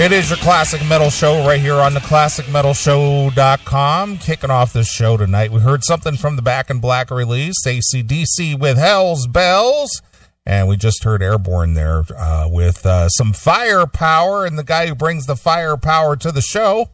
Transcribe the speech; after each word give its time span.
It 0.00 0.12
is 0.12 0.30
your 0.30 0.38
classic 0.38 0.82
metal 0.86 1.10
show 1.10 1.46
right 1.46 1.60
here 1.60 1.74
on 1.74 1.92
the 1.92 2.00
classicmetalshow.com. 2.00 4.16
Kicking 4.16 4.50
off 4.50 4.72
this 4.72 4.90
show 4.90 5.18
tonight, 5.18 5.52
we 5.52 5.60
heard 5.60 5.84
something 5.84 6.16
from 6.16 6.36
the 6.36 6.42
Back 6.42 6.70
in 6.70 6.80
Black 6.80 7.10
release, 7.10 7.66
ACDC 7.66 8.58
with 8.58 8.78
Hell's 8.78 9.26
Bells. 9.26 10.00
And 10.46 10.68
we 10.68 10.78
just 10.78 11.04
heard 11.04 11.22
Airborne 11.22 11.74
there 11.74 12.04
uh, 12.16 12.48
with 12.50 12.86
uh, 12.86 13.10
some 13.10 13.34
firepower. 13.34 14.46
And 14.46 14.58
the 14.58 14.64
guy 14.64 14.86
who 14.86 14.94
brings 14.94 15.26
the 15.26 15.36
firepower 15.36 16.16
to 16.16 16.32
the 16.32 16.40
show 16.40 16.88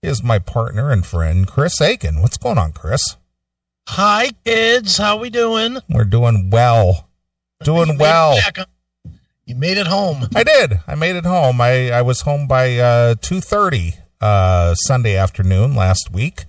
is 0.00 0.22
my 0.22 0.38
partner 0.38 0.92
and 0.92 1.04
friend, 1.04 1.48
Chris 1.48 1.80
Akin. 1.80 2.22
What's 2.22 2.36
going 2.36 2.58
on, 2.58 2.70
Chris? 2.70 3.16
Hi, 3.88 4.30
kids. 4.44 4.98
How 4.98 5.16
we 5.16 5.30
doing? 5.30 5.78
We're 5.88 6.04
doing 6.04 6.50
well. 6.50 7.08
Doing 7.64 7.98
well. 7.98 8.36
back. 8.36 8.68
You 9.44 9.56
made 9.56 9.76
it 9.76 9.86
home. 9.86 10.28
I 10.34 10.44
did. 10.44 10.80
I 10.86 10.94
made 10.94 11.16
it 11.16 11.24
home. 11.24 11.60
I, 11.60 11.90
I 11.90 12.02
was 12.02 12.22
home 12.22 12.46
by 12.46 12.78
uh, 12.78 13.14
two 13.20 13.40
thirty 13.40 13.94
uh, 14.20 14.74
Sunday 14.74 15.16
afternoon 15.16 15.74
last 15.74 16.10
week. 16.12 16.44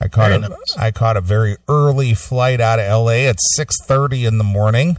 I 0.00 0.08
caught 0.08 0.30
Very 0.30 0.42
a 0.42 0.48
nice. 0.48 0.76
I 0.78 0.90
caught 0.90 1.16
a 1.16 1.20
very 1.20 1.56
early 1.68 2.14
flight 2.14 2.60
out 2.60 2.78
of 2.78 2.86
L.A. 2.86 3.26
at 3.26 3.36
six 3.54 3.76
thirty 3.84 4.24
in 4.24 4.38
the 4.38 4.44
morning. 4.44 4.96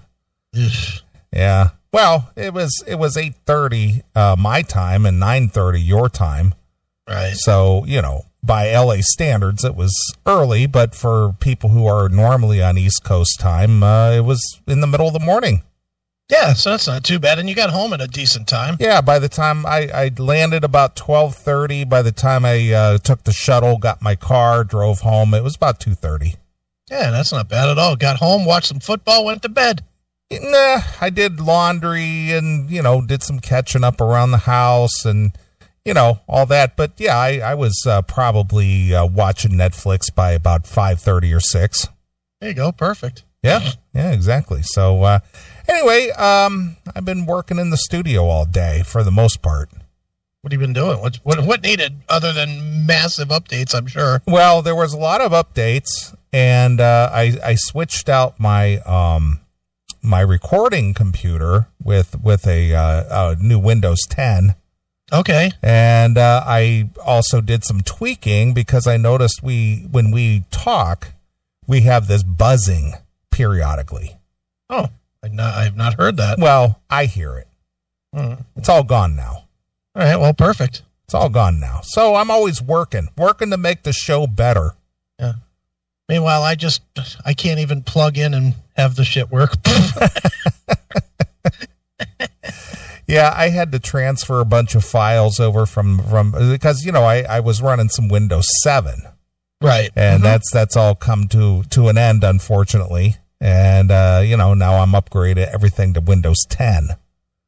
Yeah. 1.33 1.69
Well, 1.91 2.29
it 2.35 2.53
was 2.53 2.83
it 2.87 2.95
was 2.95 3.17
eight 3.17 3.35
thirty 3.45 4.03
uh, 4.15 4.35
my 4.37 4.61
time 4.61 5.05
and 5.05 5.19
nine 5.19 5.49
thirty 5.49 5.81
your 5.81 6.09
time. 6.09 6.53
Right. 7.07 7.33
So 7.35 7.83
you 7.85 8.01
know 8.01 8.25
by 8.43 8.73
LA 8.73 8.97
standards 8.99 9.63
it 9.63 9.75
was 9.75 9.93
early, 10.25 10.65
but 10.65 10.95
for 10.95 11.35
people 11.39 11.69
who 11.69 11.85
are 11.87 12.09
normally 12.09 12.61
on 12.61 12.77
East 12.77 13.03
Coast 13.03 13.39
time, 13.39 13.83
uh, 13.83 14.11
it 14.11 14.21
was 14.21 14.61
in 14.67 14.81
the 14.81 14.87
middle 14.87 15.07
of 15.07 15.13
the 15.13 15.19
morning. 15.19 15.63
Yeah, 16.31 16.53
so 16.53 16.71
that's 16.71 16.87
not 16.87 17.03
too 17.03 17.19
bad. 17.19 17.39
And 17.39 17.49
you 17.49 17.55
got 17.55 17.71
home 17.71 17.91
at 17.91 17.99
a 17.99 18.07
decent 18.07 18.47
time. 18.47 18.77
Yeah, 18.79 19.01
by 19.01 19.19
the 19.19 19.27
time 19.27 19.65
I, 19.65 19.89
I 19.93 20.11
landed 20.17 20.63
about 20.63 20.95
twelve 20.95 21.35
thirty. 21.35 21.83
By 21.83 22.01
the 22.01 22.13
time 22.13 22.45
I 22.45 22.71
uh, 22.71 22.97
took 22.99 23.25
the 23.25 23.33
shuttle, 23.33 23.77
got 23.77 24.01
my 24.01 24.15
car, 24.15 24.63
drove 24.63 25.01
home, 25.01 25.33
it 25.33 25.43
was 25.43 25.57
about 25.57 25.81
two 25.81 25.93
thirty. 25.93 26.35
Yeah, 26.89 27.11
that's 27.11 27.33
not 27.33 27.49
bad 27.49 27.69
at 27.69 27.77
all. 27.77 27.97
Got 27.97 28.17
home, 28.17 28.45
watched 28.45 28.67
some 28.67 28.79
football, 28.79 29.25
went 29.25 29.41
to 29.41 29.49
bed. 29.49 29.83
Nah, 30.31 30.81
I 31.01 31.09
did 31.09 31.41
laundry 31.41 32.31
and 32.31 32.69
you 32.71 32.81
know 32.81 33.01
did 33.01 33.23
some 33.23 33.41
catching 33.41 33.83
up 33.83 33.99
around 33.99 34.31
the 34.31 34.37
house 34.37 35.03
and 35.03 35.33
you 35.83 35.93
know 35.93 36.21
all 36.29 36.45
that. 36.45 36.77
But 36.77 36.93
yeah, 36.97 37.17
I, 37.17 37.39
I 37.39 37.55
was 37.55 37.83
uh, 37.85 38.03
probably 38.03 38.95
uh, 38.95 39.05
watching 39.05 39.51
Netflix 39.51 40.13
by 40.13 40.31
about 40.31 40.65
five 40.65 41.01
thirty 41.01 41.33
or 41.33 41.41
six. 41.41 41.89
There 42.39 42.49
you 42.49 42.55
go. 42.55 42.71
Perfect. 42.71 43.25
Yeah, 43.43 43.71
yeah, 43.93 44.11
exactly. 44.11 44.61
So 44.63 45.03
uh, 45.03 45.19
anyway, 45.67 46.09
um, 46.11 46.77
I've 46.95 47.05
been 47.05 47.25
working 47.25 47.57
in 47.57 47.69
the 47.71 47.77
studio 47.77 48.25
all 48.25 48.45
day 48.45 48.83
for 48.85 49.03
the 49.03 49.11
most 49.11 49.41
part. 49.41 49.69
What 50.41 50.51
have 50.51 50.59
you 50.61 50.65
been 50.67 50.73
doing? 50.73 50.99
What 51.01 51.17
what 51.23 51.43
what 51.45 51.61
needed 51.63 52.01
other 52.09 52.33
than 52.33 52.85
massive 52.85 53.29
updates? 53.29 53.75
I'm 53.75 53.87
sure. 53.87 54.21
Well, 54.27 54.61
there 54.61 54.75
was 54.75 54.93
a 54.93 54.97
lot 54.97 55.21
of 55.21 55.31
updates, 55.31 56.15
and 56.33 56.79
uh, 56.81 57.09
I 57.13 57.37
I 57.43 57.55
switched 57.55 58.09
out 58.09 58.39
my 58.39 58.77
um 58.79 59.39
my 60.01 60.21
recording 60.21 60.93
computer 60.95 61.67
with 61.83 62.19
with 62.23 62.47
a, 62.47 62.73
uh, 62.73 63.33
a 63.33 63.35
new 63.35 63.59
Windows 63.59 63.99
10, 64.09 64.55
Okay. 65.13 65.51
and 65.61 66.17
uh, 66.17 66.43
I 66.43 66.89
also 67.05 67.39
did 67.39 67.63
some 67.63 67.81
tweaking 67.81 68.55
because 68.55 68.87
I 68.87 68.97
noticed 68.97 69.43
we 69.43 69.85
when 69.91 70.09
we 70.09 70.43
talk, 70.49 71.09
we 71.67 71.81
have 71.81 72.07
this 72.07 72.23
buzzing 72.23 72.93
periodically. 73.31 74.17
Oh, 74.69 74.87
I've 75.23 75.33
not, 75.33 75.55
I've 75.55 75.75
not 75.75 75.95
heard 75.95 76.17
that. 76.17 76.39
Well, 76.39 76.81
I 76.89 77.05
hear 77.05 77.37
it. 77.37 77.47
Hmm. 78.13 78.33
It's 78.55 78.69
all 78.69 78.83
gone 78.83 79.15
now. 79.15 79.45
All 79.95 80.03
right. 80.03 80.17
Well, 80.17 80.33
perfect. 80.33 80.83
It's 81.05 81.13
all 81.13 81.29
gone 81.29 81.59
now. 81.59 81.81
So 81.83 82.15
I'm 82.15 82.31
always 82.31 82.61
working, 82.61 83.09
working 83.17 83.49
to 83.49 83.57
make 83.57 83.83
the 83.83 83.93
show 83.93 84.27
better. 84.27 84.71
Yeah. 85.19 85.33
Meanwhile, 86.07 86.43
I 86.43 86.55
just 86.55 86.81
I 87.25 87.33
can't 87.33 87.59
even 87.59 87.83
plug 87.83 88.17
in 88.17 88.33
and 88.33 88.53
have 88.75 88.95
the 88.95 89.05
shit 89.05 89.31
work. 89.31 89.53
Yeah, 93.11 93.33
I 93.35 93.49
had 93.49 93.73
to 93.73 93.79
transfer 93.79 94.39
a 94.39 94.45
bunch 94.45 94.73
of 94.73 94.85
files 94.85 95.37
over 95.37 95.65
from 95.65 95.99
from 96.03 96.31
because 96.31 96.85
you 96.85 96.93
know 96.93 97.03
I 97.03 97.23
I 97.23 97.41
was 97.41 97.61
running 97.61 97.89
some 97.89 98.07
Windows 98.07 98.47
7 98.63 99.01
right. 99.61 99.89
and 99.95 100.21
Mhm. 100.21 100.23
that's 100.23 100.51
that's 100.51 100.75
all 100.75 100.95
come 100.95 101.27
to 101.29 101.63
to 101.69 101.87
an 101.89 101.97
end 101.97 102.23
unfortunately. 102.23 103.15
And 103.39 103.91
uh 103.91 104.21
you 104.25 104.37
know, 104.37 104.53
now 104.53 104.75
I'm 104.81 104.91
upgraded 104.91 105.47
everything 105.53 105.93
to 105.93 106.01
Windows 106.01 106.45
10. 106.49 106.89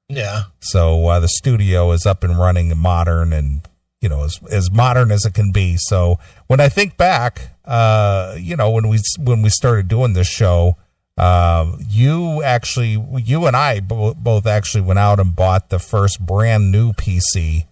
yeah. 0.10 0.44
So 0.60 1.08
uh, 1.08 1.20
the 1.20 1.28
studio 1.28 1.92
is 1.92 2.06
up 2.06 2.24
and 2.24 2.38
running 2.40 2.72
and 2.72 2.80
modern 2.80 3.34
and 3.34 3.62
you 4.02 4.10
know 4.10 4.24
as 4.24 4.40
as 4.52 4.70
modern 4.72 5.12
as 5.12 5.26
it 5.26 5.34
can 5.34 5.52
be. 5.52 5.76
So 5.78 6.20
when 6.48 6.60
I 6.60 6.70
think 6.70 6.98
back, 6.98 7.50
uh, 7.66 8.36
you 8.38 8.56
know 8.56 8.70
when 8.72 8.88
we 8.90 9.00
when 9.20 9.42
we 9.42 9.50
started 9.50 9.88
doing 9.88 10.14
this 10.14 10.28
show, 10.28 10.76
uh, 11.18 11.78
you 11.88 12.44
actually 12.44 13.02
you 13.24 13.46
and 13.48 13.56
I 13.56 13.80
bo- 13.80 14.14
both 14.16 14.46
actually 14.46 14.82
went 14.82 15.00
out 15.00 15.20
and 15.20 15.36
bought 15.36 15.70
the 15.70 15.80
first 15.80 16.20
brand 16.20 16.72
new 16.72 16.92
PC 16.94 17.66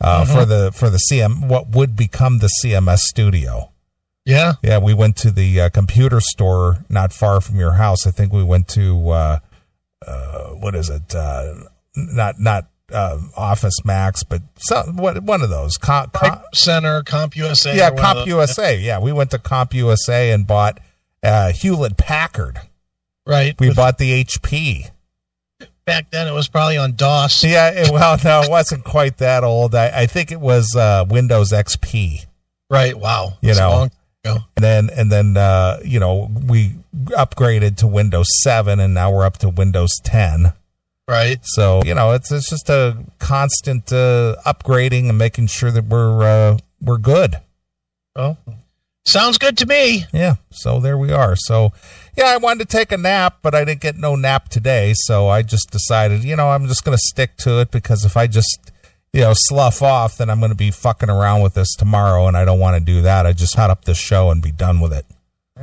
uh, 0.00 0.24
for 0.24 0.44
the 0.44 0.70
for 0.72 0.88
the 0.88 1.00
CM 1.10 1.48
what 1.48 1.70
would 1.70 1.96
become 1.96 2.38
the 2.38 2.48
CMS 2.62 2.98
studio. 3.00 3.71
Yeah. 4.24 4.52
Yeah, 4.62 4.78
we 4.78 4.94
went 4.94 5.16
to 5.18 5.30
the 5.30 5.62
uh, 5.62 5.68
computer 5.70 6.20
store 6.20 6.84
not 6.88 7.12
far 7.12 7.40
from 7.40 7.56
your 7.56 7.72
house. 7.72 8.06
I 8.06 8.10
think 8.10 8.32
we 8.32 8.44
went 8.44 8.68
to 8.68 9.08
uh, 9.10 9.38
uh, 10.06 10.48
what 10.50 10.74
is 10.74 10.88
it? 10.90 11.14
Uh, 11.14 11.54
not 11.96 12.38
not 12.38 12.68
uh, 12.92 13.18
Office 13.36 13.84
Max, 13.84 14.22
but 14.22 14.42
some, 14.56 14.96
what 14.96 15.22
one 15.22 15.42
of 15.42 15.50
those. 15.50 15.76
Com, 15.76 16.10
com, 16.10 16.40
Center, 16.54 17.02
Comp 17.02 17.36
USA. 17.36 17.76
yeah, 17.76 17.90
or 17.90 17.96
Comp. 17.96 18.26
USA. 18.26 18.78
Yeah, 18.78 19.00
we 19.00 19.12
went 19.12 19.30
to 19.32 19.38
Comp 19.38 19.74
USA 19.74 20.30
and 20.30 20.46
bought 20.46 20.78
uh, 21.22 21.52
Hewlett 21.52 21.96
Packard. 21.96 22.60
Right. 23.26 23.58
We 23.58 23.68
With- 23.68 23.76
bought 23.76 23.98
the 23.98 24.24
HP. 24.24 24.90
back 25.84 26.10
then 26.10 26.28
it 26.28 26.32
was 26.32 26.48
probably 26.48 26.76
on 26.76 26.94
DOS. 26.94 27.44
Yeah, 27.44 27.70
it, 27.70 27.90
well, 27.90 28.18
no, 28.24 28.42
it 28.42 28.50
wasn't 28.50 28.84
quite 28.84 29.18
that 29.18 29.42
old. 29.44 29.74
I, 29.74 30.02
I 30.02 30.06
think 30.06 30.30
it 30.32 30.40
was 30.40 30.74
uh, 30.76 31.04
Windows 31.08 31.50
XP. 31.52 32.26
Right. 32.70 32.96
Wow. 32.98 33.34
You 33.40 33.48
That's 33.48 33.58
know. 33.60 33.70
long 33.70 33.90
ago. 34.24 34.38
and 34.56 34.64
then 34.64 34.90
and 34.90 35.10
then 35.10 35.36
uh, 35.36 35.80
you 35.84 36.00
know 36.00 36.30
we 36.46 36.74
upgraded 37.06 37.76
to 37.78 37.86
Windows 37.86 38.26
7 38.42 38.80
and 38.80 38.94
now 38.94 39.10
we're 39.10 39.24
up 39.24 39.38
to 39.38 39.48
Windows 39.48 39.92
10. 40.04 40.52
Right. 41.08 41.38
So 41.42 41.82
you 41.84 41.94
know 41.94 42.12
it's 42.12 42.30
it's 42.30 42.48
just 42.48 42.70
a 42.70 42.96
constant 43.18 43.92
uh, 43.92 44.36
upgrading 44.46 45.08
and 45.08 45.18
making 45.18 45.48
sure 45.48 45.70
that 45.70 45.84
we're 45.84 46.22
uh, 46.22 46.58
we're 46.80 46.98
good. 46.98 47.36
Oh, 48.14 48.36
sounds 49.06 49.38
good 49.38 49.58
to 49.58 49.66
me. 49.66 50.04
Yeah. 50.12 50.36
So 50.50 50.80
there 50.80 50.96
we 50.96 51.12
are. 51.12 51.34
So 51.36 51.72
yeah, 52.16 52.26
I 52.26 52.36
wanted 52.36 52.68
to 52.68 52.76
take 52.76 52.92
a 52.92 52.98
nap, 52.98 53.38
but 53.42 53.54
I 53.54 53.64
didn't 53.64 53.80
get 53.80 53.96
no 53.96 54.16
nap 54.16 54.48
today. 54.48 54.92
So 54.94 55.28
I 55.28 55.42
just 55.42 55.70
decided, 55.70 56.24
you 56.24 56.36
know, 56.36 56.50
I'm 56.50 56.68
just 56.68 56.84
going 56.84 56.96
to 56.96 57.02
stick 57.02 57.36
to 57.38 57.60
it 57.60 57.70
because 57.70 58.04
if 58.04 58.16
I 58.16 58.26
just 58.26 58.71
you 59.12 59.20
know 59.20 59.32
slough 59.34 59.82
off, 59.82 60.16
then 60.16 60.30
I'm 60.30 60.38
going 60.40 60.50
to 60.50 60.56
be 60.56 60.70
fucking 60.70 61.10
around 61.10 61.42
with 61.42 61.54
this 61.54 61.74
tomorrow, 61.74 62.26
and 62.26 62.36
I 62.36 62.44
don't 62.44 62.60
want 62.60 62.76
to 62.76 62.84
do 62.84 63.02
that. 63.02 63.26
I 63.26 63.32
just 63.32 63.56
cut 63.56 63.70
up 63.70 63.84
this 63.84 63.98
show 63.98 64.30
and 64.30 64.42
be 64.42 64.52
done 64.52 64.80
with 64.80 64.92
it. 64.92 65.06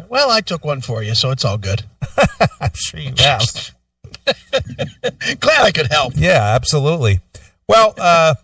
Well, 0.08 0.30
I 0.30 0.42
took 0.42 0.64
one 0.64 0.82
for 0.82 1.04
you, 1.04 1.16
so 1.16 1.32
it's 1.32 1.44
all 1.44 1.58
good. 1.58 1.84
I'm 2.62 2.72
sure 2.74 3.00
you 3.00 3.14
have. 3.18 3.74
Glad 5.40 5.62
I 5.62 5.72
could 5.72 5.88
help. 5.88 6.14
Yeah, 6.16 6.56
absolutely. 6.56 7.22
Well, 7.68 7.94
uh, 7.98 8.36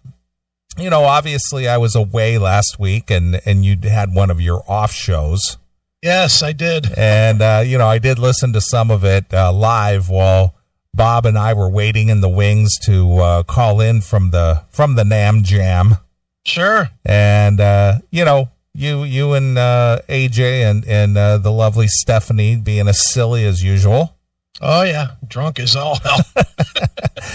you 0.78 0.90
know, 0.90 1.04
obviously 1.04 1.68
I 1.68 1.78
was 1.78 1.96
away 1.96 2.38
last 2.38 2.78
week 2.80 3.10
and, 3.10 3.42
and 3.46 3.64
you 3.64 3.78
had 3.84 4.14
one 4.14 4.30
of 4.30 4.42
your 4.42 4.64
off 4.68 4.92
shows. 4.92 5.58
Yes, 6.02 6.44
I 6.44 6.52
did. 6.52 6.88
And, 6.98 7.42
uh, 7.42 7.64
you 7.66 7.78
know, 7.78 7.88
I 7.88 7.98
did 7.98 8.20
listen 8.20 8.54
to 8.54 8.62
some 8.62 8.92
of 8.92 9.04
it 9.04 9.34
uh, 9.34 9.52
live 9.52 10.10
while 10.10 10.56
Bob 10.96 11.26
and 11.26 11.38
I 11.38 11.54
were 11.54 11.70
waiting 11.70 12.10
in 12.10 12.22
the 12.22 12.30
wings 12.30 12.78
to 12.86 13.18
uh, 13.18 13.44
call 13.44 13.82
in 13.82 14.02
from 14.02 14.32
the 14.32 14.64
from 14.70 14.96
the 14.96 15.04
NAMM 15.04 15.44
Jam. 15.44 15.98
Sure. 16.46 16.90
And, 17.04 17.60
uh, 17.60 18.00
you 18.12 18.24
know, 18.24 18.50
you 18.74 19.04
you 19.04 19.34
and 19.34 19.58
uh, 19.58 20.00
AJ 20.08 20.70
and, 20.70 20.86
and 20.86 21.18
uh, 21.18 21.38
the 21.38 21.52
lovely 21.52 21.88
Stephanie 21.88 22.56
being 22.56 22.88
as 22.88 23.12
silly 23.12 23.46
as 23.46 23.64
usual. 23.64 24.16
Oh 24.62 24.84
yeah, 24.84 25.12
drunk 25.28 25.60
as 25.60 25.76
all 25.76 26.00
hell. 26.00 26.20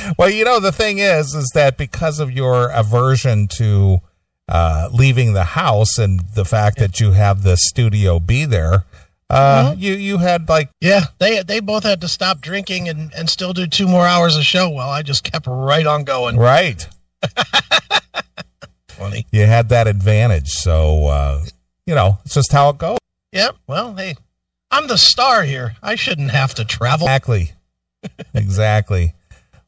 Well, 0.18 0.30
you 0.30 0.44
know, 0.44 0.60
the 0.60 0.72
thing 0.72 0.98
is, 0.98 1.34
is 1.34 1.50
that 1.54 1.76
because 1.76 2.20
of 2.20 2.30
your 2.30 2.68
aversion 2.70 3.48
to 3.56 4.00
uh, 4.48 4.88
leaving 4.92 5.32
the 5.32 5.44
house 5.44 5.98
and 5.98 6.20
the 6.34 6.44
fact 6.44 6.78
that 6.78 7.00
you 7.00 7.12
have 7.12 7.42
the 7.42 7.56
studio 7.56 8.18
be 8.18 8.44
there, 8.44 8.84
uh, 9.30 9.74
you 9.78 9.94
you 9.94 10.18
had 10.18 10.48
like 10.48 10.70
yeah, 10.80 11.02
they 11.18 11.42
they 11.42 11.60
both 11.60 11.84
had 11.84 12.00
to 12.02 12.08
stop 12.08 12.40
drinking 12.40 12.88
and 12.88 13.12
and 13.14 13.28
still 13.30 13.52
do 13.52 13.66
two 13.66 13.86
more 13.88 14.06
hours 14.06 14.36
of 14.36 14.44
show. 14.44 14.68
While 14.68 14.90
I 14.90 15.02
just 15.02 15.24
kept 15.24 15.46
right 15.48 15.86
on 15.86 16.04
going. 16.04 16.36
right, 16.36 16.86
Funny. 18.88 19.26
you 19.30 19.46
had 19.46 19.68
that 19.70 19.86
advantage. 19.86 20.48
So 20.50 21.06
uh, 21.06 21.42
you 21.86 21.94
know, 21.94 22.18
it's 22.24 22.34
just 22.34 22.52
how 22.52 22.70
it 22.70 22.78
goes. 22.78 22.98
Yep. 23.32 23.56
Well, 23.66 23.94
hey, 23.94 24.14
I'm 24.70 24.86
the 24.88 24.98
star 24.98 25.42
here. 25.42 25.76
I 25.82 25.94
shouldn't 25.94 26.32
have 26.32 26.54
to 26.54 26.64
travel. 26.64 27.06
Exactly, 27.06 27.52
exactly. 28.34 29.14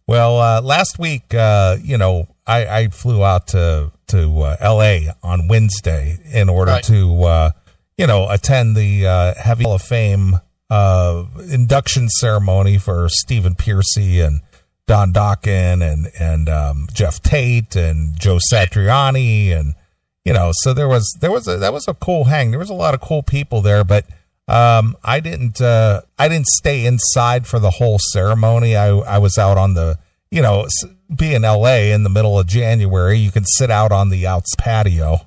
Well, 0.06 0.38
uh, 0.40 0.60
last 0.60 0.98
week, 0.98 1.32
uh, 1.34 1.76
you 1.82 1.96
know, 1.96 2.26
I 2.46 2.64
I, 2.66 2.78
I 2.80 2.88
flew 2.88 3.24
out 3.24 3.46
to 3.48 3.92
to 4.08 4.40
uh, 4.42 4.56
L.A. 4.60 5.08
on 5.22 5.48
Wednesday 5.48 6.18
in 6.32 6.48
order 6.48 6.72
Right. 6.72 6.84
to 6.84 7.22
uh, 7.24 7.50
you 8.02 8.08
know 8.08 8.28
attend 8.28 8.74
the 8.74 9.06
uh, 9.06 9.34
Heavy 9.34 9.62
Hall 9.62 9.74
of 9.74 9.82
Fame 9.82 10.40
uh, 10.68 11.24
induction 11.48 12.08
ceremony 12.08 12.76
for 12.76 13.08
Stephen 13.08 13.54
Pearcy 13.54 14.18
and 14.18 14.40
Don 14.88 15.12
Dokken 15.12 15.80
and 15.80 16.10
and 16.18 16.48
um, 16.48 16.88
Geoff 16.92 17.22
Tate 17.22 17.76
and 17.76 18.18
Joe 18.18 18.40
Satriani 18.52 19.56
and 19.56 19.74
you 20.24 20.32
know 20.32 20.50
so 20.52 20.74
there 20.74 20.88
was 20.88 21.16
there 21.20 21.30
was 21.30 21.46
a 21.46 21.58
that 21.58 21.72
was 21.72 21.86
a 21.86 21.94
cool 21.94 22.24
hang. 22.24 22.50
There 22.50 22.58
was 22.58 22.70
a 22.70 22.74
lot 22.74 22.92
of 22.92 23.00
cool 23.00 23.22
people 23.22 23.60
there 23.60 23.84
but 23.84 24.04
um 24.48 24.96
i 25.04 25.20
didn't 25.20 25.60
uh 25.60 26.00
i 26.18 26.26
didn't 26.26 26.48
stay 26.48 26.84
inside 26.84 27.46
for 27.46 27.60
the 27.60 27.70
whole 27.70 28.00
ceremony. 28.12 28.74
I 28.74 28.88
i 28.88 29.18
was 29.18 29.38
out 29.38 29.56
on 29.56 29.74
the 29.74 30.00
you 30.32 30.42
know 30.42 30.64
s- 30.64 30.90
being 31.14 31.42
la 31.42 31.76
in 31.76 32.02
the 32.02 32.10
middle 32.10 32.36
of 32.36 32.48
january 32.48 33.18
you 33.18 33.30
can 33.30 33.44
sit 33.44 33.70
out 33.70 33.92
on 33.92 34.08
the 34.08 34.26
outs 34.26 34.52
patio 34.58 35.20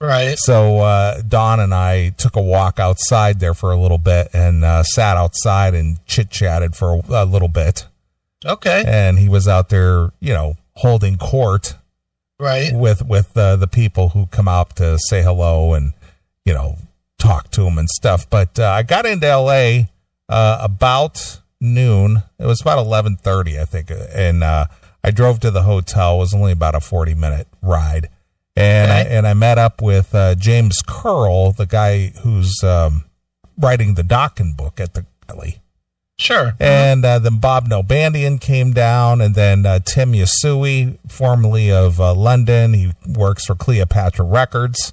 Right. 0.00 0.38
so 0.38 0.78
uh 0.78 1.22
don 1.22 1.58
and 1.58 1.74
i 1.74 2.10
took 2.10 2.36
a 2.36 2.40
walk 2.42 2.78
outside 2.78 3.40
there 3.40 3.52
for 3.54 3.72
a 3.72 3.76
little 3.76 3.98
bit 3.98 4.28
and 4.32 4.64
uh 4.64 4.84
sat 4.84 5.16
outside 5.16 5.74
and 5.74 5.98
chit 6.06 6.30
chatted 6.30 6.76
for 6.76 7.00
a, 7.08 7.24
a 7.24 7.24
little 7.24 7.48
bit 7.48 7.86
Okay. 8.46 8.84
and 8.86 9.18
he 9.18 9.28
was 9.28 9.48
out 9.48 9.68
there 9.70 10.10
you 10.20 10.32
know 10.32 10.54
holding 10.76 11.16
court 11.18 11.74
Right. 12.40 12.72
with 12.72 13.04
with 13.04 13.36
uh, 13.36 13.56
the 13.56 13.66
people 13.66 14.10
who 14.10 14.26
come 14.26 14.46
out 14.46 14.76
to 14.76 14.96
say 15.08 15.24
hello 15.24 15.74
and 15.74 15.92
you 16.44 16.54
know 16.54 16.76
talk 17.18 17.50
to 17.50 17.62
him 17.66 17.78
and 17.78 17.88
stuff. 17.88 18.30
But 18.30 18.60
uh, 18.60 18.68
I 18.70 18.84
got 18.84 19.06
into 19.06 19.26
L.A. 19.26 19.88
Uh, 20.28 20.58
about 20.62 21.40
noon. 21.60 22.22
It 22.38 22.46
was 22.46 22.60
about 22.60 22.78
eleven 22.78 23.16
thirty, 23.16 23.58
I 23.58 23.64
think, 23.64 23.90
and 23.90 24.44
uh, 24.44 24.66
I 25.02 25.10
drove 25.10 25.40
to 25.40 25.50
the 25.50 25.62
hotel. 25.62 26.14
It 26.14 26.18
was 26.20 26.32
only 26.32 26.52
about 26.52 26.76
a 26.76 26.80
forty 26.80 27.14
minute 27.16 27.48
ride, 27.60 28.08
and 28.58 28.92
I, 28.92 29.00
and 29.02 29.26
I 29.26 29.34
met 29.34 29.56
up 29.56 29.80
with 29.80 30.14
uh, 30.14 30.34
James 30.34 30.82
Curl, 30.82 31.52
the 31.52 31.66
guy 31.66 32.08
who's 32.22 32.62
um, 32.64 33.04
writing 33.56 33.94
the 33.94 34.02
Dokken 34.02 34.56
book 34.56 34.80
at 34.80 34.94
the 34.94 35.06
Valley. 35.28 35.60
Sure. 36.18 36.54
And 36.58 37.04
uh, 37.04 37.20
then 37.20 37.38
Bob 37.38 37.68
Nalbandian 37.68 38.40
came 38.40 38.72
down, 38.72 39.20
and 39.20 39.36
then 39.36 39.64
uh, 39.64 39.78
Tim 39.78 40.12
Yasui, 40.12 40.98
formerly 41.06 41.70
of 41.70 42.00
uh, 42.00 42.12
London, 42.14 42.72
he 42.72 42.92
works 43.06 43.46
for 43.46 43.54
Cleopatra 43.54 44.24
Records. 44.24 44.92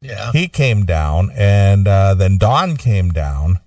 Yeah. 0.00 0.32
He 0.32 0.48
came 0.48 0.86
down, 0.86 1.30
and 1.34 1.86
uh, 1.86 2.14
then 2.14 2.38
Don 2.38 2.78
came 2.78 3.10
down, 3.10 3.60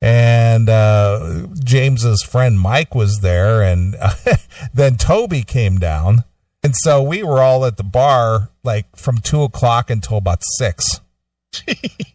and 0.00 0.68
uh, 0.68 1.48
James's 1.54 2.22
friend 2.22 2.60
Mike 2.60 2.94
was 2.94 3.18
there, 3.20 3.60
and 3.60 3.96
then 4.74 4.96
Toby 4.96 5.42
came 5.42 5.78
down, 5.78 6.22
and 6.62 6.76
so 6.76 7.02
we 7.02 7.24
were 7.24 7.40
all 7.40 7.64
at 7.64 7.76
the 7.76 7.82
bar 7.82 8.50
like 8.64 8.96
from 8.96 9.18
two 9.18 9.42
o'clock 9.42 9.90
until 9.90 10.16
about 10.16 10.42
six 10.58 11.00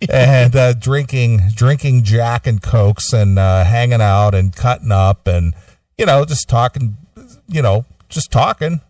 and 0.09 0.55
uh, 0.55 0.73
drinking 0.73 1.39
drinking 1.55 2.03
Jack 2.03 2.47
and 2.47 2.61
Cokes 2.61 3.13
and 3.13 3.39
uh, 3.39 3.63
hanging 3.63 4.01
out 4.01 4.35
and 4.35 4.55
cutting 4.55 4.91
up 4.91 5.27
and 5.27 5.53
you 5.97 6.05
know 6.05 6.25
just 6.25 6.49
talking, 6.49 6.97
you 7.47 7.61
know 7.61 7.85
just 8.09 8.31
talking. 8.31 8.81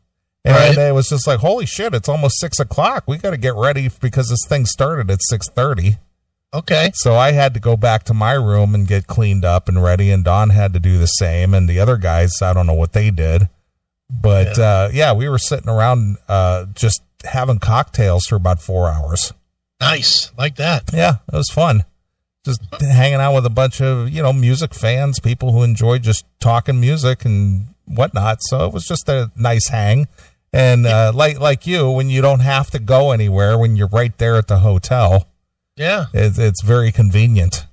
And 0.46 0.56
Right. 0.56 0.78
it 0.88 0.94
was 0.94 1.10
just 1.10 1.28
like, 1.28 1.40
holy 1.42 1.66
shit! 1.66 1.94
It's 1.94 2.08
almost 2.08 2.40
six 2.40 2.60
o'clock. 2.60 3.04
We 3.08 3.18
got 3.18 3.32
to 3.32 3.38
get 3.38 3.56
ready 3.56 3.90
because 4.00 4.30
this 4.30 4.40
thing 4.48 4.66
started 4.66 5.12
at 5.12 5.20
six 5.22 5.50
thirty. 5.50 5.98
Okay. 6.54 6.92
So 6.96 7.16
I 7.16 7.34
had 7.34 7.54
to 7.56 7.60
go 7.60 7.76
back 7.76 8.04
to 8.06 8.14
my 8.14 8.32
room 8.34 8.74
and 8.74 8.88
get 8.88 9.06
cleaned 9.06 9.44
up 9.44 9.68
and 9.68 9.84
ready, 9.84 10.10
and 10.12 10.24
Don 10.24 10.50
had 10.52 10.74
to 10.74 10.80
do 10.80 10.98
the 10.98 11.06
same. 11.08 11.54
And 11.54 11.68
the 11.70 11.80
other 11.80 11.98
guys, 11.98 12.42
I 12.42 12.54
don't 12.54 12.66
know 12.68 12.74
what 12.74 12.94
they 12.94 13.12
did, 13.12 13.50
but 14.10 14.58
yeah, 14.58 14.64
uh, 14.64 14.90
yeah 14.94 15.14
we 15.14 15.28
were 15.28 15.38
sitting 15.38 15.70
around 15.70 16.18
uh, 16.30 16.66
just 16.74 17.02
having 17.24 17.60
cocktails 17.60 18.26
for 18.26 18.36
about 18.36 18.62
four 18.62 18.90
hours. 18.90 19.34
Nice. 19.82 20.32
Like 20.38 20.56
that. 20.56 20.92
Yeah, 20.94 21.16
it 21.32 21.36
was 21.36 21.50
fun. 21.50 21.84
Just 22.46 22.62
hanging 22.80 23.20
out 23.20 23.34
with 23.36 23.46
a 23.46 23.50
bunch 23.50 23.82
of, 23.82 24.10
you 24.10 24.22
know, 24.24 24.34
music 24.34 24.74
fans, 24.74 25.20
people 25.20 25.52
who 25.52 25.64
enjoy 25.64 26.00
just 26.00 26.26
talking 26.40 26.80
music 26.80 27.26
and 27.26 27.68
whatnot. 27.86 28.38
So 28.42 28.66
it 28.66 28.74
was 28.74 28.86
just 28.86 29.08
a 29.10 29.32
nice 29.36 29.68
hang. 29.70 30.08
And 30.52 30.86
uh, 30.88 31.12
like 31.14 31.40
like 31.40 31.68
you, 31.68 31.92
when 31.92 32.10
you 32.10 32.22
don't 32.22 32.40
have 32.40 32.72
to 32.72 32.80
go 32.80 33.12
anywhere, 33.12 33.58
when 33.58 33.76
you're 33.76 33.90
right 33.90 34.18
there 34.18 34.36
at 34.38 34.48
the 34.48 34.60
hotel, 34.60 35.28
Yeah. 35.76 36.06
it's, 36.14 36.40
it's 36.40 36.64
very 36.64 36.92
convenient. 36.92 37.68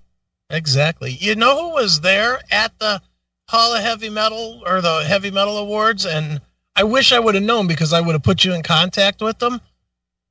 Exactly. 0.50 1.10
You 1.12 1.34
know 1.36 1.60
who 1.70 1.74
was 1.74 2.00
there 2.02 2.40
at 2.50 2.78
the 2.78 3.00
Hall 3.48 3.74
of 3.74 3.82
Heavy 3.82 4.10
Metal 4.10 4.62
or 4.66 4.80
the 4.80 5.04
Heavy 5.04 5.30
Metal 5.30 5.58
Awards? 5.58 6.04
And 6.04 6.40
I 6.76 6.84
wish 6.84 7.12
I 7.12 7.18
would 7.18 7.34
have 7.34 7.44
known 7.44 7.66
because 7.66 7.92
I 7.92 8.00
would 8.00 8.12
have 8.12 8.22
put 8.22 8.44
you 8.44 8.52
in 8.52 8.62
contact 8.62 9.22
with 9.22 9.38
them. 9.38 9.60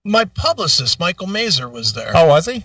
My 0.04 0.26
publicist, 0.26 1.00
Michael 1.00 1.28
Mazer, 1.28 1.68
was 1.68 1.94
there. 1.94 2.12
Oh, 2.14 2.28
was 2.28 2.46
he? 2.46 2.64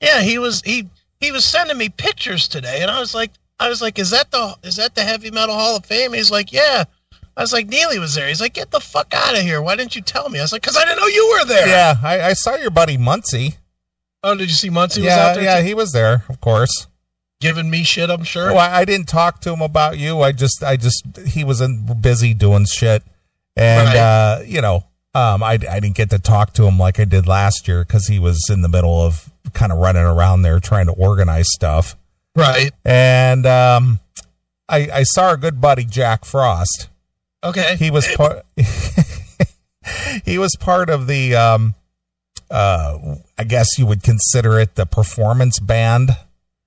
Yeah, 0.00 0.20
he 0.20 0.38
was 0.38 0.62
he 0.62 0.88
he 1.20 1.32
was 1.32 1.44
sending 1.44 1.76
me 1.76 1.88
pictures 1.88 2.46
today, 2.46 2.82
and 2.82 2.90
I 2.90 3.00
was 3.00 3.14
like, 3.14 3.32
I 3.58 3.68
was 3.68 3.82
like, 3.82 3.98
is 3.98 4.10
that 4.10 4.30
the 4.30 4.56
is 4.62 4.76
that 4.76 4.94
the 4.94 5.02
Heavy 5.02 5.30
Metal 5.30 5.54
Hall 5.54 5.76
of 5.76 5.84
Fame? 5.84 6.12
He's 6.12 6.30
like, 6.30 6.52
yeah. 6.52 6.84
I 7.38 7.42
was 7.42 7.52
like, 7.52 7.68
Neeley 7.68 7.98
was 7.98 8.14
there. 8.14 8.28
He's 8.28 8.40
like, 8.40 8.54
get 8.54 8.70
the 8.70 8.80
fuck 8.80 9.12
out 9.12 9.36
of 9.36 9.42
here. 9.42 9.60
Why 9.60 9.76
didn't 9.76 9.94
you 9.94 10.00
tell 10.00 10.30
me? 10.30 10.38
I 10.38 10.42
was 10.42 10.52
like, 10.52 10.62
because 10.62 10.78
I 10.78 10.86
didn't 10.86 11.00
know 11.00 11.06
you 11.06 11.36
were 11.38 11.44
there. 11.44 11.68
Yeah, 11.68 11.96
I, 12.02 12.30
I 12.30 12.32
saw 12.32 12.54
your 12.54 12.70
buddy 12.70 12.96
Muncie. 12.96 13.56
Oh, 14.22 14.34
did 14.34 14.48
you 14.48 14.54
see 14.54 14.70
Muncie 14.70 15.02
was 15.02 15.08
yeah, 15.08 15.38
yeah, 15.38 15.60
too? 15.60 15.66
he 15.66 15.74
was 15.74 15.92
there, 15.92 16.24
of 16.30 16.40
course. 16.40 16.86
giving 17.40 17.68
me 17.70 17.82
shit? 17.82 18.10
I'm 18.10 18.24
sure. 18.24 18.52
Well, 18.52 18.58
I 18.58 18.84
didn't 18.84 19.08
talk 19.08 19.40
to 19.42 19.52
him 19.52 19.60
about 19.60 19.98
you. 19.98 20.20
I 20.20 20.32
just, 20.32 20.62
I 20.62 20.76
just, 20.76 21.04
he 21.26 21.44
was 21.44 21.60
in, 21.60 22.00
busy 22.00 22.34
doing 22.34 22.64
shit, 22.64 23.02
and 23.56 23.86
Right. 23.88 23.96
uh, 23.96 24.42
you 24.46 24.60
know, 24.60 24.84
um, 25.14 25.42
I, 25.42 25.52
I 25.52 25.80
didn't 25.80 25.94
get 25.94 26.10
to 26.10 26.18
talk 26.18 26.52
to 26.54 26.64
him 26.66 26.78
like 26.78 27.00
I 27.00 27.04
did 27.04 27.26
last 27.26 27.66
year 27.68 27.84
because 27.84 28.06
he 28.06 28.18
was 28.18 28.38
in 28.50 28.60
the 28.62 28.68
middle 28.68 29.00
of 29.02 29.30
kind 29.54 29.72
of 29.72 29.78
running 29.78 30.02
around 30.02 30.42
there 30.42 30.60
trying 30.60 30.86
to 30.86 30.92
organize 30.92 31.46
stuff. 31.48 31.96
Right. 32.34 32.70
And 32.84 33.46
um, 33.46 34.00
I, 34.68 34.88
I 34.92 35.02
saw 35.04 35.28
our 35.28 35.36
good 35.38 35.60
buddy 35.60 35.84
Jack 35.84 36.24
Frost. 36.26 36.88
Okay. 37.42 37.76
He 37.76 37.90
was 37.90 38.06
part. 38.14 38.44
he 40.24 40.38
was 40.38 40.54
part 40.58 40.90
of 40.90 41.06
the. 41.06 41.34
Um, 41.34 41.74
uh, 42.50 43.16
I 43.38 43.44
guess 43.44 43.66
you 43.78 43.86
would 43.86 44.02
consider 44.04 44.58
it 44.60 44.76
the 44.76 44.86
performance 44.86 45.58
band 45.58 46.10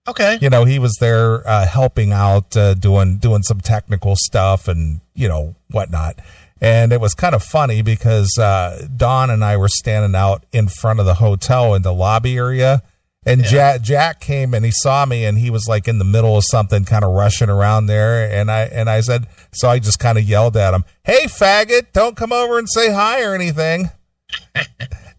Okay. 0.09 0.37
you 0.41 0.49
know 0.49 0.65
he 0.65 0.77
was 0.77 0.93
there 0.99 1.47
uh, 1.47 1.65
helping 1.65 2.11
out 2.11 2.57
uh, 2.57 2.73
doing 2.73 3.17
doing 3.17 3.43
some 3.43 3.61
technical 3.61 4.15
stuff 4.17 4.67
and 4.67 4.99
you 5.13 5.29
know 5.29 5.55
whatnot 5.71 6.19
and 6.61 6.91
it 6.91 6.99
was 6.99 7.13
kind 7.13 7.33
of 7.33 7.43
funny 7.43 7.81
because 7.81 8.37
uh, 8.37 8.87
don 8.95 9.29
and 9.29 9.43
i 9.43 9.55
were 9.55 9.69
standing 9.69 10.15
out 10.15 10.43
in 10.51 10.67
front 10.67 10.99
of 10.99 11.05
the 11.05 11.15
hotel 11.15 11.73
in 11.73 11.81
the 11.81 11.93
lobby 11.93 12.37
area. 12.37 12.81
And 13.25 13.43
jack 13.43 13.81
jack 13.81 14.21
came 14.21 14.53
and 14.53 14.65
he 14.65 14.71
saw 14.71 15.05
me 15.05 15.25
and 15.25 15.37
he 15.37 15.49
was 15.49 15.67
like 15.67 15.87
in 15.87 15.99
the 15.99 16.05
middle 16.05 16.37
of 16.37 16.43
something 16.49 16.85
kind 16.85 17.03
of 17.03 17.11
rushing 17.11 17.49
around 17.49 17.85
there. 17.85 18.29
And 18.31 18.49
i 18.49 18.61
and 18.63 18.89
i 18.89 19.01
said 19.01 19.27
so 19.51 19.69
i 19.69 19.77
just 19.77 19.99
kind 19.99 20.17
of 20.17 20.23
yelled 20.23 20.57
at 20.57 20.73
him 20.73 20.85
hey 21.03 21.25
faggot 21.25 21.91
don't 21.93 22.15
come 22.15 22.31
over 22.31 22.57
and 22.57 22.67
say 22.69 22.91
hi 22.91 23.23
or 23.23 23.35
anything. 23.35 23.89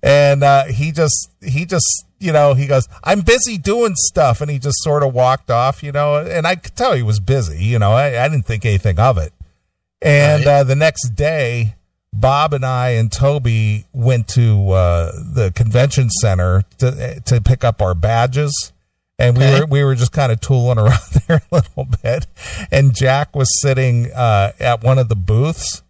And 0.03 0.43
uh, 0.43 0.65
he 0.65 0.93
just 0.93 1.31
he 1.43 1.67
just 1.67 2.07
you 2.19 2.33
know 2.33 2.55
he 2.55 2.67
goes 2.67 2.89
i'm 3.05 3.21
busy 3.21 3.59
doing 3.59 3.95
stuff. 3.95 4.41
And 4.41 4.51
he 4.51 4.59
just 4.59 4.79
sort 4.83 5.03
of 5.03 5.13
walked 5.13 5.51
off 5.51 5.83
you 5.83 5.93
know 5.93 6.17
and 6.17 6.47
i 6.47 6.57
could 6.57 6.75
tell 6.75 6.95
he 6.95 7.03
was 7.03 7.21
busy 7.21 7.63
you 7.63 7.79
know 7.79 7.93
i, 7.93 8.25
I 8.25 8.29
didn't 8.29 8.47
think 8.47 8.65
anything 8.65 8.99
of 8.99 9.19
it 9.19 9.33
and 10.03 10.47
uh, 10.47 10.65
the 10.65 10.75
next 10.77 11.11
day 11.11 11.75
bob 12.13 12.53
and 12.55 12.65
i 12.67 12.91
and 12.91 13.13
toby 13.13 13.85
went 13.93 14.27
to 14.29 14.71
uh, 14.71 15.13
the 15.35 15.53
convention 15.55 16.09
center 16.11 16.63
to 16.79 17.21
to 17.25 17.41
pick 17.41 17.63
up 17.65 17.81
our 17.83 17.95
badges 17.95 18.73
and 19.19 19.37
we 19.37 19.45
Okay. 19.45 19.61
were 19.61 19.67
we 19.67 19.85
were 19.85 19.95
just 19.95 20.13
kind 20.13 20.33
of 20.33 20.41
tooling 20.41 20.79
around 20.83 20.99
there 21.29 21.43
a 21.51 21.55
little 21.55 21.87
bit 22.03 22.27
and 22.71 22.95
jack 22.95 23.35
was 23.37 23.49
sitting 23.61 24.11
uh, 24.13 24.53
at 24.59 24.83
one 24.83 24.99
of 24.99 25.09
the 25.09 25.17
booths 25.17 25.83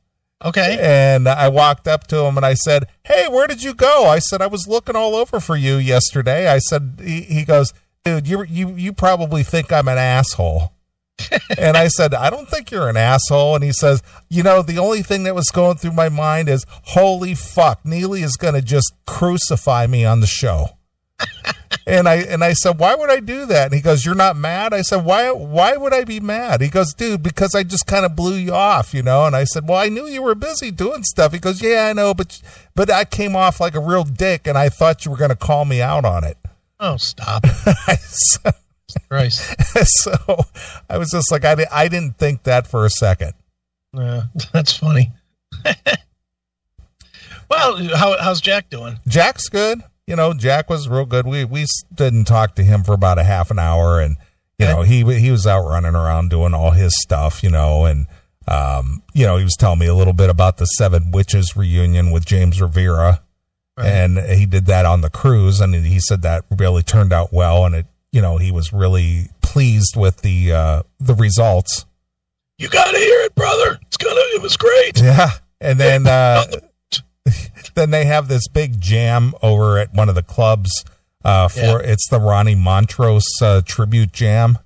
Okay. 0.43 0.79
and 0.81 1.29
I 1.29 1.49
walked 1.51 1.87
up 1.87 2.07
to 2.07 2.25
him 2.25 2.39
and 2.39 2.47
I 2.47 2.55
said, 2.55 2.85
Hey, 3.05 3.29
where 3.29 3.47
did 3.47 3.63
you 3.63 3.75
go? 3.75 4.07
I 4.07 4.21
said, 4.21 4.41
I 4.41 4.47
was 4.47 4.67
looking 4.67 4.97
all 4.97 5.15
over 5.15 5.39
for 5.39 5.55
you 5.55 5.77
yesterday. 5.77 6.49
I 6.49 6.61
said, 6.61 6.99
He, 7.05 7.21
he 7.21 7.45
goes, 7.45 7.75
Dude, 8.07 8.27
you, 8.27 8.45
you, 8.45 8.71
you 8.71 8.95
probably 8.95 9.43
think 9.43 9.71
I'm 9.71 9.87
an 9.87 9.99
asshole. 9.99 10.73
And 11.59 11.77
I 11.77 11.89
said, 11.89 12.15
I 12.15 12.31
don't 12.31 12.49
think 12.49 12.71
you're 12.71 12.89
an 12.89 12.97
asshole. 12.97 13.55
And 13.55 13.65
he 13.65 13.73
says, 13.73 14.03
You 14.29 14.43
know, 14.43 14.63
the 14.63 14.79
only 14.79 15.03
thing 15.03 15.25
that 15.25 15.35
was 15.35 15.51
going 15.51 15.77
through 15.77 15.93
my 15.93 16.09
mind 16.09 16.49
is, 16.49 16.65
Holy 16.69 17.35
fuck, 17.35 17.83
Neeley 17.85 18.23
is 18.23 18.37
going 18.37 18.55
to 18.55 18.63
just 18.63 18.93
crucify 19.07 19.87
me 19.87 20.05
on 20.05 20.21
the 20.21 20.27
show. 20.27 20.77
And 21.87 22.09
I 22.09 22.17
and 22.17 22.45
I 22.45 22.53
said, 22.53 22.79
"Why 22.79 22.95
would 22.95 23.11
I 23.11 23.21
do 23.21 23.47
that?" 23.47 23.67
And 23.67 23.75
he 23.75 23.81
goes, 23.81 24.05
"You're 24.05 24.15
not 24.15 24.37
mad." 24.37 24.75
I 24.75 24.83
said, 24.83 25.05
"Why? 25.05 25.31
Why 25.31 25.77
would 25.77 25.93
I 25.93 26.05
be 26.05 26.21
mad?" 26.21 26.61
He 26.61 26.69
goes, 26.69 26.93
"Dude, 26.93 27.23
because 27.23 27.55
I 27.55 27.63
just 27.63 27.87
kind 27.87 28.05
of 28.05 28.15
blew 28.15 28.35
you 28.35 28.53
off, 28.53 28.93
you 28.93 29.03
know." 29.03 29.25
And 29.25 29.35
I 29.35 29.45
said, 29.45 29.67
"Well, 29.67 29.79
I 29.79 29.89
knew 29.89 30.07
you 30.07 30.23
were 30.23 30.35
busy 30.35 30.71
doing 30.71 31.03
stuff." 31.05 31.33
He 31.33 31.39
goes, 31.39 31.63
"Yeah, 31.63 31.89
I 31.89 31.93
know, 31.93 32.13
but 32.13 32.41
but 32.75 32.91
I 32.91 33.05
came 33.05 33.35
off 33.35 33.61
like 33.61 33.75
a 33.75 33.81
real 33.81 34.05
dick, 34.05 34.47
and 34.47 34.59
I 34.59 34.69
thought 34.69 35.05
you 35.05 35.11
were 35.11 35.17
going 35.17 35.31
to 35.31 35.37
call 35.37 35.65
me 35.65 35.81
out 35.81 36.05
on 36.05 36.23
it." 36.23 36.37
Oh, 36.79 36.97
stop. 36.97 37.47
so, 37.99 38.51
Christ. 39.09 39.41
so 40.03 40.13
I 40.89 40.99
was 40.99 41.11
just 41.11 41.31
like, 41.33 41.45
I, 41.45 41.67
I 41.73 41.89
didn't 41.89 42.19
think 42.19 42.43
that 42.45 42.67
for 42.67 42.85
a 42.85 42.91
second. 42.91 43.33
Yeah, 43.93 44.23
that's 44.53 44.77
funny. 44.77 45.13
Well, 47.49 47.85
how, 47.97 48.17
how's 48.21 48.41
Jack 48.41 48.71
doing? 48.71 49.01
Jack's 49.09 49.49
good. 49.49 49.81
You 50.07 50.17
know, 50.17 50.33
Jack 50.33 50.71
was 50.71 50.89
real 50.89 51.05
good. 51.05 51.27
We 51.27 51.45
we 51.45 51.67
didn't 51.93 52.25
talk 52.27 52.55
to 52.57 52.63
him 52.63 52.85
for 52.85 52.93
about 52.93 53.19
a 53.19 53.25
half 53.25 53.51
an 53.51 53.59
hour, 53.59 54.01
and 54.01 54.17
you 54.59 54.67
know 54.67 54.83
he 54.83 55.03
he 55.19 55.31
was 55.31 55.47
out 55.47 55.67
running 55.67 55.95
around 55.95 56.31
doing 56.31 56.55
all 56.55 56.71
his 56.71 56.93
stuff. 57.03 57.43
You 57.43 57.51
know, 57.51 57.87
and 57.87 58.07
um, 58.47 59.03
you 59.15 59.27
know 59.27 59.37
he 59.37 59.45
was 59.45 59.57
telling 59.57 59.79
me 59.81 59.87
a 59.87 59.95
little 59.95 60.13
bit 60.13 60.31
about 60.31 60.59
the 60.59 60.65
Seven 60.67 61.11
Witches 61.11 61.57
reunion 61.57 62.13
with 62.13 62.25
James 62.25 62.61
Rivera, 62.61 63.21
Right. 63.77 63.87
and 63.87 64.19
he 64.19 64.47
did 64.47 64.67
that 64.67 64.87
on 64.87 65.01
the 65.01 65.11
cruise, 65.11 65.61
and 65.61 65.75
he 65.75 65.99
said 66.01 66.23
that 66.23 66.45
really 66.57 66.83
turned 66.85 67.13
out 67.13 67.33
well, 67.33 67.65
and 67.65 67.75
it 67.75 67.87
you 68.13 68.21
know 68.23 68.37
he 68.39 68.51
was 68.51 68.73
really 68.73 69.29
pleased 69.41 69.97
with 69.97 70.23
the 70.23 70.53
uh, 70.53 70.83
the 70.99 71.15
results. 71.15 71.87
You 72.59 72.69
got 72.69 72.91
to 72.91 72.99
hear 72.99 73.21
it, 73.23 73.35
brother. 73.35 73.79
It's 73.83 73.97
gonna. 73.97 74.21
It 74.35 74.43
was 74.43 74.57
great. 74.57 74.99
Yeah. 75.03 75.31
And 75.61 75.79
then 75.79 76.07
uh 76.09 76.45
then 77.75 77.91
they 77.91 78.05
have 78.07 78.29
this 78.29 78.49
big 78.49 78.81
jam 78.81 79.35
over 79.43 79.79
at 79.79 79.93
one 79.95 80.09
of 80.09 80.15
the 80.15 80.23
clubs 80.23 80.71
uh 81.25 81.49
for 81.49 81.61
Yeah. 81.61 81.79
it's 81.93 82.09
the 82.09 82.19
Ronnie 82.21 82.55
Montrose 82.55 83.27
uh, 83.43 83.61
tribute 83.65 84.13
jam 84.13 84.59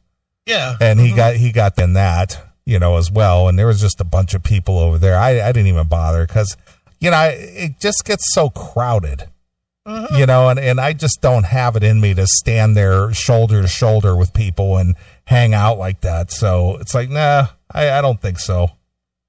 Yeah. 0.47 0.77
and 0.81 1.01
he 1.01 1.11
Mhm. 1.13 1.17
got 1.17 1.37
he 1.37 1.53
got 1.53 1.79
in 1.81 1.95
that, 1.95 2.41
you 2.65 2.79
know, 2.79 2.97
as 2.97 3.11
well 3.11 3.49
and 3.49 3.59
there 3.59 3.67
was 3.67 3.81
just 3.81 4.01
a 4.01 4.05
bunch 4.05 4.35
of 4.35 4.43
people 4.43 4.79
over 4.79 4.99
there. 4.99 5.19
I 5.19 5.41
I 5.43 5.53
didn't 5.53 5.67
even 5.69 5.87
bother 5.89 6.27
cuz 6.27 6.57
you 7.01 7.11
know, 7.11 7.17
I- 7.17 7.29
it 7.29 7.81
just 7.81 8.05
gets 8.05 8.33
so 8.33 8.49
crowded. 8.51 9.29
Mhm. 9.87 10.19
You 10.19 10.27
know, 10.27 10.49
and 10.49 10.59
and 10.59 10.81
I 10.81 10.95
just 10.95 11.21
don't 11.21 11.45
have 11.45 11.77
it 11.77 11.83
in 11.83 12.01
me 12.01 12.15
to 12.15 12.27
stand 12.27 12.75
there 12.77 13.13
shoulder 13.13 13.61
to 13.61 13.69
shoulder 13.69 14.17
with 14.17 14.33
people 14.33 14.79
and 14.79 14.97
hang 15.27 15.53
out 15.53 15.79
like 15.79 16.01
that. 16.01 16.31
So, 16.33 16.77
it's 16.81 16.95
like, 16.95 17.11
nah, 17.11 17.49
I 17.71 17.91
I 17.91 18.01
don't 18.01 18.21
think 18.21 18.39
so. 18.39 18.71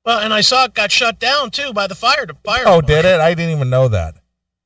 Well, 0.06 0.20
and 0.20 0.34
I 0.34 0.42
saw 0.42 0.64
it 0.66 0.74
got 0.74 0.92
shut 0.92 1.20
down 1.20 1.52
too 1.52 1.74
by 1.74 1.88
the 1.88 1.96
fire. 1.96 2.26
Fire. 2.46 2.64
Oh, 2.66 2.80
did 2.80 3.04
it? 3.06 3.20
I 3.20 3.34
didn't 3.34 3.56
even 3.56 3.70
know 3.70 3.88
that. 3.90 4.16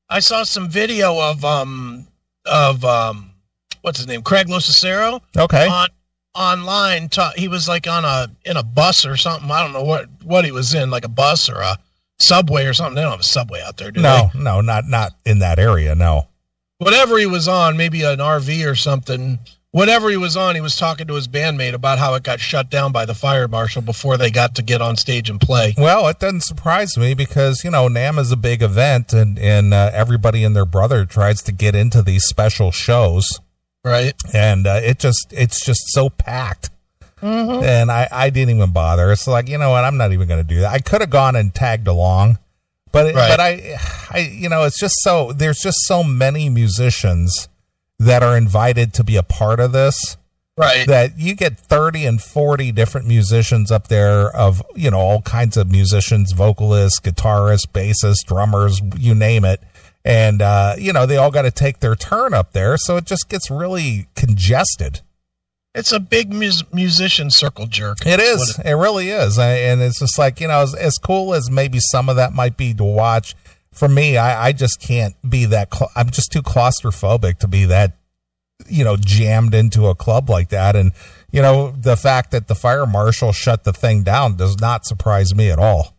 I 0.08 0.20
saw 0.20 0.42
some 0.44 0.68
video 0.68 1.18
of 1.18 1.44
um 1.44 2.06
of 2.46 2.84
um 2.84 3.32
what's 3.80 3.98
his 3.98 4.06
name, 4.06 4.22
Craig 4.22 4.48
Locicero 4.48 5.20
Okay. 5.36 5.66
on 5.66 5.88
online. 6.36 7.08
Ta- 7.08 7.32
he 7.36 7.48
was 7.48 7.66
like 7.68 7.88
on 7.88 8.04
a 8.04 8.28
in 8.44 8.56
a 8.56 8.62
bus 8.62 9.04
or 9.04 9.16
something. 9.16 9.50
I 9.50 9.62
don't 9.62 9.72
know 9.72 9.82
what 9.82 10.06
what 10.22 10.44
he 10.44 10.52
was 10.52 10.72
in, 10.74 10.90
like 10.90 11.04
a 11.04 11.08
bus 11.08 11.48
or 11.48 11.60
a 11.60 11.76
subway 12.20 12.66
or 12.66 12.72
something. 12.74 12.94
They 12.96 13.02
don't 13.02 13.10
have 13.12 13.20
a 13.20 13.24
subway 13.24 13.62
out 13.62 13.76
there, 13.76 13.90
do 13.90 14.00
they? 14.00 14.08
No, 14.08 14.30
no, 14.34 14.60
not 14.60 14.86
not 14.86 15.12
in 15.24 15.40
that 15.40 15.58
area. 15.58 15.94
No. 15.94 16.28
Whatever 16.78 17.18
he 17.18 17.26
was 17.26 17.46
on, 17.48 17.76
maybe 17.76 18.02
an 18.02 18.18
RV 18.18 18.70
or 18.70 18.74
something. 18.74 19.38
Whatever 19.72 20.10
he 20.10 20.16
was 20.16 20.36
on, 20.36 20.56
he 20.56 20.60
was 20.60 20.74
talking 20.74 21.06
to 21.06 21.14
his 21.14 21.28
bandmate 21.28 21.74
about 21.74 22.00
how 22.00 22.14
it 22.14 22.24
got 22.24 22.40
shut 22.40 22.70
down 22.70 22.90
by 22.90 23.04
the 23.04 23.14
fire 23.14 23.46
marshal 23.46 23.82
before 23.82 24.16
they 24.16 24.28
got 24.28 24.56
to 24.56 24.62
get 24.62 24.82
on 24.82 24.96
stage 24.96 25.30
and 25.30 25.40
play. 25.40 25.74
Well, 25.78 26.08
it 26.08 26.18
doesn't 26.18 26.40
surprise 26.40 26.96
me 26.98 27.14
because 27.14 27.62
you 27.62 27.70
know 27.70 27.88
NAMM 27.88 28.18
is 28.18 28.32
a 28.32 28.36
big 28.36 28.62
event, 28.62 29.12
and 29.12 29.38
and 29.38 29.72
uh, 29.72 29.90
everybody 29.92 30.42
and 30.42 30.56
their 30.56 30.64
brother 30.64 31.04
tries 31.04 31.40
to 31.42 31.52
get 31.52 31.76
into 31.76 32.02
these 32.02 32.24
special 32.24 32.72
shows, 32.72 33.38
Right. 33.84 34.12
and 34.34 34.66
uh, 34.66 34.80
it 34.82 34.98
just 34.98 35.28
it's 35.30 35.64
just 35.64 35.82
so 35.92 36.10
packed. 36.10 36.70
Mm-hmm. 37.22 37.64
And 37.64 37.90
I 37.92 38.08
I 38.10 38.30
didn't 38.30 38.56
even 38.56 38.70
bother. 38.72 39.10
It's 39.12 39.26
like 39.26 39.48
you 39.48 39.58
know 39.58 39.70
what, 39.70 39.84
I'm 39.84 39.96
not 39.96 40.12
even 40.12 40.26
going 40.28 40.42
to 40.42 40.54
do 40.54 40.60
that. 40.60 40.72
I 40.72 40.78
could 40.78 41.00
have 41.00 41.10
gone 41.10 41.36
and 41.36 41.54
tagged 41.54 41.86
along, 41.88 42.38
but 42.92 43.06
it- 43.06 43.14
Right. 43.14 43.28
but 43.28 43.40
I 43.40 43.76
I 44.10 44.18
you 44.20 44.48
know 44.48 44.64
it's 44.64 44.78
just 44.78 44.94
so 45.02 45.32
there's 45.32 45.58
just 45.58 45.78
so 45.86 46.02
many 46.02 46.48
musicians 46.48 47.48
that 47.98 48.22
are 48.22 48.36
invited 48.36 48.94
to 48.94 49.04
be 49.04 49.16
a 49.16 49.22
part 49.22 49.60
of 49.60 49.72
this. 49.72 50.16
Right. 50.56 50.86
that 50.88 51.18
you 51.18 51.34
get 51.34 51.58
30 51.58 52.04
and 52.04 52.20
40 52.20 52.70
different 52.72 53.06
musicians 53.06 53.70
up 53.70 53.88
there 53.88 54.28
of 54.36 54.62
you 54.76 54.90
know 54.90 54.98
all 54.98 55.22
kinds 55.22 55.56
of 55.56 55.70
musicians 55.70 56.32
vocalists 56.32 57.00
guitarists 57.00 57.66
bassists 57.66 58.26
drummers 58.26 58.78
you 58.98 59.14
name 59.14 59.42
it 59.46 59.62
and 60.04 60.42
uh, 60.42 60.74
you 60.76 60.92
know 60.92 61.06
they 61.06 61.16
all 61.16 61.30
got 61.30 61.42
to 61.42 61.50
take 61.50 61.80
their 61.80 61.94
turn 61.96 62.34
up 62.34 62.52
there 62.52 62.76
so 62.76 62.98
it 62.98 63.06
just 63.06 63.30
gets 63.30 63.50
really 63.50 64.06
congested 64.16 65.00
It's 65.74 65.92
a 65.92 66.00
big 66.00 66.32
mus- 66.32 66.64
musician 66.72 67.30
circle 67.30 67.66
jerk. 67.66 67.98
it 68.04 68.20
is. 68.20 68.56
What 68.58 68.66
it 68.66 68.74
really 68.74 69.10
is. 69.10 69.38
I, 69.38 69.52
and 69.52 69.80
it's 69.80 70.00
just 70.00 70.18
like 70.18 70.40
you 70.40 70.48
know 70.48 70.62
as, 70.62 70.74
as 70.74 70.98
cool 70.98 71.34
as 71.34 71.50
maybe 71.50 71.78
some 71.80 72.08
of 72.08 72.16
that 72.16 72.32
might 72.32 72.56
be 72.56 72.74
to 72.74 72.84
watch 72.84 73.34
for 73.72 73.86
me 73.86 74.16
i, 74.16 74.48
I 74.48 74.52
just 74.52 74.80
can't 74.80 75.14
be 75.28 75.44
that 75.44 75.72
cl- 75.72 75.92
i'm 75.94 76.10
just 76.10 76.32
too 76.32 76.42
claustrophobic 76.42 77.38
to 77.38 77.46
be 77.46 77.66
that 77.66 77.96
you 78.68 78.84
know 78.84 78.96
jammed 78.96 79.54
into 79.54 79.86
a 79.86 79.94
club 79.94 80.28
like 80.28 80.48
that. 80.50 80.76
And 80.76 80.92
you 81.30 81.42
know 81.42 81.72
the 81.78 81.96
fact 81.96 82.30
that 82.32 82.48
the 82.48 82.54
fire 82.54 82.86
marshal 82.86 83.32
shut 83.32 83.64
the 83.64 83.72
thing 83.72 84.02
down 84.02 84.36
does 84.36 84.58
not 84.60 84.84
surprise 84.84 85.34
me 85.34 85.50
at 85.50 85.58
all 85.58 85.96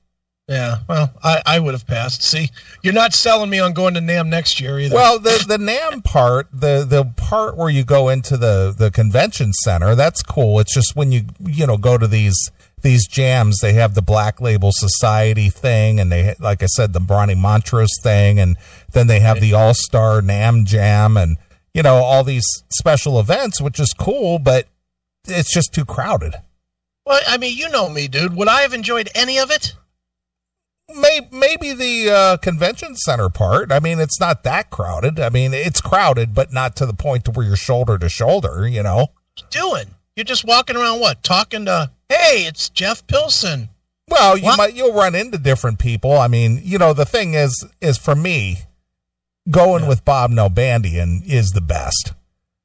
Yeah, 0.52 0.80
well, 0.90 1.14
I, 1.24 1.42
I 1.46 1.60
would 1.60 1.74
have 1.74 1.88
passed. 1.88 2.24
See, 2.24 2.50
you're 2.84 2.94
not 2.94 3.14
selling 3.14 3.50
me 3.50 3.60
on 3.60 3.72
going 3.72 3.94
to 3.94 4.02
NAMM 4.02 4.28
next 4.28 4.60
year 4.60 4.78
either. 4.80 4.94
well 4.94 5.18
the 5.18 5.44
the 5.48 5.56
NAMM 5.56 6.04
part 6.04 6.50
the 6.52 6.84
the 6.86 7.06
part 7.16 7.56
where 7.56 7.70
you 7.70 7.86
go 7.86 8.10
into 8.10 8.36
the 8.36 8.76
the 8.78 8.92
convention 8.92 9.54
center 9.54 9.96
that's 9.96 10.22
cool 10.22 10.60
it's 10.60 10.74
just 10.74 10.94
when 10.94 11.14
you 11.14 11.22
you 11.40 11.66
know 11.66 11.78
go 11.78 11.98
to 11.98 12.06
these 12.06 12.52
these 12.82 13.08
jams 13.08 13.60
they 13.62 13.72
have 13.74 13.94
the 13.94 14.02
black 14.02 14.42
label 14.42 14.72
society 14.74 15.50
thing 15.50 16.02
and 16.02 16.12
they 16.12 16.36
like 16.40 16.62
i 16.62 16.66
said 16.66 16.92
the 16.92 17.00
Ronnie 17.00 17.36
montrose 17.36 17.92
thing 18.02 18.38
and 18.38 18.58
then 18.92 19.08
they 19.08 19.22
have 19.22 19.40
the 19.40 19.54
all-star 19.54 20.22
NAMM 20.22 20.66
jam 20.66 21.16
and 21.16 21.38
you 21.74 21.82
know 21.82 21.96
all 21.96 22.26
these 22.26 22.46
special 22.70 23.22
events 23.22 23.62
which 23.62 23.80
is 23.80 23.94
cool 23.98 24.38
but 24.38 24.68
it's 25.28 25.54
just 25.54 25.74
too 25.74 25.86
crowded 25.86 26.36
well, 27.04 27.20
I 27.28 27.38
mean, 27.38 27.58
you 27.58 27.68
know 27.70 27.90
me, 27.90 28.08
dude. 28.08 28.36
Would 28.36 28.48
I 28.48 28.62
have 28.62 28.74
enjoyed 28.74 29.10
any 29.16 29.40
of 29.40 29.50
it? 29.50 29.74
May, 30.94 31.22
maybe 31.32 31.74
the 31.74 32.10
uh, 32.12 32.38
convention 32.38 32.96
center 32.96 33.30
part. 33.30 33.72
I 33.72 33.80
mean, 33.80 34.00
it's 34.00 34.20
not 34.20 34.44
that 34.44 34.70
crowded. 34.70 35.20
I 35.20 35.30
mean, 35.30 35.54
it's 35.54 35.80
crowded, 35.82 36.34
but 36.34 36.52
not 36.52 36.76
to 36.78 36.86
the 36.86 36.94
point 36.94 37.26
to 37.26 37.32
where 37.32 37.46
you're 37.46 37.56
shoulder 37.56 37.98
to 37.98 38.10
shoulder. 38.10 38.68
You 38.68 38.84
know. 38.84 39.08
Doing? 39.50 39.86
You're 40.16 40.26
just 40.26 40.44
walking 40.46 40.76
around, 40.76 41.00
what? 41.00 41.24
Talking 41.24 41.66
to? 41.66 41.90
Hey, 42.10 42.46
it's 42.46 42.70
Jeff 42.70 43.08
Pilson. 43.08 43.70
Well, 44.10 44.38
you 44.38 44.44
What? 44.44 44.58
might 44.58 44.74
you'll 44.76 44.94
run 44.94 45.16
into 45.16 45.38
different 45.38 45.80
people. 45.80 46.18
I 46.18 46.28
mean, 46.28 46.60
you 46.64 46.78
know, 46.78 46.92
the 46.92 47.06
thing 47.06 47.34
is, 47.34 47.66
is 47.80 47.98
for 47.98 48.14
me, 48.14 48.58
going 49.50 49.84
Yeah. 49.84 49.90
with 49.90 50.04
Bob 50.04 50.32
Nalbandian 50.32 51.26
is 51.26 51.52
the 51.52 51.62
best 51.62 52.12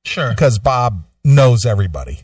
Sure. 0.05 0.31
because 0.31 0.59
Bob 0.59 1.05
knows 1.25 1.65
everybody. 1.65 2.23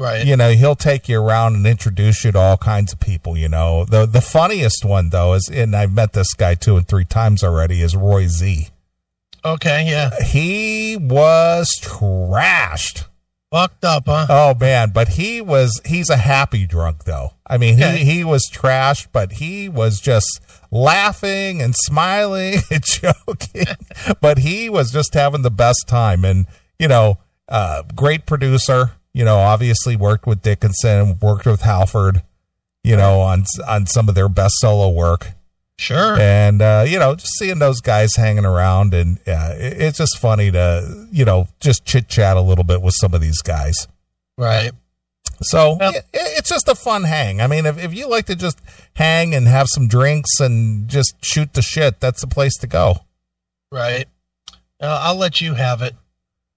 Right. 0.00 0.24
You 0.26 0.34
know, 0.36 0.50
he'll 0.52 0.74
take 0.76 1.08
you 1.10 1.20
around 1.20 1.56
and 1.56 1.66
introduce 1.66 2.24
you 2.24 2.32
to 2.32 2.38
all 2.38 2.56
kinds 2.56 2.92
of 2.94 3.00
people. 3.00 3.36
You 3.36 3.50
know, 3.50 3.84
the 3.84 4.06
the 4.06 4.22
funniest 4.22 4.82
one 4.84 5.10
though 5.10 5.34
is, 5.34 5.48
and 5.52 5.76
I've 5.76 5.92
met 5.92 6.14
this 6.14 6.32
guy 6.32 6.54
two 6.54 6.76
and 6.78 6.88
three 6.88 7.04
times 7.04 7.44
already, 7.44 7.82
is 7.82 7.94
Roy 7.94 8.26
Z. 8.26 8.68
Okay. 9.44 9.86
Yeah. 9.90 10.10
He 10.22 10.96
was 10.96 11.70
trashed. 11.82 13.04
Fucked 13.52 13.84
up, 13.84 14.04
huh? 14.06 14.26
Oh 14.30 14.54
man, 14.58 14.90
but 14.94 15.08
he 15.08 15.40
was 15.40 15.80
he's 15.84 16.08
a 16.08 16.16
happy 16.16 16.66
drunk 16.66 17.04
though. 17.04 17.32
I 17.46 17.58
mean, 17.58 17.74
Okay. 17.74 17.98
he 17.98 18.04
he 18.18 18.24
was 18.24 18.48
trashed, 18.50 19.08
but 19.12 19.32
he 19.32 19.68
was 19.68 20.00
just 20.00 20.40
laughing 20.70 21.60
and 21.60 21.74
smiling 21.76 22.60
and 22.70 22.82
joking. 22.84 23.66
but 24.20 24.38
he 24.38 24.70
was 24.70 24.92
just 24.92 25.12
having 25.14 25.42
the 25.42 25.50
best 25.50 25.84
time 25.88 26.24
and, 26.24 26.46
you 26.78 26.88
know, 26.88 27.18
uh 27.48 27.82
great 27.94 28.24
producer, 28.24 28.92
you 29.12 29.24
know, 29.24 29.36
obviously 29.38 29.96
worked 29.96 30.26
with 30.26 30.42
Dickinson, 30.42 31.18
worked 31.20 31.46
with 31.46 31.62
Halford, 31.62 32.22
you 32.84 32.96
know, 32.96 33.20
on 33.20 33.44
on 33.68 33.86
some 33.86 34.08
of 34.08 34.14
their 34.14 34.28
best 34.28 34.54
solo 34.58 34.88
work 34.90 35.32
Sure. 35.76 36.18
and 36.20 36.60
uh, 36.60 36.84
you 36.86 36.98
know 36.98 37.14
just 37.14 37.32
seeing 37.38 37.58
those 37.58 37.80
guys 37.80 38.14
hanging 38.16 38.44
around 38.44 38.92
and 38.92 39.16
uh, 39.26 39.54
it, 39.56 39.80
it's 39.80 39.98
just 39.98 40.18
funny 40.18 40.50
to 40.50 41.06
you 41.10 41.24
know 41.24 41.48
just 41.58 41.86
chit 41.86 42.06
chat 42.06 42.36
a 42.36 42.40
little 42.42 42.64
bit 42.64 42.82
with 42.82 42.92
some 42.98 43.14
of 43.14 43.22
these 43.22 43.40
guys 43.40 43.88
Right. 44.36 44.72
so 45.40 45.78
Well- 45.80 45.94
it, 45.94 46.04
it's 46.12 46.50
just 46.50 46.68
a 46.68 46.74
fun 46.74 47.04
hang 47.04 47.40
i 47.40 47.46
mean 47.46 47.64
if, 47.64 47.82
if 47.82 47.94
you 47.94 48.10
like 48.10 48.26
to 48.26 48.36
just 48.36 48.60
hang 48.92 49.34
and 49.34 49.48
have 49.48 49.68
some 49.70 49.88
drinks 49.88 50.38
and 50.38 50.86
just 50.86 51.14
shoot 51.24 51.54
the 51.54 51.62
shit 51.62 51.98
that's 51.98 52.20
the 52.20 52.26
place 52.26 52.56
to 52.58 52.66
go 52.66 52.96
Right. 53.72 54.06
Uh, 54.80 54.98
I'll 55.02 55.16
let 55.16 55.40
you 55.40 55.54
have 55.54 55.80
it. 55.80 55.94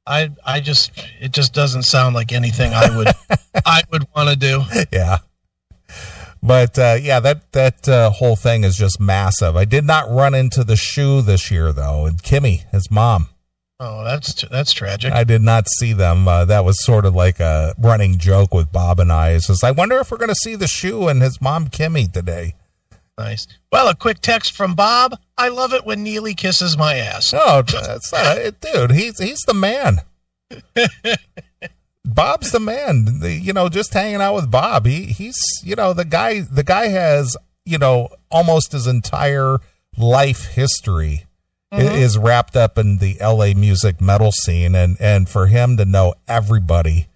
I 0.05 0.29
I 0.45 0.59
just 0.59 0.91
it 1.21 1.31
just 1.31 1.53
doesn't 1.53 1.83
sound 1.83 2.15
like 2.15 2.31
anything 2.31 2.73
I 2.73 2.95
would 2.95 3.07
I 3.65 3.83
would 3.91 4.05
want 4.15 4.29
to 4.29 4.35
do. 4.35 4.61
yeah 4.91 5.19
but 6.41 6.77
uh, 6.77 6.97
yeah 7.01 7.19
that 7.21 7.51
that 7.53 7.87
uh, 7.87 8.09
whole 8.09 8.35
thing 8.35 8.63
is 8.65 8.75
just 8.75 8.99
massive 8.99 9.55
i 9.55 9.63
did 9.63 9.85
not 9.85 10.09
run 10.09 10.33
into 10.35 10.63
the 10.63 10.75
shoe 10.75 11.21
this 11.21 11.49
year 11.49 11.71
though 11.71 12.05
and 12.05 12.21
kimmy 12.21 12.69
his 12.71 12.91
mom 12.91 13.27
Oh, 13.79 14.03
that's 14.05 14.45
that's 14.49 14.71
tragic. 14.71 15.11
I 15.11 15.25
did 15.25 15.41
not 15.41 15.67
see 15.67 15.91
them. 15.91 16.25
Uh, 16.25 16.45
that 16.45 16.63
was 16.63 16.81
sort 16.85 17.05
of 17.05 17.15
like 17.15 17.41
a 17.41 17.73
running 17.77 18.17
joke 18.17 18.53
with 18.53 18.71
Bob 18.71 18.97
and 19.01 19.11
I. 19.11 19.31
It's 19.31 19.47
just, 19.47 19.61
I 19.61 19.71
wonder 19.71 19.97
if 19.97 20.09
we're 20.09 20.19
going 20.19 20.29
to 20.29 20.35
see 20.35 20.55
the 20.55 20.67
shoe 20.67 21.09
and 21.09 21.21
his 21.21 21.41
mom 21.41 21.67
Kimmy 21.67 22.09
today. 22.09 22.53
Nice. 23.17 23.45
Well, 23.73 23.89
a 23.89 23.95
quick 23.95 24.19
text 24.21 24.53
from 24.53 24.73
Bob. 24.73 25.19
I 25.37 25.47
love 25.49 25.73
it 25.73 25.85
when 25.85 26.05
Neeley 26.05 26.35
kisses 26.37 26.77
my 26.77 26.95
ass. 26.95 27.33
No, 27.33 27.61
that's 27.63 28.11
not 28.11 28.37
it, 28.37 28.61
dude. 28.61 28.91
He's 28.91 29.19
he's 29.19 29.41
the 29.47 29.53
man. 29.53 29.97
Bob's 32.05 32.51
the 32.51 32.59
man. 32.59 33.19
The- 33.19 33.31
you 33.33 33.53
know, 33.53 33.69
just 33.69 33.93
hanging 33.93 34.21
out 34.21 34.35
with 34.35 34.51
Bob. 34.51 34.85
He 34.85 35.05
he's 35.05 35.37
you 35.63 35.75
know 35.75 35.93
the 35.93 36.05
guy. 36.05 36.41
The 36.41 36.63
guy 36.63 36.87
has 36.89 37.35
you 37.65 37.77
know 37.77 38.09
almost 38.29 38.73
his 38.73 38.87
entire 38.87 39.57
life 39.97 40.45
history 40.53 41.25
i- 41.71 41.79
mm-hmm. 41.79 41.95
is 41.95 42.17
wrapped 42.17 42.55
up 42.55 42.77
in 42.77 42.97
the 42.97 43.17
LA 43.21 43.53
music 43.55 44.01
metal 44.01 44.31
scene 44.31 44.75
and 44.75 44.97
and 44.99 45.29
for 45.29 45.47
him 45.47 45.77
to 45.77 45.85
know 45.85 46.13
everybody 46.27 47.07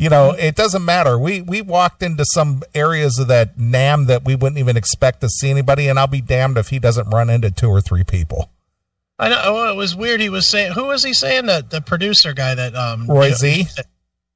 you 0.00 0.08
know 0.08 0.30
it 0.32 0.54
doesn't 0.56 0.84
matter 0.84 1.18
we 1.18 1.42
we 1.42 1.60
walked 1.62 2.02
into 2.02 2.24
some 2.32 2.62
areas 2.74 3.18
of 3.18 3.28
that 3.28 3.56
NAMM 3.58 4.06
that 4.06 4.24
we 4.24 4.34
wouldn't 4.34 4.58
even 4.58 4.76
expect 4.76 5.20
to 5.20 5.28
see 5.28 5.50
anybody 5.50 5.88
and 5.88 5.98
i'll 5.98 6.06
be 6.06 6.20
damned 6.20 6.56
if 6.58 6.68
he 6.68 6.78
doesn't 6.78 7.08
run 7.10 7.28
into 7.30 7.50
two 7.50 7.68
or 7.68 7.80
three 7.80 8.04
people 8.04 8.50
I 9.22 9.28
know. 9.28 9.42
Oh, 9.44 9.70
it 9.70 9.76
was 9.76 9.94
weird. 9.94 10.22
He 10.22 10.30
was 10.30 10.48
saying, 10.48 10.72
who 10.72 10.86
was 10.86 11.04
he 11.04 11.12
saying? 11.12 11.44
That 11.44 11.68
the 11.68 11.82
producer 11.82 12.32
guy 12.32 12.54
that 12.54 12.74
um 12.74 13.06
roy 13.06 13.32
z 13.32 13.66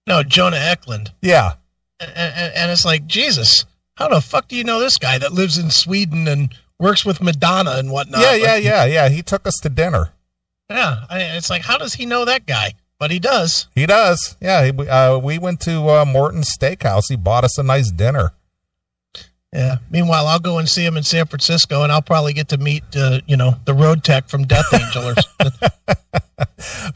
No, 0.07 0.23
Jonas 0.23 0.61
Åkerlund. 0.61 1.09
yeah 1.23 1.55
And, 2.01 2.11
and, 2.15 2.53
and 2.55 2.71
it's 2.71 2.85
like 2.85 3.07
Jesus. 3.07 3.65
How 3.97 4.09
the 4.09 4.21
fuck 4.21 4.47
do 4.49 4.57
you 4.57 4.65
know 4.65 4.81
this 4.81 4.99
guy 4.99 5.17
that 5.17 5.33
lives 5.33 5.57
in 5.57 5.71
Sweden 5.71 6.29
and 6.29 6.55
works 6.79 7.03
with 7.03 7.23
Madonna 7.23 7.77
and 7.79 7.91
whatnot? 7.91 8.21
yeah 8.21 8.35
yeah 8.35 8.55
Like, 8.57 8.65
yeah 8.65 8.85
yeah 8.85 9.09
he 9.09 9.23
took 9.23 9.47
us 9.47 9.55
to 9.63 9.71
dinner 9.71 10.11
yeah. 10.69 11.05
I, 11.09 11.21
it's 11.37 11.49
like, 11.49 11.63
how 11.63 11.79
does 11.79 11.95
he 11.95 12.05
know 12.05 12.25
that 12.27 12.45
guy? 12.47 12.75
But 12.99 13.11
he 13.11 13.19
does. 13.19 13.67
he 13.75 13.87
does 13.87 14.37
yeah 14.41 14.65
he, 14.65 14.89
uh, 14.89 15.19
we 15.19 15.39
went 15.39 15.61
to 15.63 15.89
uh, 15.91 16.05
morton's 16.05 16.51
steakhouse 16.57 17.05
he 17.09 17.17
bought 17.17 17.45
us 17.45 17.59
a 17.59 17.63
nice 17.63 17.91
dinner 17.91 18.33
Yeah. 19.53 19.77
Meanwhile, 19.89 20.27
I'll 20.27 20.41
go 20.41 20.59
and 20.59 20.69
see 20.69 20.85
him 20.85 20.97
in 20.97 21.05
San 21.05 21.27
Francisco, 21.27 21.83
and 21.85 21.93
I'll 21.93 22.03
probably 22.03 22.33
get 22.33 22.49
to 22.49 22.59
meet, 22.59 22.83
uh, 22.97 23.21
you 23.29 23.37
know, 23.37 23.55
the 23.67 23.73
road 23.73 24.03
tech 24.03 24.29
from 24.29 24.49
Death 24.49 24.67
Angel 24.75 25.05
or 25.11 25.15
something. 25.15 25.71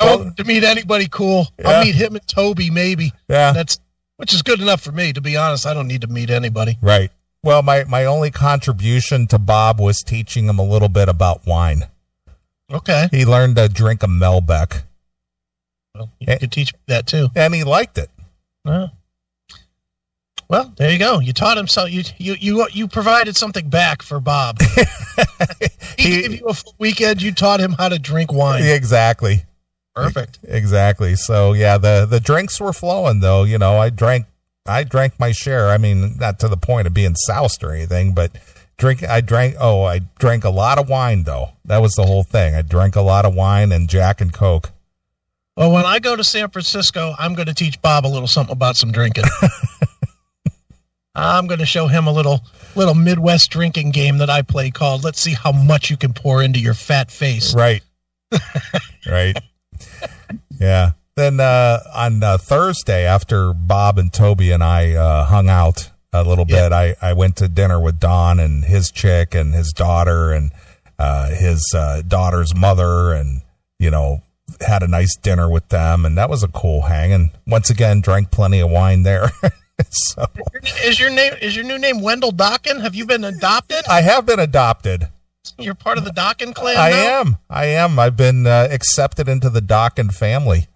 oh, 0.01 0.31
to 0.37 0.43
meet 0.43 0.65
anybody 0.65 1.07
cool. 1.09 1.47
Yeah. 1.57 1.69
I'll 1.69 1.85
meet 1.85 1.95
him 1.95 2.17
and 2.17 2.27
Toby, 2.27 2.69
maybe. 2.71 3.13
yeah 3.29 3.53
That's 3.53 3.79
which 4.17 4.35
is 4.35 4.43
good 4.43 4.61
enough 4.61 4.81
for 4.81 4.91
me. 4.91 5.13
To 5.13 5.21
be 5.21 5.37
honest, 5.37 5.67
I 5.67 5.75
don't 5.75 5.87
need 5.87 6.01
to 6.01 6.09
meet 6.09 6.31
anybody. 6.31 6.77
Right. 6.83 7.13
Well, 7.45 7.63
my, 7.63 7.85
my 7.85 8.05
only 8.05 8.33
contribution 8.33 9.29
to 9.29 9.39
Bob 9.39 9.79
was 9.81 9.99
teaching 10.05 10.49
him 10.49 10.59
a 10.59 10.65
little 10.65 10.89
bit 10.89 11.09
about 11.09 11.47
wine. 11.47 11.85
Okay. 12.73 13.07
He 13.13 13.25
learned 13.25 13.55
to 13.55 13.69
drink 13.69 14.03
a 14.03 14.09
Malbec, 14.09 14.83
Well, 15.99 16.11
you 16.21 16.27
Eh. 16.33 16.39
could 16.39 16.53
teach 16.53 16.73
that 16.87 17.07
too. 17.07 17.29
and 17.35 17.55
he 17.55 17.65
liked 17.65 17.99
it. 17.99 18.11
Well, 20.51 20.73
there 20.77 20.91
you 20.91 20.99
go. 20.99 21.19
You 21.21 21.33
taught 21.35 21.59
him 21.59 21.67
so 21.69 21.85
you 21.85 22.03
you 22.17 22.35
you 22.41 22.67
you 22.73 22.89
provided 22.89 23.37
something 23.37 23.69
back 23.69 24.01
for 24.03 24.19
Bob. 24.19 24.59
he, 25.99 26.23
gave 26.23 26.33
you 26.41 26.47
a 26.49 26.55
weekend. 26.79 27.21
You 27.21 27.33
taught 27.33 27.61
him 27.61 27.73
how 27.73 27.91
to 27.91 27.99
drink 27.99 28.33
wine. 28.33 28.63
exactly. 28.65 29.45
Perfect. 29.95 30.39
Exactly. 30.45 31.17
So 31.17 31.53
yeah, 31.53 31.77
the 31.77 32.07
the 32.09 32.21
drinks 32.21 32.59
were 32.61 32.73
flowing 32.73 33.21
though. 33.21 33.45
You 33.45 33.59
know, 33.59 33.79
I 33.79 33.91
drank 33.91 34.25
I 34.65 34.85
drank 34.85 35.19
my 35.21 35.33
share. 35.33 35.69
I 35.69 35.77
mean, 35.77 36.17
not 36.19 36.39
to 36.41 36.49
the 36.49 36.57
point 36.57 36.87
of 36.87 36.95
being 36.95 37.15
soused 37.15 37.63
or 37.63 37.73
anything, 37.73 38.15
but 38.15 38.33
drink. 38.79 39.03
I 39.03 39.21
drank. 39.21 39.57
Oh, 39.61 39.83
I 39.83 39.99
drank 40.19 40.45
a 40.45 40.51
lot 40.51 40.79
of 40.79 40.89
wine 40.89 41.25
though. 41.25 41.51
That 41.67 41.83
was 41.83 41.93
the 41.93 42.07
whole 42.07 42.23
thing. 42.25 42.55
I 42.55 42.63
drank 42.63 42.97
a 42.97 43.03
lot 43.03 43.27
of 43.27 43.35
wine 43.35 43.71
and 43.71 43.87
Jack 43.89 44.23
and 44.23 44.33
Coke. 44.33 44.71
Well, 45.59 45.73
when 45.73 45.85
I 45.85 45.99
go 45.99 46.15
to 46.15 46.23
San 46.23 46.51
Francisco, 46.51 47.17
I'm 47.19 47.35
going 47.35 47.47
to 47.49 47.53
teach 47.55 47.83
Bob 47.83 48.07
a 48.07 48.09
little 48.09 48.29
something 48.29 48.53
about 48.53 48.77
some 48.77 48.93
drinking. 48.93 49.25
I'm 51.17 51.49
going 51.49 51.59
to 51.59 51.67
show 51.67 51.89
him 51.89 52.07
a 52.07 52.13
little 52.13 52.43
little 52.77 52.95
Midwest 52.95 53.51
drinking 53.51 53.91
game 53.91 54.19
that 54.19 54.31
I 54.31 54.43
play 54.43 54.71
called 54.71 55.03
"Let's 55.03 55.21
see 55.21 55.35
how 55.35 55.51
much 55.51 55.91
you 55.91 55.97
can 55.97 56.13
pour 56.13 56.45
into 56.45 56.61
your 56.61 56.75
fat 56.75 57.11
face." 57.11 57.57
Right. 57.57 57.83
right. 59.11 59.37
Yeah. 60.61 60.93
Then 61.17 61.41
uh, 61.41 61.81
on 61.93 62.23
uh, 62.23 62.39
Thursday, 62.39 63.05
after 63.05 63.53
Bob 63.53 63.99
and 63.99 64.13
Toby 64.13 64.53
and 64.53 64.63
I 64.63 64.93
uh, 64.93 65.25
hung 65.25 65.49
out 65.49 65.91
a 66.13 66.23
little 66.23 66.45
Yeah. 66.47 66.69
bit, 66.69 66.73
I, 66.73 66.95
I 67.03 67.13
went 67.15 67.35
to 67.39 67.49
dinner 67.49 67.81
with 67.81 67.99
Don 67.99 68.39
and 68.39 68.65
his 68.65 68.93
chick 68.93 69.35
and 69.35 69.53
his 69.55 69.73
daughter 69.73 70.31
and 70.33 70.53
uh, 71.01 71.31
his 71.31 71.65
uh, 71.75 72.03
daughter's 72.07 72.55
mother, 72.55 73.13
and 73.13 73.43
you 73.81 73.91
know 73.91 74.23
had 74.61 74.83
a 74.83 74.89
nice 74.89 75.17
dinner 75.17 75.51
with 75.51 75.69
them, 75.69 76.05
and 76.05 76.17
that 76.19 76.31
was 76.31 76.43
a 76.43 76.49
cool 76.49 76.83
hang. 76.83 77.13
And 77.13 77.31
once 77.47 77.71
again, 77.71 78.01
drank 78.01 78.31
plenty 78.31 78.61
of 78.61 78.71
wine 78.71 79.03
there. 79.03 79.31
so 79.91 80.27
Is 80.85 80.99
your 80.99 81.11
name 81.11 81.35
is 81.41 81.55
your 81.55 81.65
new 81.65 81.79
name 81.79 82.01
Wendell 82.01 82.33
Dokken? 82.33 82.81
Have 82.83 82.95
you 82.95 83.07
been 83.07 83.25
adopted? 83.25 83.85
I 83.89 84.01
have 84.03 84.27
been 84.27 84.41
adopted. 84.41 85.09
You're 85.59 85.75
part 85.75 85.99
of 85.99 86.05
the 86.05 86.11
Dokken 86.11 86.55
clan. 86.55 86.77
I 86.77 86.91
now? 86.91 87.21
am. 87.21 87.37
I 87.49 87.67
am. 87.67 87.99
I've 87.99 88.17
been 88.17 88.47
uh, 88.47 88.69
accepted 88.71 89.29
into 89.29 89.49
the 89.49 89.61
Dokken 89.61 90.13
family. 90.13 90.67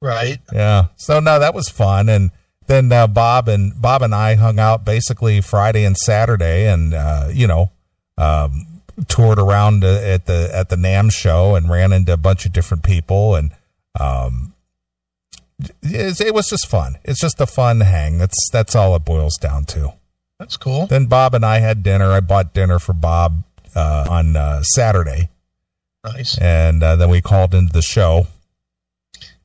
Right. 0.00 0.38
Yeah. 0.52 0.86
So 0.96 1.20
no, 1.20 1.38
that 1.38 1.54
was 1.54 1.68
fun. 1.68 2.08
And 2.08 2.30
then 2.66 2.90
uh, 2.90 3.06
Bob 3.06 3.48
and 3.48 3.80
Bob 3.80 4.02
and 4.02 4.14
I 4.14 4.34
hung 4.34 4.58
out 4.58 4.84
basically 4.84 5.40
Friday 5.40 5.84
and 5.84 5.96
Saturday, 5.96 6.66
and 6.66 6.94
uh, 6.94 7.28
you 7.32 7.46
know, 7.46 7.70
um, 8.18 8.75
toured 9.08 9.38
around 9.38 9.84
at 9.84 10.26
the 10.26 10.50
at 10.52 10.68
the 10.68 10.76
NAMM 10.76 11.12
show 11.12 11.54
and 11.54 11.68
ran 11.70 11.92
into 11.92 12.12
a 12.12 12.16
bunch 12.16 12.46
of 12.46 12.52
different 12.52 12.82
people, 12.82 13.34
and 13.34 13.50
um, 13.98 14.54
it, 15.82 16.20
it 16.20 16.34
was 16.34 16.48
just 16.48 16.66
fun. 16.66 16.96
It's 17.04 17.20
just 17.20 17.40
a 17.40 17.46
fun 17.46 17.80
hang. 17.80 18.18
That's 18.18 18.50
that's 18.50 18.74
all 18.74 18.94
it 18.96 19.04
boils 19.04 19.36
down 19.36 19.64
to. 19.66 19.94
That's 20.38 20.56
cool. 20.56 20.86
Then 20.86 21.06
Bob 21.06 21.34
and 21.34 21.44
I 21.44 21.58
had 21.60 21.82
dinner. 21.82 22.10
I 22.12 22.20
bought 22.20 22.52
dinner 22.52 22.78
for 22.78 22.92
Bob 22.92 23.42
uh, 23.74 24.06
on 24.10 24.36
uh, 24.36 24.62
Saturday, 24.62 25.30
Nice. 26.04 26.36
and 26.38 26.82
uh, 26.82 26.96
then 26.96 27.08
we 27.08 27.20
called 27.22 27.54
into 27.54 27.72
the 27.72 27.82
show. 27.82 28.26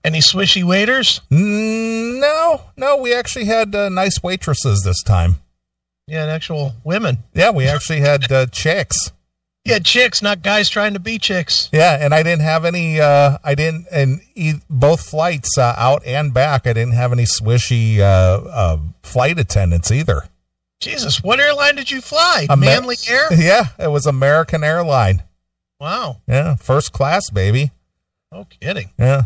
Any 0.03 0.19
swishy 0.19 0.63
waiters? 0.63 1.21
Mm, 1.29 2.19
no, 2.19 2.61
no, 2.75 2.97
we 2.97 3.13
actually 3.13 3.45
had 3.45 3.75
uh, 3.75 3.87
nice 3.89 4.23
waitresses 4.23 4.81
this 4.83 5.03
time. 5.03 5.35
Yeah, 6.07 6.23
an 6.23 6.29
actual 6.29 6.73
women. 6.83 7.19
Yeah, 7.35 7.51
we 7.51 7.67
actually 7.67 7.99
had 7.99 8.29
uh, 8.31 8.47
chicks. 8.47 9.11
Yeah, 9.63 9.77
chicks, 9.79 10.23
not 10.23 10.41
guys 10.41 10.69
trying 10.69 10.93
to 10.93 10.99
be 10.99 11.19
chicks. 11.19 11.69
Yeah, 11.71 11.97
and 12.03 12.15
I 12.15 12.23
didn't 12.23 12.41
have 12.41 12.65
any. 12.65 12.99
Uh, 12.99 13.37
I 13.43 13.53
didn't, 13.53 13.85
and 13.91 14.21
e- 14.33 14.53
both 14.69 15.01
flights 15.07 15.55
uh, 15.57 15.75
out 15.77 16.03
and 16.05 16.33
back, 16.33 16.65
I 16.65 16.73
didn't 16.73 16.93
have 16.95 17.11
any 17.11 17.25
swishy 17.25 17.99
uh, 17.99 18.03
uh, 18.49 18.77
flight 19.03 19.37
attendants 19.37 19.91
either. 19.91 20.23
Jesus, 20.79 21.21
what 21.23 21.39
airline 21.39 21.75
did 21.75 21.91
you 21.91 22.01
fly? 22.01 22.47
Amer- 22.49 22.65
Manly 22.65 22.95
Air? 23.07 23.31
Yeah, 23.35 23.65
it 23.77 23.89
was 23.91 24.07
American 24.07 24.63
Airline. 24.63 25.21
Wow. 25.79 26.17
Yeah, 26.27 26.55
first 26.55 26.91
class, 26.91 27.29
baby. 27.29 27.69
No 28.31 28.45
kidding. 28.45 28.89
Yeah, 28.97 29.23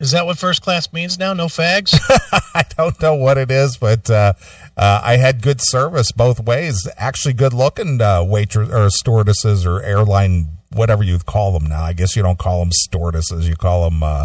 Is 0.00 0.12
that 0.12 0.24
what 0.24 0.38
first 0.38 0.62
class 0.62 0.90
means 0.94 1.18
now? 1.18 1.34
No 1.34 1.46
fags? 1.46 1.94
I 2.54 2.64
don't 2.76 3.00
know 3.02 3.14
what 3.14 3.36
it 3.36 3.50
is, 3.50 3.76
but 3.76 4.08
uh, 4.08 4.32
uh, 4.74 5.00
I 5.04 5.16
had 5.18 5.42
good 5.42 5.60
service 5.60 6.10
both 6.10 6.40
ways. 6.40 6.88
Actually, 6.96 7.34
good 7.34 7.52
looking 7.52 8.00
uh, 8.00 8.24
waitress 8.24 8.70
or 8.70 8.88
stewardesses 8.88 9.66
or 9.66 9.82
airline, 9.82 10.56
whatever 10.72 11.02
you 11.02 11.18
call 11.18 11.52
them 11.52 11.68
now. 11.68 11.82
I 11.82 11.92
guess 11.92 12.16
you 12.16 12.22
don't 12.22 12.38
call 12.38 12.60
them 12.60 12.72
stewardesses; 12.72 13.46
you 13.46 13.56
call 13.56 13.90
them 13.90 14.02
uh, 14.02 14.24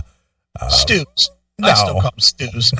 stews. 0.69 1.05
no. 1.59 1.67
I 1.67 1.73
still 1.73 1.99
call 2.01 2.11
them 2.11 2.19
stews. 2.19 2.71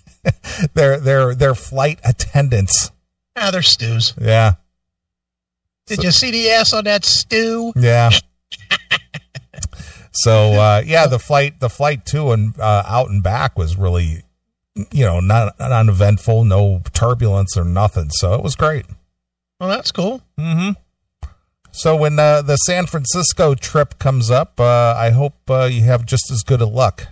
they're 0.74 0.98
they're 0.98 1.34
they're 1.36 1.54
flight 1.54 2.00
attendants. 2.04 2.90
ah, 3.36 3.52
they're 3.52 3.62
stews. 3.62 4.12
Yeah, 4.20 4.54
Did 5.86 6.02
you 6.02 6.10
see 6.10 6.32
the 6.32 6.50
ass 6.50 6.72
on 6.72 6.82
that 6.84 7.04
stew? 7.04 7.72
yeah. 7.76 8.10
so 10.14 10.52
uh, 10.52 10.82
yeah, 10.84 11.06
the 11.06 11.18
flight 11.18 11.60
the 11.60 11.70
flight 11.70 12.06
to 12.06 12.32
and 12.32 12.58
uh, 12.58 12.82
out 12.86 13.10
and 13.10 13.22
back 13.22 13.58
was 13.58 13.76
really, 13.76 14.22
you 14.92 15.04
know, 15.04 15.20
not 15.20 15.58
not 15.58 15.72
uneventful, 15.72 16.44
no 16.44 16.82
turbulence 16.92 17.56
or 17.56 17.64
nothing. 17.64 18.10
So 18.10 18.34
it 18.34 18.42
was 18.42 18.56
great. 18.56 18.86
Well, 19.60 19.68
that's 19.68 19.92
cool. 19.92 20.22
Mm-hmm. 20.38 20.72
So 21.72 21.96
when 21.96 22.18
uh, 22.18 22.42
the 22.42 22.56
San 22.56 22.86
Francisco 22.86 23.54
trip 23.54 23.98
comes 23.98 24.30
up, 24.30 24.60
uh, 24.60 24.94
I 24.96 25.10
hope 25.10 25.34
uh, 25.50 25.64
you 25.64 25.82
have 25.82 26.06
just 26.06 26.30
as 26.30 26.42
good 26.44 26.60
a 26.60 26.66
luck. 26.66 27.08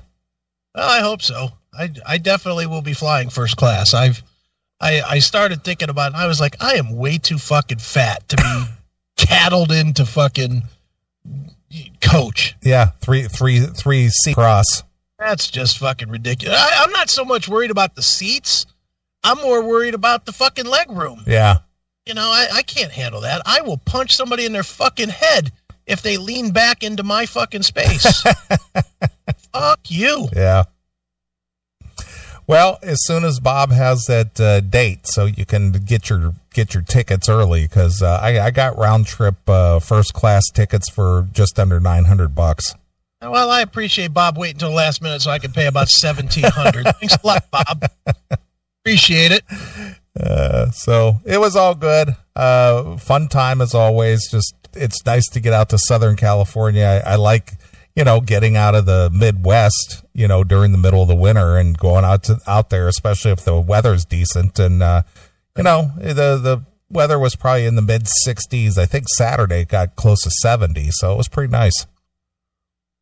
Well, 0.74 0.88
I 0.88 1.00
hope 1.00 1.20
so. 1.20 1.48
I, 1.74 1.90
I 2.06 2.18
definitely 2.18 2.66
will 2.66 2.82
be 2.82 2.92
flying 2.92 3.28
first 3.30 3.56
class. 3.56 3.92
I've 3.94 4.22
I, 4.80 5.00
I 5.00 5.18
started 5.20 5.62
thinking 5.62 5.88
about 5.90 6.12
it. 6.12 6.18
I 6.18 6.26
was 6.26 6.40
like, 6.40 6.56
I 6.60 6.74
am 6.74 6.96
way 6.96 7.18
too 7.18 7.38
fucking 7.38 7.78
fat 7.78 8.28
to 8.30 8.36
be 8.36 8.64
cattled 9.16 9.70
into 9.70 10.04
fucking 10.04 10.64
coach. 12.00 12.54
Yeah, 12.62 12.90
three 13.00 13.24
three 13.24 13.60
three 13.60 14.08
seat 14.08 14.34
cross. 14.34 14.82
That's 15.18 15.50
just 15.50 15.78
fucking 15.78 16.08
ridiculous. 16.08 16.58
I, 16.60 16.82
I'm 16.84 16.90
not 16.90 17.08
so 17.08 17.24
much 17.24 17.48
worried 17.48 17.70
about 17.70 17.94
the 17.94 18.02
seats. 18.02 18.66
I'm 19.24 19.38
more 19.38 19.62
worried 19.62 19.94
about 19.94 20.26
the 20.26 20.32
fucking 20.32 20.66
leg 20.66 20.90
room. 20.90 21.22
Yeah, 21.26 21.58
You 22.06 22.14
know, 22.14 22.22
I, 22.28 22.48
I 22.54 22.62
can't 22.62 22.90
handle 22.90 23.20
that. 23.20 23.40
I 23.46 23.60
will 23.60 23.76
punch 23.78 24.12
somebody 24.16 24.44
in 24.46 24.52
their 24.52 24.64
fucking 24.64 25.10
head 25.10 25.52
if 25.86 26.02
they 26.02 26.16
lean 26.16 26.50
back 26.50 26.82
into 26.82 27.04
my 27.04 27.26
fucking 27.26 27.62
space. 27.62 28.22
Fuck 29.52 29.80
you. 29.90 30.28
yeah. 30.34 30.64
Well, 32.46 32.78
as 32.82 32.98
soon 33.04 33.24
as 33.24 33.38
Bob 33.40 33.70
has 33.70 34.04
that 34.08 34.40
uh, 34.40 34.60
date, 34.60 35.06
so 35.06 35.26
you 35.26 35.46
can 35.46 35.72
get 35.72 36.10
your 36.10 36.34
get 36.52 36.74
your 36.74 36.82
tickets 36.82 37.28
early, 37.28 37.62
because 37.62 38.02
uh, 38.02 38.18
I, 38.20 38.40
I 38.40 38.50
got 38.50 38.76
round 38.76 39.06
trip 39.06 39.36
uh, 39.48 39.78
first 39.78 40.12
class 40.12 40.42
tickets 40.52 40.90
for 40.90 41.28
just 41.32 41.58
under 41.58 41.78
nine 41.80 42.04
hundred 42.04 42.34
bucks. 42.34 42.74
Well, 43.20 43.50
I 43.50 43.60
appreciate 43.60 44.12
Bob 44.12 44.36
waiting 44.36 44.56
until 44.56 44.70
the 44.70 44.74
last 44.74 45.00
minute 45.00 45.22
so 45.22 45.30
I 45.30 45.38
can 45.38 45.52
pay 45.52 45.66
about 45.66 45.88
seventeen 45.88 46.44
hundred. 46.44 46.84
Thanks 47.00 47.16
a 47.22 47.26
lot, 47.26 47.48
Bob. 47.50 47.84
Appreciate 48.80 49.30
it. 49.30 49.44
Uh, 50.18 50.70
so 50.72 51.20
it 51.24 51.38
was 51.38 51.54
all 51.54 51.74
good. 51.74 52.16
Uh, 52.34 52.96
fun 52.96 53.28
time 53.28 53.60
as 53.60 53.74
always. 53.74 54.28
Just 54.28 54.54
it's 54.74 55.04
nice 55.06 55.28
to 55.30 55.40
get 55.40 55.52
out 55.52 55.68
to 55.68 55.78
Southern 55.78 56.16
California. 56.16 57.02
I, 57.04 57.12
I 57.12 57.16
like 57.16 57.52
you 57.94 58.04
know 58.04 58.20
getting 58.20 58.56
out 58.56 58.74
of 58.74 58.86
the 58.86 59.10
Midwest, 59.12 60.04
you 60.12 60.28
know, 60.28 60.44
during 60.44 60.72
the 60.72 60.78
middle 60.78 61.02
of 61.02 61.08
the 61.08 61.14
winter 61.14 61.56
and 61.56 61.76
going 61.76 62.04
out 62.04 62.24
to 62.24 62.38
out 62.46 62.70
there, 62.70 62.88
especially 62.88 63.32
if 63.32 63.44
the 63.44 63.58
weather's 63.58 64.04
decent. 64.04 64.58
And 64.58 64.82
uh, 64.82 65.02
you 65.56 65.62
know, 65.62 65.90
the 65.98 66.12
the 66.12 66.64
weather 66.90 67.18
was 67.18 67.34
probably 67.34 67.66
in 67.66 67.74
the 67.74 67.82
mid 67.82 68.06
60s. 68.26 68.78
I 68.78 68.86
think 68.86 69.06
Saturday 69.16 69.64
got 69.64 69.96
close 69.96 70.22
to 70.22 70.30
70, 70.30 70.88
so 70.92 71.14
it 71.14 71.16
was 71.16 71.28
pretty 71.28 71.50
nice. 71.50 71.86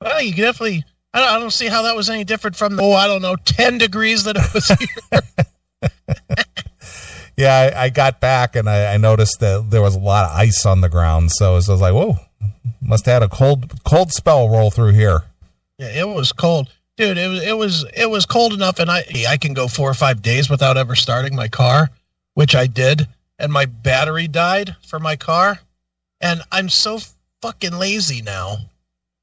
Well, 0.00 0.22
you 0.22 0.34
definitely. 0.34 0.84
I 1.12 1.18
don't, 1.18 1.28
I 1.28 1.38
don't 1.40 1.50
see 1.50 1.66
how 1.66 1.82
that 1.82 1.96
was 1.96 2.08
any 2.08 2.22
different 2.22 2.54
from 2.54 2.76
the, 2.76 2.82
oh, 2.84 2.92
I 2.92 3.08
don't 3.08 3.20
know, 3.20 3.34
10 3.34 3.78
degrees 3.78 4.24
that 4.24 4.36
it 4.36 4.54
was 4.54 4.68
here. 4.68 5.20
yeah, 7.36 7.72
I, 7.74 7.84
I, 7.84 7.88
got 7.88 8.20
back 8.20 8.54
and 8.54 8.68
I, 8.68 8.94
I, 8.94 8.96
noticed 8.96 9.40
that 9.40 9.70
there 9.70 9.82
was 9.82 9.96
a 9.96 9.98
lot 9.98 10.26
of 10.26 10.36
ice 10.36 10.64
on 10.64 10.82
the 10.82 10.88
ground. 10.88 11.32
So, 11.32 11.58
so 11.60 11.72
I 11.72 11.74
was 11.74 11.80
like, 11.80 11.94
whoa, 11.94 12.16
must 12.80 13.06
have 13.06 13.14
had 13.14 13.22
a 13.22 13.28
cold 13.28 13.82
cold 13.84 14.12
spell 14.12 14.48
roll 14.48 14.70
through 14.70 14.92
here. 14.92 15.22
Yeah, 15.78 15.88
it 15.88 16.08
was 16.08 16.32
cold. 16.32 16.72
Dude, 16.96 17.18
it 17.18 17.28
was 17.28 17.42
it 17.42 17.56
was 17.56 17.84
it 17.94 18.10
was 18.10 18.26
cold 18.26 18.52
enough 18.52 18.78
and 18.78 18.90
I 18.90 19.04
I 19.28 19.36
can 19.36 19.54
go 19.54 19.68
4 19.68 19.90
or 19.90 19.94
5 19.94 20.22
days 20.22 20.50
without 20.50 20.76
ever 20.76 20.94
starting 20.94 21.34
my 21.34 21.48
car, 21.48 21.90
which 22.34 22.54
I 22.54 22.66
did, 22.66 23.06
and 23.38 23.52
my 23.52 23.64
battery 23.64 24.28
died 24.28 24.76
for 24.86 24.98
my 24.98 25.16
car, 25.16 25.60
and 26.20 26.42
I'm 26.52 26.68
so 26.68 26.98
fucking 27.40 27.72
lazy 27.72 28.22
now 28.22 28.58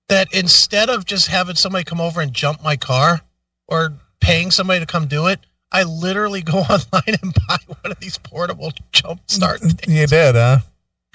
that 0.07 0.27
instead 0.33 0.89
of 0.89 1.05
just 1.05 1.27
having 1.27 1.55
somebody 1.55 1.83
come 1.83 2.01
over 2.01 2.21
and 2.21 2.33
jump 2.33 2.63
my 2.63 2.77
car 2.77 3.21
or 3.67 3.93
paying 4.19 4.51
somebody 4.51 4.79
to 4.79 4.85
come 4.85 5.07
do 5.07 5.27
it, 5.27 5.39
I 5.71 5.83
literally 5.83 6.41
go 6.41 6.57
online 6.69 7.17
and 7.21 7.33
buy 7.47 7.57
one 7.67 7.91
of 7.91 7.99
these 7.99 8.17
portable 8.17 8.71
jump 8.91 9.21
start 9.29 9.59
things. 9.61 9.87
You 9.87 10.07
did, 10.07 10.35
huh? 10.35 10.59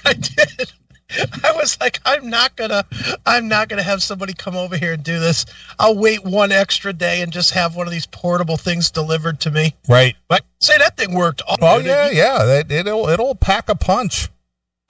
I 0.05 0.13
did. 0.15 0.73
I 1.45 1.53
was 1.53 1.79
like, 1.81 2.01
I'm 2.05 2.31
not 2.31 2.57
gonna, 2.57 2.85
I'm 3.27 3.49
not 3.49 3.69
gonna 3.69 3.83
have 3.83 4.03
somebody 4.03 4.33
come 4.33 4.57
over 4.57 4.77
here 4.77 4.93
and 4.93 5.03
do 5.03 5.19
this. 5.19 5.47
I'll 5.79 5.97
wait 5.97 6.25
one 6.25 6.53
extra 6.53 6.93
day 6.93 7.23
and 7.23 7.33
just 7.33 7.51
have 7.53 7.77
one 7.77 7.87
of 7.87 7.93
these 7.93 8.07
portable 8.07 8.57
things 8.57 8.91
delivered 8.91 9.41
to 9.41 9.51
me. 9.51 9.75
Right. 9.89 10.17
But 10.29 10.45
say 10.61 10.79
that 10.79 10.97
thing 10.97 11.15
worked. 11.15 11.43
Oh 11.61 11.79
yeah, 11.79 12.11
yeah. 12.11 12.61
It, 12.61 12.71
it'll 12.71 13.09
it'll 13.09 13.35
pack 13.35 13.69
a 13.69 13.75
punch. 13.75 14.29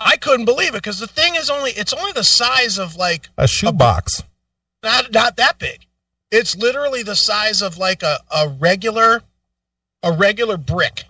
I 0.05 0.17
couldn't 0.17 0.47
believe 0.47 0.71
it 0.71 0.83
because 0.83 0.99
the 0.99 1.07
thing 1.07 1.35
is 1.35 1.51
only 1.51 1.71
it's 1.73 1.93
only 1.93 2.13
the 2.13 2.25
size 2.25 2.79
of 2.79 2.97
like 2.97 3.29
a 3.39 3.47
shoebox. 3.47 4.23
Not 4.83 5.13
not 5.13 5.37
that 5.37 5.59
big. 5.59 5.87
It's 6.31 6.57
literally 6.57 7.03
the 7.03 7.15
size 7.17 7.63
of 7.63 7.79
like 7.79 8.03
a, 8.03 8.19
a 8.35 8.49
regular 8.49 9.23
a 10.03 10.13
regular 10.13 10.57
brick. 10.57 11.05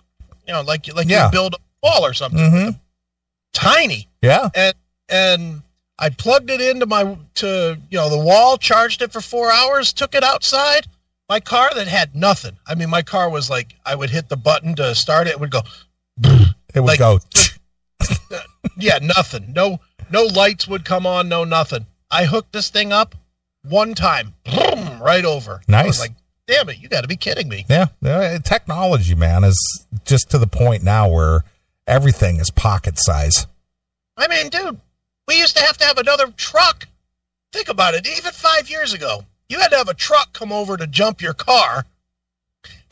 You 0.47 0.53
know, 0.53 0.61
like 0.61 0.93
like 0.93 1.07
yeah. 1.07 1.25
you 1.25 1.31
build 1.31 1.55
a 1.55 1.57
wall 1.81 2.05
or 2.05 2.13
something. 2.13 2.39
Mm-hmm. 2.39 2.69
Tiny. 3.53 4.07
Yeah. 4.21 4.49
And 4.55 4.73
and 5.09 5.61
I 5.99 6.09
plugged 6.09 6.49
it 6.49 6.61
into 6.61 6.85
my 6.85 7.17
to 7.35 7.77
you 7.89 7.97
know 7.97 8.09
the 8.09 8.17
wall, 8.17 8.57
charged 8.57 9.01
it 9.01 9.11
for 9.11 9.21
four 9.21 9.51
hours, 9.51 9.93
took 9.93 10.15
it 10.15 10.23
outside. 10.23 10.87
My 11.29 11.39
car 11.39 11.71
that 11.73 11.87
had 11.87 12.15
nothing. 12.15 12.57
I 12.67 12.75
mean, 12.75 12.89
my 12.89 13.01
car 13.01 13.29
was 13.29 13.49
like 13.49 13.75
I 13.85 13.95
would 13.95 14.09
hit 14.09 14.29
the 14.29 14.37
button 14.37 14.75
to 14.75 14.95
start 14.95 15.27
it, 15.27 15.31
it 15.31 15.39
would 15.39 15.51
go. 15.51 15.61
It 16.75 16.79
would 16.79 16.87
like, 16.87 16.99
go. 16.99 17.19
yeah, 18.77 18.97
nothing. 18.99 19.53
No, 19.53 19.79
no 20.09 20.23
lights 20.23 20.67
would 20.67 20.83
come 20.83 21.05
on. 21.05 21.29
No 21.29 21.43
nothing. 21.43 21.85
I 22.09 22.25
hooked 22.25 22.51
this 22.51 22.69
thing 22.69 22.91
up 22.91 23.15
one 23.63 23.93
time, 23.93 24.33
boom, 24.43 25.01
right 25.01 25.25
over. 25.25 25.61
Nice. 25.67 25.99
like, 25.99 26.11
damn 26.47 26.69
it, 26.69 26.79
you 26.79 26.89
got 26.89 27.01
to 27.01 27.07
be 27.07 27.15
kidding 27.15 27.47
me. 27.47 27.65
Yeah, 27.69 27.87
uh, 28.05 28.39
technology, 28.39 29.15
man, 29.15 29.43
is 29.43 29.85
just 30.05 30.29
to 30.31 30.37
the 30.37 30.47
point 30.47 30.83
now 30.83 31.09
where 31.09 31.43
everything 31.87 32.39
is 32.39 32.51
pocket 32.51 32.95
size. 32.97 33.47
I 34.17 34.27
mean, 34.27 34.49
dude, 34.49 34.79
we 35.27 35.37
used 35.39 35.55
to 35.57 35.63
have 35.63 35.77
to 35.77 35.85
have 35.85 35.97
another 35.97 36.27
truck. 36.37 36.87
Think 37.51 37.69
about 37.69 37.93
it. 37.93 38.07
Even 38.07 38.31
five 38.31 38.69
years 38.69 38.93
ago, 38.93 39.25
you 39.49 39.59
had 39.59 39.69
to 39.69 39.77
have 39.77 39.89
a 39.89 39.93
truck 39.93 40.33
come 40.33 40.51
over 40.51 40.77
to 40.77 40.87
jump 40.87 41.21
your 41.21 41.33
car 41.33 41.85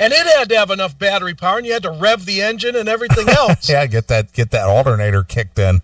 and 0.02 0.12
it 0.12 0.26
had 0.26 0.50
to 0.50 0.58
have 0.58 0.72
enough 0.72 0.98
battery 0.98 1.36
power, 1.36 1.58
and 1.60 1.68
you 1.68 1.74
had 1.74 1.84
to 1.84 1.92
rev 1.92 2.26
the 2.26 2.42
engine 2.42 2.76
and 2.76 2.90
everything 2.90 3.30
else. 3.38 3.70
yeah, 3.70 3.86
get 3.86 4.08
that 4.08 4.34
get 4.34 4.50
that 4.52 4.68
alternator 4.68 5.24
kicked 5.24 5.60
in. 5.60 5.80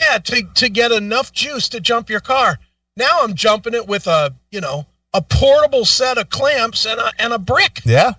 Yeah, 0.00 0.18
to 0.18 0.42
to 0.56 0.68
get 0.68 0.92
enough 0.92 1.32
juice 1.32 1.70
to 1.70 1.80
jump 1.80 2.10
your 2.10 2.20
car. 2.20 2.58
Now 2.96 3.22
I'm 3.22 3.34
jumping 3.34 3.72
it 3.72 3.88
with 3.88 4.06
a 4.06 4.34
you 4.50 4.60
know 4.60 4.86
a 5.14 5.22
portable 5.22 5.86
set 5.86 6.18
of 6.18 6.28
clamps 6.28 6.84
and 6.84 7.00
a 7.00 7.10
and 7.18 7.32
a 7.32 7.38
brick. 7.38 7.80
Yeah. 7.84 8.12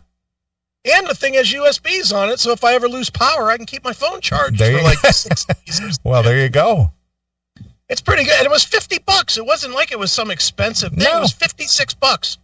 And 0.85 1.07
the 1.07 1.15
thing 1.15 1.35
has 1.35 1.53
USBs 1.53 2.13
on 2.13 2.29
it, 2.29 2.41
so 2.41 2.51
if 2.51 2.63
I 2.65 2.73
ever 2.73 2.89
lose 2.89 3.09
power, 3.09 3.49
I 3.49 3.55
can 3.55 3.65
keep 3.65 3.85
my 3.85 3.93
phone 3.93 4.19
charged 4.19 4.57
there 4.57 4.77
for 4.77 4.83
like 4.83 4.97
six 5.13 5.45
days. 5.45 5.97
Well, 6.03 6.23
there 6.23 6.37
you 6.37 6.49
go. 6.49 6.91
It's 7.93 8.01
pretty 8.01 8.23
good. 8.23 8.33
And 8.37 8.45
it 8.47 8.49
was 8.49 8.63
fifty 8.63 8.97
bucks. 8.97 9.37
It 9.37 9.45
wasn't 9.45 9.75
like 9.75 9.91
it 9.91 9.99
was 9.99 10.11
some 10.11 10.31
expensive 10.31 10.93
thing. 10.93 11.03
No. 11.03 11.19
It 11.19 11.21
was 11.21 11.31
fifty 11.31 11.65
six 11.65 11.93
bucks. 11.93 12.39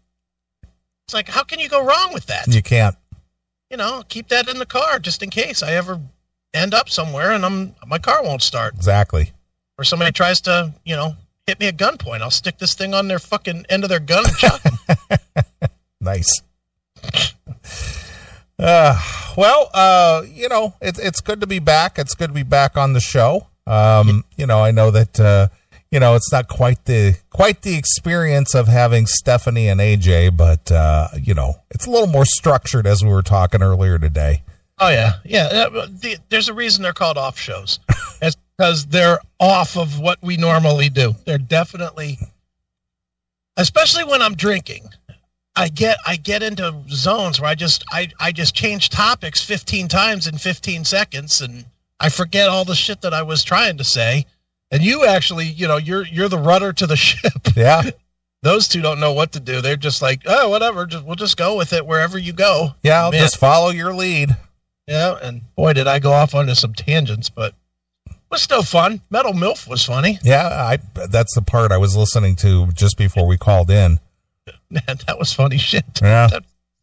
It's 1.07 1.13
like, 1.15 1.27
how 1.27 1.43
can 1.43 1.57
you 1.57 1.67
go 1.67 1.83
wrong 1.83 2.13
with 2.13 2.27
that? 2.27 2.47
You 2.47 2.61
can't. 2.61 2.95
You 3.71 3.77
know, 3.77 4.03
keep 4.09 4.27
that 4.27 4.47
in 4.47 4.59
the 4.59 4.67
car 4.67 4.99
just 4.99 5.23
in 5.23 5.31
case 5.31 5.63
I 5.63 5.73
ever 5.73 5.99
end 6.53 6.75
up 6.75 6.87
somewhere 6.87 7.31
and 7.31 7.43
I'm 7.43 7.73
my 7.87 7.97
car 7.97 8.21
won't 8.21 8.43
start. 8.43 8.75
Exactly. 8.75 9.31
Or 9.79 9.83
somebody 9.83 10.11
tries 10.11 10.39
to, 10.41 10.71
you 10.85 10.95
know, 10.95 11.15
hit 11.47 11.59
me 11.59 11.65
at 11.65 11.77
gunpoint. 11.77 12.21
I'll 12.21 12.29
stick 12.29 12.59
this 12.59 12.75
thing 12.75 12.93
on 12.93 13.07
their 13.07 13.17
fucking 13.17 13.65
end 13.69 13.83
of 13.83 13.89
their 13.89 13.99
gun 13.99 14.25
and 14.27 14.37
chuck 14.37 14.61
them. 14.61 14.77
nice. 15.99 16.43
Uh, 18.59 19.01
well, 19.35 19.71
uh, 19.73 20.21
you 20.31 20.47
know, 20.47 20.75
it's 20.79 20.99
it's 20.99 21.21
good 21.21 21.41
to 21.41 21.47
be 21.47 21.57
back. 21.57 21.97
It's 21.97 22.13
good 22.13 22.27
to 22.27 22.33
be 22.35 22.43
back 22.43 22.77
on 22.77 22.93
the 22.93 22.99
show. 22.99 23.47
Um, 23.69 24.25
you 24.35 24.47
know, 24.47 24.63
I 24.63 24.71
know 24.71 24.91
that 24.91 25.19
uh, 25.19 25.47
you 25.91 25.99
know, 25.99 26.15
it's 26.15 26.31
not 26.31 26.47
quite 26.47 26.85
the 26.85 27.17
quite 27.29 27.61
the 27.61 27.75
experience 27.75 28.55
of 28.55 28.67
having 28.67 29.05
Stephanie 29.05 29.67
and 29.67 29.79
AJ, 29.79 30.35
but 30.35 30.71
uh, 30.71 31.09
you 31.21 31.33
know, 31.33 31.55
it's 31.71 31.85
a 31.85 31.89
little 31.89 32.07
more 32.07 32.25
structured 32.25 32.85
as 32.87 33.03
we 33.03 33.09
were 33.09 33.21
talking 33.21 33.61
earlier 33.61 33.97
today. 33.97 34.43
Oh 34.79 34.89
yeah, 34.89 35.13
yeah. 35.25 35.45
Uh, 35.45 35.87
there's 36.29 36.49
a 36.49 36.53
reason 36.53 36.83
they're 36.83 36.93
called 36.93 37.17
off 37.17 37.37
shows. 37.37 37.79
it's 38.21 38.37
because 38.57 38.85
they're 38.87 39.19
off 39.39 39.77
of 39.77 39.99
what 39.99 40.19
we 40.21 40.37
normally 40.37 40.89
do. 40.89 41.15
They're 41.25 41.37
definitely, 41.37 42.17
especially 43.57 44.05
when 44.05 44.21
I'm 44.21 44.35
drinking. 44.35 44.89
I 45.55 45.67
get 45.67 45.97
I 46.07 46.15
get 46.15 46.43
into 46.43 46.83
zones 46.89 47.41
where 47.41 47.49
I 47.49 47.55
just 47.55 47.83
I, 47.91 48.09
I 48.19 48.31
just 48.31 48.55
change 48.55 48.89
topics 48.89 49.43
15 49.43 49.87
times 49.89 50.27
in 50.27 50.37
15 50.37 50.85
seconds 50.85 51.41
and 51.41 51.65
I 51.99 52.09
forget 52.09 52.49
all 52.49 52.65
the 52.65 52.75
shit 52.75 53.01
that 53.01 53.13
I 53.13 53.21
was 53.23 53.43
trying 53.43 53.77
to 53.77 53.83
say 53.83 54.25
and 54.71 54.83
you 54.83 55.05
actually, 55.05 55.45
you 55.45 55.67
know, 55.67 55.77
you're 55.77 56.05
you're 56.05 56.29
the 56.29 56.37
rudder 56.37 56.73
to 56.73 56.87
the 56.87 56.95
ship. 56.95 57.33
Yeah. 57.55 57.83
Those 58.41 58.69
two 58.69 58.81
don't 58.81 59.01
know 59.01 59.11
what 59.11 59.33
to 59.33 59.39
do. 59.39 59.59
They're 59.59 59.75
just 59.75 60.01
like, 60.01 60.21
oh, 60.25 60.49
whatever. 60.49 60.85
Just 60.85 61.05
we'll 61.05 61.15
just 61.15 61.35
go 61.35 61.57
with 61.57 61.73
it 61.73 61.85
wherever 61.85 62.17
you 62.17 62.31
go. 62.31 62.69
Yeah, 62.83 63.03
I'll 63.03 63.11
Man. 63.11 63.19
just 63.19 63.37
follow 63.37 63.69
your 63.69 63.93
lead. 63.93 64.29
Yeah, 64.87 65.17
and 65.21 65.41
boy, 65.55 65.73
did 65.73 65.87
I 65.87 65.99
go 65.99 66.13
off 66.13 66.33
onto 66.33 66.55
some 66.55 66.73
tangents, 66.73 67.29
but 67.29 67.53
it 68.09 68.15
was 68.31 68.41
still 68.41 68.63
fun. 68.63 69.01
Metal 69.09 69.33
Milf 69.33 69.67
was 69.67 69.83
funny. 69.83 70.19
Yeah, 70.23 70.47
I 70.47 70.77
that's 71.07 71.35
the 71.35 71.41
part 71.41 71.71
I 71.71 71.77
was 71.77 71.97
listening 71.97 72.37
to 72.37 72.67
just 72.71 72.97
before 72.97 73.27
we 73.27 73.37
called 73.37 73.69
in. 73.69 73.99
Man, 74.69 74.97
that 75.05 75.19
was 75.19 75.33
funny 75.33 75.57
shit. 75.57 75.83
Yeah. 76.01 76.29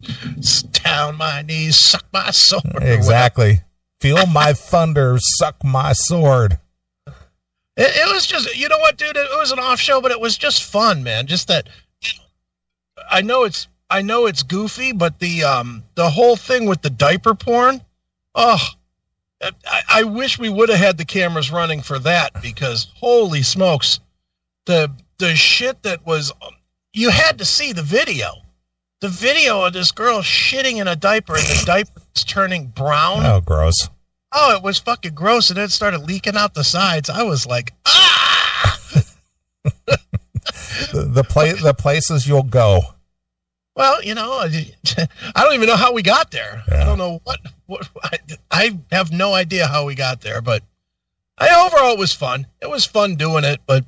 down 0.84 1.16
my 1.16 1.40
knees, 1.40 1.78
suck 1.80 2.04
my 2.12 2.30
sword. 2.30 2.82
Exactly. 2.82 3.62
Feel 4.00 4.26
my 4.26 4.52
thunder, 4.52 5.16
suck 5.18 5.62
my 5.64 5.92
sword. 5.92 6.58
It, 7.76 7.94
it, 7.94 8.12
was 8.12 8.26
just, 8.26 8.56
you 8.56 8.68
know 8.68 8.78
what, 8.78 8.96
dude? 8.96 9.16
It, 9.16 9.28
was 9.38 9.52
an 9.52 9.58
off 9.58 9.80
show, 9.80 10.00
but 10.00 10.10
it 10.10 10.20
was 10.20 10.36
just 10.36 10.64
fun, 10.64 11.02
man. 11.02 11.26
Just 11.26 11.48
that. 11.48 11.68
I 13.10 13.20
know 13.20 13.44
it's, 13.44 13.68
I 13.90 14.02
know 14.02 14.26
it's 14.26 14.42
goofy, 14.42 14.92
but 14.92 15.18
the 15.18 15.44
um 15.44 15.84
the 15.94 16.10
whole 16.10 16.36
thing 16.36 16.66
with 16.66 16.82
the 16.82 16.90
diaper 16.90 17.34
porn, 17.34 17.80
oh, 18.34 18.68
I, 19.40 19.82
I 19.88 20.02
wish 20.02 20.38
we 20.38 20.48
would 20.48 20.70
have 20.70 20.78
had 20.78 20.98
the 20.98 21.04
cameras 21.04 21.52
running 21.52 21.82
for 21.82 21.98
that 22.00 22.42
because 22.42 22.88
holy 22.96 23.42
smokes, 23.42 24.00
the 24.64 24.90
the 25.18 25.36
shit 25.36 25.82
that 25.82 26.04
was, 26.04 26.32
you 26.92 27.10
had 27.10 27.38
to 27.38 27.44
see 27.44 27.72
the 27.72 27.82
video. 27.82 28.42
The 29.00 29.08
video 29.08 29.62
of 29.62 29.74
this 29.74 29.92
girl 29.92 30.20
shitting 30.20 30.76
in 30.76 30.88
a 30.88 30.96
diaper 30.96 31.36
and 31.36 31.44
the 31.44 31.62
diaper 31.66 32.00
is 32.14 32.24
turning 32.24 32.68
brown. 32.68 33.26
Oh, 33.26 33.42
gross. 33.42 33.90
Oh, 34.32 34.56
it 34.56 34.62
was 34.62 34.78
fucking 34.78 35.14
gross, 35.14 35.50
and 35.50 35.58
then 35.58 35.66
it 35.66 35.70
started 35.70 35.98
leaking 36.00 36.36
out 36.36 36.54
the 36.54 36.64
sides. 36.64 37.10
I 37.10 37.22
was 37.22 37.46
like, 37.46 37.74
ah! 37.86 38.78
the, 39.84 39.98
the 40.92 41.24
place, 41.24 41.62
the 41.62 41.74
places 41.74 42.26
you'll 42.26 42.42
go. 42.42 42.80
Well, 43.74 44.02
you 44.02 44.14
know, 44.14 44.32
I 44.32 44.48
don't 45.34 45.54
even 45.54 45.68
know 45.68 45.76
how 45.76 45.92
we 45.92 46.02
got 46.02 46.30
there. 46.30 46.62
Yeah. 46.68 46.82
I 46.82 46.84
don't 46.84 46.98
know 46.98 47.20
what. 47.24 47.40
what 47.66 47.88
I, 48.02 48.18
I, 48.50 48.78
have 48.90 49.12
no 49.12 49.34
idea 49.34 49.66
how 49.66 49.84
we 49.84 49.94
got 49.94 50.22
there, 50.22 50.40
but 50.40 50.62
I 51.36 51.66
overall 51.66 51.92
it 51.92 51.98
was 51.98 52.12
fun. 52.12 52.46
It 52.62 52.70
was 52.70 52.86
fun 52.86 53.16
doing 53.16 53.44
it, 53.44 53.60
but 53.66 53.84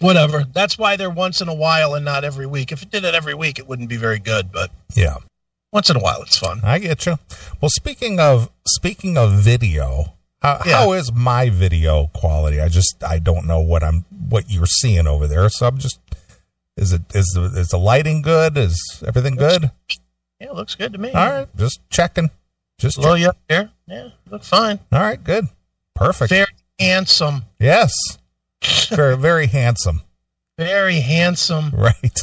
whatever. 0.00 0.44
That's 0.52 0.76
why 0.78 0.96
they're 0.96 1.10
once 1.10 1.40
in 1.40 1.48
a 1.48 1.54
while 1.54 1.94
and 1.94 2.04
not 2.04 2.24
every 2.24 2.46
week. 2.46 2.72
If 2.72 2.82
it 2.82 2.90
did 2.90 3.04
it 3.04 3.14
every 3.14 3.34
week, 3.34 3.58
it 3.58 3.66
wouldn't 3.68 3.88
be 3.88 3.96
very 3.96 4.18
good. 4.18 4.50
But 4.52 4.70
yeah, 4.94 5.16
once 5.72 5.90
in 5.90 5.96
a 5.96 6.00
while 6.00 6.22
it's 6.22 6.36
fun. 6.38 6.60
I 6.64 6.78
get 6.78 7.06
you. 7.06 7.18
Well, 7.60 7.70
speaking 7.70 8.18
of 8.20 8.50
speaking 8.66 9.16
of 9.18 9.32
video, 9.32 10.14
How, 10.42 10.60
Yeah. 10.64 10.76
how 10.78 10.92
is 10.92 11.12
my 11.12 11.50
video 11.50 12.06
quality? 12.14 12.60
I 12.60 12.68
just 12.68 13.02
I 13.04 13.18
don't 13.18 13.46
know 13.46 13.60
what 13.60 13.82
I'm 13.84 14.04
what 14.28 14.50
you're 14.50 14.66
seeing 14.66 15.06
over 15.06 15.26
there. 15.26 15.48
So 15.50 15.66
I'm 15.66 15.78
just 15.78 15.98
is 16.76 16.92
it 16.92 17.02
is 17.14 17.26
the 17.34 17.42
is 17.60 17.68
the 17.68 17.78
lighting 17.78 18.22
good? 18.22 18.56
Is 18.56 19.02
everything 19.06 19.36
good? 19.36 19.70
Yeah, 20.40 20.46
it 20.48 20.54
looks 20.54 20.74
good 20.74 20.92
to 20.94 20.98
me. 20.98 21.10
All 21.12 21.28
right, 21.30 21.56
just 21.56 21.80
checking. 21.90 22.30
Just 22.78 22.98
check- 23.02 23.18
you 23.18 23.28
up 23.28 23.36
there. 23.48 23.70
Yeah, 23.86 24.08
look 24.30 24.42
fine. 24.44 24.78
all 24.90 25.00
right, 25.00 25.22
good, 25.22 25.48
perfect. 25.94 26.30
Very 26.30 26.46
handsome. 26.78 27.44
Yes, 27.58 27.92
very 28.90 29.16
very 29.16 29.46
handsome. 29.46 30.02
Very 30.58 31.00
handsome. 31.00 31.70
Right. 31.70 32.20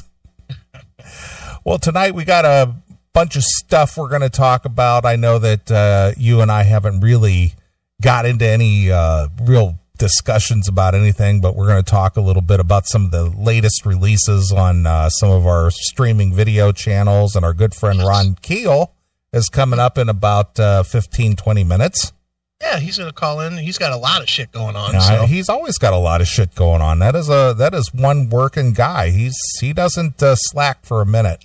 well, 1.66 1.80
tonight 1.80 2.14
we 2.14 2.24
got 2.24 2.46
a 2.46 2.76
bunch 3.14 3.36
of 3.36 3.44
stuff 3.44 3.98
we're 3.98 4.10
going 4.10 4.22
to 4.22 4.30
talk 4.30 4.66
about. 4.66 5.06
I 5.06 5.16
know 5.16 5.40
that 5.40 5.72
uh, 5.72 6.12
you 6.18 6.42
and 6.42 6.52
I 6.52 6.64
haven't 6.64 7.02
really 7.02 7.56
got 8.00 8.28
into 8.28 8.46
any 8.46 8.92
uh, 8.92 9.30
real 9.42 9.80
discussions 9.98 10.68
about 10.68 10.94
anything, 10.94 11.42
but 11.42 11.56
we're 11.56 11.66
going 11.66 11.84
to 11.84 11.90
talk 11.90 12.16
a 12.16 12.22
little 12.22 12.44
bit 12.44 12.60
about 12.60 12.86
some 12.86 13.06
of 13.06 13.12
the 13.12 13.26
latest 13.26 13.86
releases 13.86 14.52
on 14.52 14.86
uh, 14.86 15.10
some 15.10 15.32
of 15.32 15.48
our 15.48 15.72
streaming 15.72 16.34
video 16.34 16.72
channels. 16.72 17.36
And 17.36 17.44
our 17.44 17.54
good 17.54 17.74
friend 17.74 18.00
Ron 18.00 18.36
Keel 18.36 18.94
is 19.34 19.50
coming 19.50 19.80
up 19.80 19.98
in 19.98 20.10
about 20.10 20.60
uh, 20.60 20.84
15, 20.84 21.36
20 21.36 21.64
minutes. 21.64 22.14
Yeah, 22.62 22.80
he's 22.80 22.98
gonna 22.98 23.14
call 23.14 23.42
in. 23.42 23.56
He's 23.58 23.78
got 23.78 23.92
a 23.92 23.98
lot 23.98 24.22
of 24.22 24.28
shit 24.30 24.52
going 24.52 24.76
on. 24.76 24.96
Uh, 24.96 25.00
so 25.00 25.26
he's 25.28 25.48
always 25.48 25.78
got 25.78 25.94
a 25.94 25.98
lot 25.98 26.22
of 26.22 26.28
shit 26.28 26.56
going 26.56 26.82
on. 26.82 27.00
That 27.00 27.16
is 27.16 27.30
a 27.30 27.54
that 27.58 27.74
is 27.76 27.94
one 27.94 28.30
working 28.30 28.74
guy. 28.74 29.10
He's 29.12 29.36
he 29.62 29.74
doesn't 29.74 30.22
uh, 30.24 30.36
slack 30.36 30.84
for 30.84 31.02
a 31.02 31.06
minute. 31.06 31.44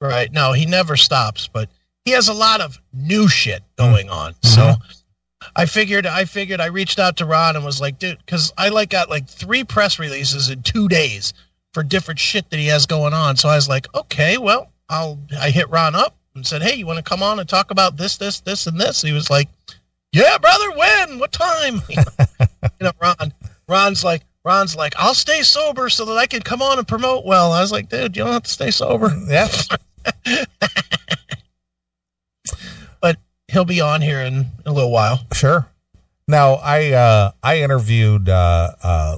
right. 0.00 0.30
No, 0.32 0.52
he 0.52 0.66
never 0.66 0.96
stops, 0.96 1.48
but 1.48 1.70
he 2.04 2.10
has 2.12 2.28
a 2.28 2.34
lot 2.34 2.60
of 2.60 2.78
new 2.92 3.26
shit 3.28 3.62
going 3.76 4.08
Mm. 4.08 4.12
on. 4.12 4.32
Mm-hmm. 4.34 4.48
So 4.48 4.74
I 5.56 5.64
figured 5.64 6.06
I 6.06 6.26
figured 6.26 6.60
I 6.60 6.66
reached 6.66 6.98
out 6.98 7.16
to 7.18 7.24
Ron 7.24 7.56
and 7.56 7.64
was 7.64 7.80
like, 7.80 7.98
dude, 7.98 8.18
because 8.18 8.52
I 8.58 8.68
like 8.68 8.90
got 8.90 9.08
like 9.08 9.26
three 9.28 9.64
press 9.64 9.98
releases 9.98 10.50
in 10.50 10.62
two 10.62 10.88
days 10.88 11.32
for 11.72 11.82
different 11.82 12.20
shit 12.20 12.50
that 12.50 12.58
he 12.58 12.66
has 12.66 12.84
going 12.84 13.14
on. 13.14 13.36
So 13.36 13.48
I 13.48 13.56
was 13.56 13.68
like, 13.68 13.86
okay, 13.94 14.36
well, 14.36 14.70
I'll 14.90 15.18
I 15.40 15.48
hit 15.50 15.70
Ron 15.70 15.94
up 15.94 16.16
and 16.34 16.46
said, 16.46 16.60
hey, 16.62 16.74
you 16.74 16.86
want 16.86 16.98
to 16.98 17.02
come 17.02 17.22
on 17.22 17.40
and 17.40 17.48
talk 17.48 17.70
about 17.70 17.96
this, 17.96 18.18
this, 18.18 18.40
this, 18.40 18.66
and 18.66 18.78
this? 18.78 19.00
He 19.02 19.12
was 19.12 19.30
like, 19.30 19.48
yeah, 20.12 20.38
brother, 20.38 20.70
when? 20.72 21.18
What 21.18 21.32
time? 21.32 21.80
you 21.88 21.96
know, 22.80 22.92
Ron. 23.00 23.32
Ron's 23.68 24.02
like, 24.04 24.22
Ron's 24.44 24.74
like, 24.74 24.94
I'll 24.98 25.14
stay 25.14 25.42
sober 25.42 25.88
so 25.88 26.04
that 26.06 26.16
I 26.16 26.26
can 26.26 26.40
come 26.42 26.62
on 26.62 26.78
and 26.78 26.88
promote 26.88 27.24
well. 27.24 27.52
I 27.52 27.60
was 27.60 27.70
like, 27.72 27.88
dude, 27.88 28.16
you 28.16 28.24
don't 28.24 28.32
have 28.32 28.42
to 28.44 28.50
stay 28.50 28.70
sober. 28.70 29.10
Yeah, 29.28 29.48
But 33.00 33.16
he'll 33.48 33.64
be 33.64 33.80
on 33.80 34.00
here 34.02 34.20
in 34.20 34.46
a 34.66 34.72
little 34.72 34.90
while. 34.90 35.20
sure. 35.32 35.66
Now 36.28 36.54
I 36.54 36.92
uh, 36.92 37.32
I 37.42 37.60
interviewed 37.60 38.28
uh, 38.28 38.72
uh, 38.82 39.16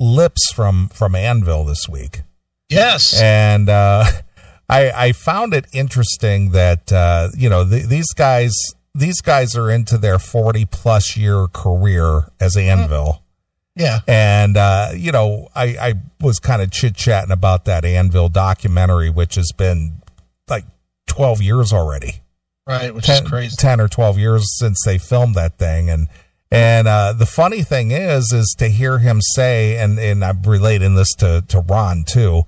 Lips 0.00 0.52
from 0.52 0.88
from 0.88 1.14
Anvil 1.14 1.64
this 1.64 1.88
week, 1.88 2.22
Yes. 2.68 3.20
and 3.20 3.68
uh, 3.68 4.04
I 4.68 4.90
I 4.90 5.12
found 5.12 5.54
it 5.54 5.66
interesting 5.72 6.50
that 6.50 6.92
uh, 6.92 7.28
you 7.36 7.48
know 7.48 7.68
th- 7.68 7.86
these 7.86 8.12
guys 8.12 8.52
these 8.94 9.20
guys 9.20 9.56
are 9.56 9.70
into 9.70 9.98
their 9.98 10.18
forty 10.18 10.64
plus 10.64 11.16
year 11.16 11.46
career 11.48 12.30
as 12.40 12.56
Anvil. 12.56 13.22
Yeah. 13.78 14.00
And, 14.08 14.56
uh, 14.56 14.90
you 14.94 15.12
know, 15.12 15.48
I, 15.54 15.64
I 15.80 15.94
was 16.20 16.40
kind 16.40 16.60
of 16.60 16.72
chit 16.72 16.96
chatting 16.96 17.30
about 17.30 17.64
that 17.66 17.84
Anvil 17.84 18.28
documentary, 18.28 19.08
which 19.08 19.36
has 19.36 19.52
been 19.52 20.02
like 20.48 20.64
12 21.06 21.40
years 21.42 21.72
already. 21.72 22.22
Right. 22.66 22.92
Which 22.92 23.06
10, 23.06 23.22
is 23.22 23.28
crazy. 23.30 23.56
10 23.56 23.80
or 23.80 23.88
12 23.88 24.18
years 24.18 24.58
since 24.58 24.82
they 24.84 24.98
filmed 24.98 25.36
that 25.36 25.58
thing. 25.58 25.88
And, 25.90 26.08
and, 26.50 26.88
uh, 26.88 27.12
the 27.12 27.24
funny 27.24 27.62
thing 27.62 27.92
is, 27.92 28.32
is 28.32 28.54
to 28.58 28.68
hear 28.68 28.98
him 28.98 29.20
say, 29.22 29.76
and, 29.78 29.96
and 29.98 30.24
I'm 30.24 30.42
relating 30.42 30.96
this 30.96 31.14
to, 31.18 31.44
to 31.46 31.60
Ron 31.60 32.04
too. 32.04 32.42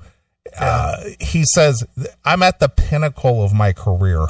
Uh, 0.59 0.96
he 1.20 1.44
says, 1.55 1.85
I'm 2.24 2.42
at 2.42 2.59
the 2.59 2.68
pinnacle 2.68 3.44
of 3.44 3.55
my 3.55 3.72
career. 3.72 4.26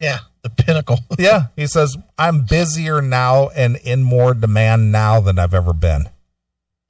Yeah. 0.00 0.18
The 0.46 0.62
pinnacle. 0.62 0.98
Yeah. 1.18 1.46
He 1.56 1.66
says, 1.66 1.96
I'm 2.18 2.42
busier 2.44 3.00
now 3.02 3.48
and 3.48 3.76
in 3.76 4.02
more 4.02 4.34
demand 4.34 4.92
now 4.92 5.20
than 5.20 5.38
I've 5.38 5.54
ever 5.54 5.72
been. 5.72 6.08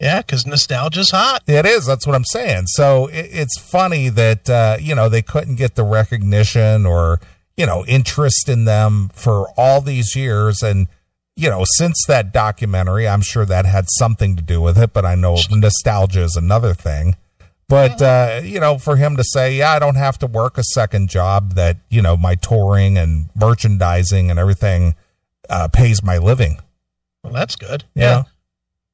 yeah. 0.00 0.20
Because 0.22 0.46
nostalgia's 0.46 1.10
hot. 1.10 1.42
It 1.46 1.64
is. 1.66 1.86
That's 1.86 2.06
what 2.06 2.14
I'm 2.16 2.24
saying. 2.24 2.66
So 2.66 3.06
it, 3.06 3.28
it's 3.32 3.58
funny 3.58 4.08
that 4.10 4.50
uh, 4.50 4.76
you 4.80 4.94
know 4.94 5.08
they 5.08 5.22
couldn't 5.22 5.56
get 5.56 5.74
the 5.74 5.84
recognition 5.84 6.86
or 6.86 7.20
you 7.56 7.66
know 7.66 7.84
interest 7.86 8.48
in 8.48 8.64
them 8.66 9.10
for 9.14 9.48
all 9.56 9.80
these 9.80 10.14
years, 10.14 10.62
and 10.62 10.86
you 11.36 11.48
know 11.48 11.64
since 11.76 12.04
that 12.08 12.32
documentary, 12.32 13.08
I'm 13.08 13.22
sure 13.22 13.46
that 13.46 13.64
had 13.64 13.86
something 13.88 14.36
to 14.36 14.42
do 14.42 14.60
with 14.60 14.76
it. 14.78 14.92
But 14.92 15.06
I 15.06 15.14
know 15.14 15.38
nostalgia 15.50 16.22
is 16.22 16.36
another 16.36 16.74
thing. 16.74 17.16
But 17.68 18.00
uh, 18.00 18.40
you 18.44 18.60
know, 18.60 18.78
for 18.78 18.96
him 18.96 19.16
to 19.16 19.24
say, 19.24 19.56
"Yeah, 19.56 19.72
I 19.72 19.78
don't 19.78 19.96
have 19.96 20.18
to 20.18 20.26
work 20.26 20.56
a 20.56 20.62
second 20.62 21.08
job. 21.08 21.54
That 21.54 21.78
you 21.90 22.00
know, 22.00 22.16
my 22.16 22.36
touring 22.36 22.96
and 22.96 23.28
merchandising 23.34 24.30
and 24.30 24.38
everything 24.38 24.94
uh, 25.50 25.68
pays 25.68 26.02
my 26.02 26.18
living." 26.18 26.58
Well, 27.24 27.32
that's 27.32 27.56
good. 27.56 27.84
Yeah. 27.94 28.24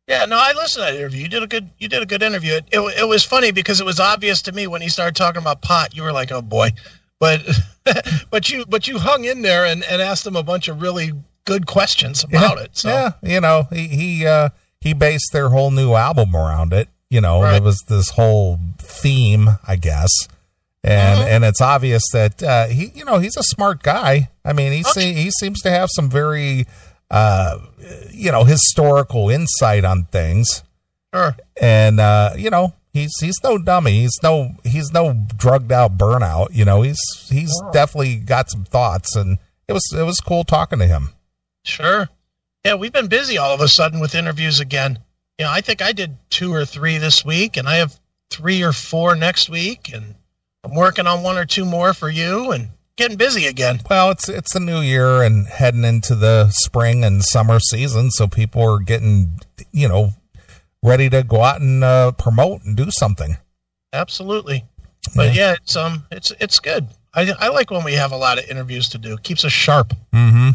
Yeah, 0.09 0.25
no, 0.25 0.37
I 0.37 0.53
listened 0.53 0.87
to 0.87 0.93
that 0.93 0.99
interview. 0.99 1.23
You 1.23 1.29
did 1.29 1.43
a 1.43 1.47
good. 1.47 1.71
You 1.79 1.89
did 1.89 2.03
a 2.03 2.07
good 2.07 2.23
interview. 2.23 2.55
It, 2.55 2.65
it, 2.73 2.81
it 3.01 3.09
was 3.09 3.25
funny 3.25 3.53
because 3.53 3.81
it 3.81 3.85
was 3.85 4.01
obvious 4.01 4.43
to 4.43 4.53
me 4.53 4.67
when 4.67 4.83
he 4.83 4.89
started 4.89 5.15
talking 5.15 5.41
about 5.41 5.63
pot. 5.63 5.95
You 5.95 6.03
were 6.03 6.13
like, 6.13 6.33
"Oh 6.33 6.43
boy," 6.43 6.71
but 7.21 7.41
but 8.31 8.51
you 8.51 8.65
but 8.67 8.89
you 8.89 8.99
hung 8.99 9.25
in 9.25 9.43
there 9.43 9.67
and, 9.67 9.85
and 9.85 10.03
asked 10.03 10.27
him 10.27 10.37
a 10.37 10.43
bunch 10.43 10.69
of 10.69 10.81
really 10.83 11.13
good 11.45 11.67
questions 11.67 12.25
about 12.25 12.59
it. 12.59 12.77
So 12.77 12.89
Yeah, 12.89 13.13
you 13.23 13.41
know, 13.41 13.69
he 13.71 13.87
he 13.89 14.27
uh 14.27 14.49
he 14.81 14.93
based 14.93 15.33
their 15.33 15.51
whole 15.51 15.71
new 15.71 15.95
album 15.95 16.35
around 16.35 16.73
it. 16.73 16.89
You 17.13 17.21
know, 17.21 17.43
Right. 17.43 17.57
it 17.57 17.63
was 17.63 17.79
this 17.89 18.09
whole 18.11 18.59
theme, 18.79 19.51
I 19.67 19.77
guess. 19.77 20.09
And 20.83 21.21
Mhm. 21.21 21.27
and 21.27 21.45
it's 21.45 21.61
obvious 21.61 22.03
that 22.13 22.43
uh 22.43 22.67
he 22.69 22.91
you 22.95 23.05
know, 23.05 23.19
he's 23.19 23.37
a 23.37 23.43
smart 23.43 23.83
guy. 23.83 24.31
I 24.45 24.53
mean, 24.53 24.73
he 24.73 24.83
se- 24.83 25.13
he 25.15 25.31
seems 25.39 25.61
to 25.63 25.71
have 25.71 25.89
some 25.93 26.09
very 26.11 26.67
uh 27.11 27.59
you 28.11 28.33
know, 28.33 28.45
historical 28.45 29.29
insight 29.31 29.85
on 29.85 30.05
things. 30.11 30.63
sure. 31.15 31.37
And 31.61 32.01
uh 32.01 32.31
you 32.37 32.49
know, 32.51 32.73
he's 32.95 33.13
he's 33.21 33.37
no 33.45 33.59
dummy. 33.59 33.93
He's 34.01 34.19
no 34.23 34.57
he's 34.65 34.91
no 34.93 35.13
drugged 35.37 35.71
out 35.71 35.99
burnout, 35.99 36.49
you 36.55 36.65
know. 36.65 36.81
He's 36.83 37.01
he's 37.29 37.53
definitely 37.73 38.17
got 38.17 38.51
some 38.51 38.65
thoughts 38.65 39.15
and 39.15 39.37
it 39.69 39.75
was 39.75 39.85
it 39.97 40.03
was 40.05 40.19
cool 40.21 40.45
talking 40.45 40.79
to 40.79 40.87
him. 40.87 41.11
Sure. 41.65 42.09
Yeah, 42.65 42.75
we've 42.75 42.93
been 42.93 43.09
busy 43.09 43.37
all 43.39 43.53
of 43.53 43.61
a 43.61 43.69
sudden 43.69 44.01
with 44.01 44.15
interviews 44.15 44.59
again. 44.61 44.99
You 45.39 45.47
know, 45.47 45.51
I 45.51 45.61
think 45.61 45.83
I 45.83 45.93
did 45.93 46.17
two 46.31 46.53
or 46.53 46.65
three 46.65 46.99
this 46.99 47.25
week, 47.25 47.57
and 47.57 47.69
I 47.69 47.77
have 47.77 47.99
three 48.31 48.63
or 48.63 48.73
four 48.73 49.15
next 49.17 49.49
week, 49.49 49.91
and 49.93 50.15
I'm 50.65 50.75
working 50.75 51.07
on 51.07 51.23
one 51.23 51.39
or 51.39 51.45
two 51.45 51.65
more 51.65 51.95
for 51.95 52.09
you, 52.09 52.53
and 52.53 52.69
getting 52.97 53.17
busy 53.17 53.47
again. 53.47 53.81
Well, 53.89 54.11
it's 54.11 54.29
it's 54.29 54.55
the 54.55 54.61
new 54.61 54.81
year 54.81 55.23
and 55.23 55.47
heading 55.47 55.85
into 55.85 56.15
the 56.15 56.51
spring 56.51 57.05
and 57.05 57.23
summer 57.25 57.59
season, 57.61 58.11
so 58.11 58.29
people 58.29 58.63
are 58.63 58.79
getting 58.79 59.41
you 59.73 59.89
know 59.89 60.13
ready 60.83 61.09
to 61.11 61.23
go 61.23 61.43
out 61.43 61.61
and 61.61 61.83
uh, 61.83 62.13
promote 62.13 62.63
and 62.65 62.77
do 62.77 62.91
something. 62.91 63.37
Absolutely. 63.93 64.65
But 65.15 65.35
yeah, 65.35 65.55
it's 65.55 65.77
um, 65.77 66.05
it's 66.11 66.33
it's 66.41 66.59
good. 66.59 66.87
I 67.15 67.33
I 67.39 67.49
like 67.49 67.71
when 67.71 67.85
we 67.85 67.95
have 67.95 68.13
a 68.13 68.17
lot 68.17 68.39
of 68.39 68.49
interviews 68.49 68.89
to 68.91 68.99
do. 68.99 69.17
Keeps 69.19 69.45
us 69.45 69.53
sharp. 69.53 69.95
Mm-hmm. 70.13 70.51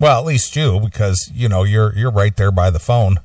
Well, 0.00 0.18
at 0.18 0.26
least 0.26 0.56
you, 0.56 0.80
because 0.80 1.30
you 1.32 1.48
know 1.48 1.64
you're 1.64 1.94
you're 1.94 2.10
right 2.10 2.36
there 2.36 2.50
by 2.50 2.70
the 2.70 2.78
phone. 2.78 3.16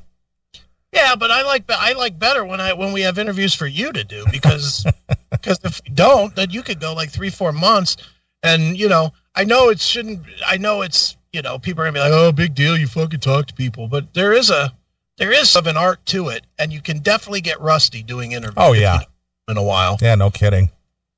Yeah, 0.93 1.15
but 1.15 1.29
I 1.31 1.43
like 1.43 1.63
I 1.69 1.93
like 1.93 2.17
better 2.17 2.43
when 2.45 2.59
I 2.59 2.73
when 2.73 2.91
we 2.93 3.01
have 3.01 3.19
interviews 3.19 3.53
for 3.53 3.67
you 3.67 3.91
to 3.93 4.03
do 4.03 4.25
because 4.31 4.85
because 5.31 5.59
if 5.63 5.81
we 5.87 5.93
don't, 5.93 6.35
then 6.35 6.49
you 6.49 6.63
could 6.63 6.79
go 6.79 6.93
like 6.93 7.11
three 7.11 7.29
four 7.29 7.51
months, 7.51 7.97
and 8.43 8.77
you 8.77 8.89
know 8.89 9.11
I 9.35 9.43
know 9.43 9.69
it 9.69 9.79
shouldn't. 9.79 10.21
I 10.45 10.57
know 10.57 10.81
it's 10.81 11.15
you 11.31 11.41
know 11.43 11.59
people 11.59 11.83
are 11.83 11.85
gonna 11.85 11.93
be 11.93 11.99
like, 11.99 12.11
oh, 12.11 12.31
big 12.31 12.55
deal, 12.55 12.75
you 12.77 12.87
fucking 12.87 13.19
talk 13.19 13.47
to 13.47 13.53
people, 13.53 13.87
but 13.87 14.13
there 14.15 14.33
is 14.33 14.49
a 14.49 14.73
there 15.17 15.31
is 15.31 15.55
of 15.55 15.67
an 15.67 15.77
art 15.77 16.03
to 16.07 16.29
it, 16.29 16.45
and 16.57 16.73
you 16.73 16.81
can 16.81 16.99
definitely 16.99 17.41
get 17.41 17.59
rusty 17.61 18.01
doing 18.01 18.31
interviews. 18.31 18.55
Oh, 18.57 18.71
yeah. 18.73 18.99
in 19.47 19.57
a 19.57 19.63
while, 19.63 19.97
Yeah, 20.01 20.15
no 20.15 20.31
kidding. 20.31 20.71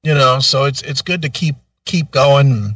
you 0.03 0.13
know. 0.13 0.39
So 0.39 0.65
it's 0.65 0.81
it's 0.81 1.01
good 1.01 1.21
to 1.21 1.29
keep 1.29 1.55
keep 1.85 2.11
going. 2.11 2.75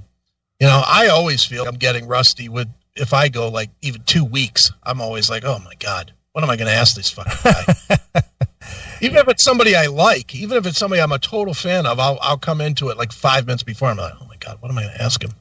You 0.62 0.68
know, 0.68 0.82
I 0.88 1.08
always 1.08 1.44
feel 1.44 1.68
I'm 1.68 1.76
getting 1.76 2.08
rusty 2.08 2.48
with 2.48 2.70
if 2.96 3.14
I 3.14 3.28
go 3.28 3.50
like 3.50 3.70
even 3.82 4.02
two 4.04 4.24
weeks. 4.24 4.72
I'm 4.84 5.02
always 5.02 5.30
like, 5.30 5.44
oh 5.44 5.60
my 5.60 5.74
god, 5.80 6.14
what 6.36 6.44
am 6.44 6.50
I 6.50 6.58
going 6.58 6.68
to 6.68 6.74
ask 6.74 6.98
this 6.98 7.10
fucking 7.12 7.32
guy? 7.46 8.22
even 9.02 9.16
if 9.16 9.30
it's 9.30 9.46
somebody 9.46 9.74
I 9.74 9.86
like, 9.86 10.36
even 10.36 10.58
if 10.58 10.66
it's 10.66 10.78
somebody 10.78 11.02
I'm 11.02 11.14
a 11.14 11.18
total 11.18 11.54
fan 11.54 11.86
of, 11.86 11.98
I'll 11.98 12.20
I'll 12.22 12.38
come 12.38 12.60
into 12.60 12.90
it 12.90 12.98
like 12.98 13.14
five 13.14 13.46
minutes 13.46 13.64
before. 13.64 13.88
I'm 13.88 13.96
like, 13.96 14.16
oh 14.22 14.26
my 14.28 14.36
god, 14.38 14.58
what 14.60 14.70
am 14.70 14.78
I 14.78 14.82
going 14.84 14.96
to 14.98 15.02
ask 15.02 15.24
him? 15.24 15.32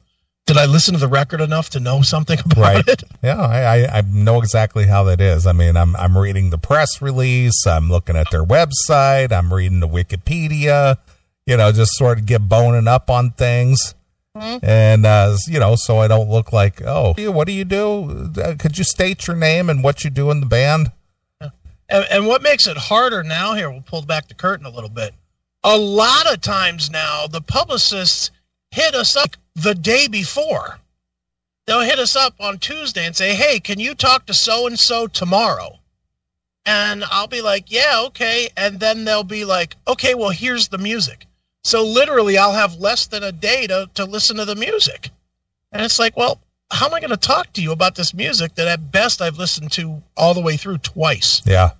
Did 0.45 0.55
I 0.57 0.67
listen 0.67 0.93
to 0.93 0.99
the 1.01 1.09
record 1.09 1.41
enough 1.41 1.71
to 1.71 1.81
know 1.81 2.01
something 2.01 2.39
about 2.45 2.57
Right. 2.57 2.87
it? 2.87 3.03
Yeah, 3.21 3.41
I, 3.41 3.59
I, 3.87 3.97
I 3.97 4.01
know 4.07 4.39
exactly 4.39 4.85
how 4.85 5.03
that 5.05 5.19
is. 5.19 5.45
I 5.45 5.51
mean, 5.51 5.75
I'm 5.75 5.97
I'm 5.97 6.17
reading 6.17 6.49
the 6.49 6.57
press 6.57 7.01
release, 7.01 7.67
I'm 7.67 7.89
looking 7.89 8.15
at 8.15 8.27
their 8.31 8.45
website, 8.45 9.33
I'm 9.33 9.53
reading 9.53 9.81
the 9.81 9.89
Wikipedia, 9.89 10.97
you 11.45 11.57
know, 11.57 11.73
just 11.73 11.91
sort 11.95 12.19
of 12.19 12.25
get 12.25 12.47
boning 12.47 12.87
up 12.87 13.09
on 13.09 13.31
things. 13.31 13.95
Mhm. 14.35 14.59
And 14.63 15.05
uh, 15.05 15.37
you 15.47 15.59
know, 15.59 15.75
so 15.77 15.99
I 15.99 16.07
don't 16.07 16.29
look 16.29 16.51
like, 16.51 16.81
oh, 16.85 17.13
what 17.31 17.47
do 17.47 17.53
you 17.53 17.63
do? 17.65 18.31
Uh, 18.37 18.55
could 18.59 18.77
you 18.77 18.83
state 18.83 19.27
your 19.27 19.35
name 19.35 19.69
and 19.69 19.83
what 19.83 20.03
you 20.03 20.09
do 20.09 20.29
in 20.31 20.39
the 20.41 20.45
band? 20.45 20.91
And, 21.87 22.05
and 22.09 22.27
what 22.27 22.41
makes 22.41 22.65
it 22.67 22.77
harder 22.77 23.23
now 23.23 23.53
here, 23.53 23.69
we'll 23.69 23.81
pull 23.81 24.01
back 24.01 24.27
the 24.27 24.33
curtain 24.33 24.65
a 24.65 24.71
little 24.71 24.89
bit. 24.89 25.13
A 25.63 25.77
lot 25.77 26.31
of 26.31 26.41
times 26.41 26.89
now, 26.89 27.27
the 27.27 27.41
publicists 27.41 28.31
hit 28.71 28.95
us 28.95 29.15
up 29.15 29.35
the 29.55 29.75
day 29.75 30.07
before. 30.07 30.79
They'll 31.67 31.81
hit 31.81 31.99
us 31.99 32.15
up 32.15 32.33
on 32.39 32.57
Tuesday 32.57 33.05
and 33.05 33.15
say, 33.15 33.35
hey, 33.35 33.59
can 33.59 33.79
you 33.79 33.95
talk 33.95 34.25
to 34.25 34.33
so 34.33 34.67
and 34.67 34.79
so 34.79 35.07
tomorrow? 35.07 35.79
And 36.65 37.03
I'll 37.11 37.27
be 37.27 37.41
like, 37.41 37.71
yeah, 37.71 38.01
okay. 38.07 38.49
And 38.57 38.79
then 38.79 39.05
they'll 39.05 39.23
be 39.23 39.45
like, 39.45 39.75
okay, 39.87 40.15
well, 40.15 40.31
here's 40.31 40.67
the 40.69 40.77
music. 40.79 41.25
So 41.65 41.83
literally, 41.83 42.37
I'll 42.37 42.53
have 42.53 42.75
less 42.75 43.07
than 43.07 43.23
a 43.23 43.31
day 43.31 43.65
to, 43.67 43.89
to 43.95 44.05
listen 44.05 44.37
to 44.37 44.45
the 44.45 44.55
music. 44.55 45.09
And 45.71 45.81
it's 45.83 45.97
like, 45.97 46.15
well, 46.15 46.39
how 46.71 46.85
am 46.85 46.93
I 46.93 46.99
going 46.99 47.09
to 47.09 47.17
talk 47.17 47.51
to 47.53 47.61
you 47.61 47.71
about 47.71 47.95
this 47.95 48.13
music 48.13 48.53
that 48.55 48.67
at 48.67 48.91
best 48.91 49.19
I've 49.21 49.39
listened 49.39 49.71
to 49.73 50.01
all 50.15 50.35
the 50.35 50.41
way 50.41 50.57
through 50.57 50.77
twice? 50.77 51.41
Yeah. 51.43 51.71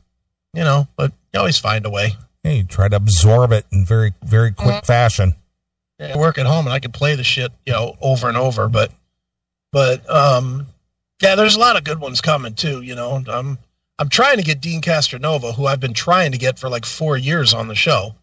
you 0.56 0.64
know, 0.64 0.88
but 0.96 1.12
you 1.34 1.40
always 1.40 1.60
find 1.60 1.86
a 1.86 1.90
way. 1.90 2.14
Yeah, 2.44 2.52
you 2.54 2.64
try 2.64 2.88
to 2.88 2.96
absorb 2.96 3.52
it 3.52 3.66
in 3.72 3.86
very, 3.86 4.14
very 4.24 4.52
quick 4.52 4.86
fashion. 4.86 5.36
I 6.00 6.18
work 6.18 6.38
at 6.38 6.46
home 6.46 6.66
and 6.66 6.74
I 6.74 6.80
can 6.80 6.92
play 6.92 7.16
the 7.16 7.24
shit, 7.24 7.52
you 7.66 7.74
know, 7.74 7.96
over 8.02 8.28
and 8.28 8.38
over, 8.38 8.68
but 8.68 8.92
but 9.72 10.10
um 10.10 10.68
yeah, 11.22 11.36
there's 11.36 11.56
a 11.56 11.60
lot 11.60 11.78
of 11.78 11.84
good 11.84 12.00
ones 12.00 12.22
coming 12.22 12.54
too, 12.54 12.82
you 12.82 12.96
know. 12.96 13.24
I'm 13.28 13.58
I'm 13.98 14.10
trying 14.10 14.38
to 14.38 14.44
get 14.44 14.62
Deen 14.62 14.82
Castronovo, 14.82 15.54
who 15.54 15.68
I've 15.68 15.80
been 15.80 15.94
trying 15.94 16.32
to 16.34 16.38
get 16.38 16.60
for 16.60 16.70
like 16.70 16.86
4 16.86 17.18
years 17.18 17.54
on 17.54 17.68
the 17.68 17.76
show. 17.76 18.14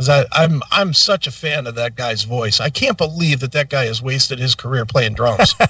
I 0.00 0.24
I'm 0.32 0.62
I'm 0.70 0.92
such 0.94 1.26
a 1.26 1.30
fan 1.30 1.66
of 1.66 1.74
that 1.76 1.94
guy's 1.96 2.22
voice. 2.24 2.60
I 2.60 2.70
can't 2.70 2.96
believe 2.98 3.40
that 3.40 3.52
that 3.52 3.68
guy 3.70 3.84
has 3.86 4.02
wasted 4.02 4.38
his 4.38 4.54
career 4.54 4.84
playing 4.86 5.14
drums. 5.14 5.54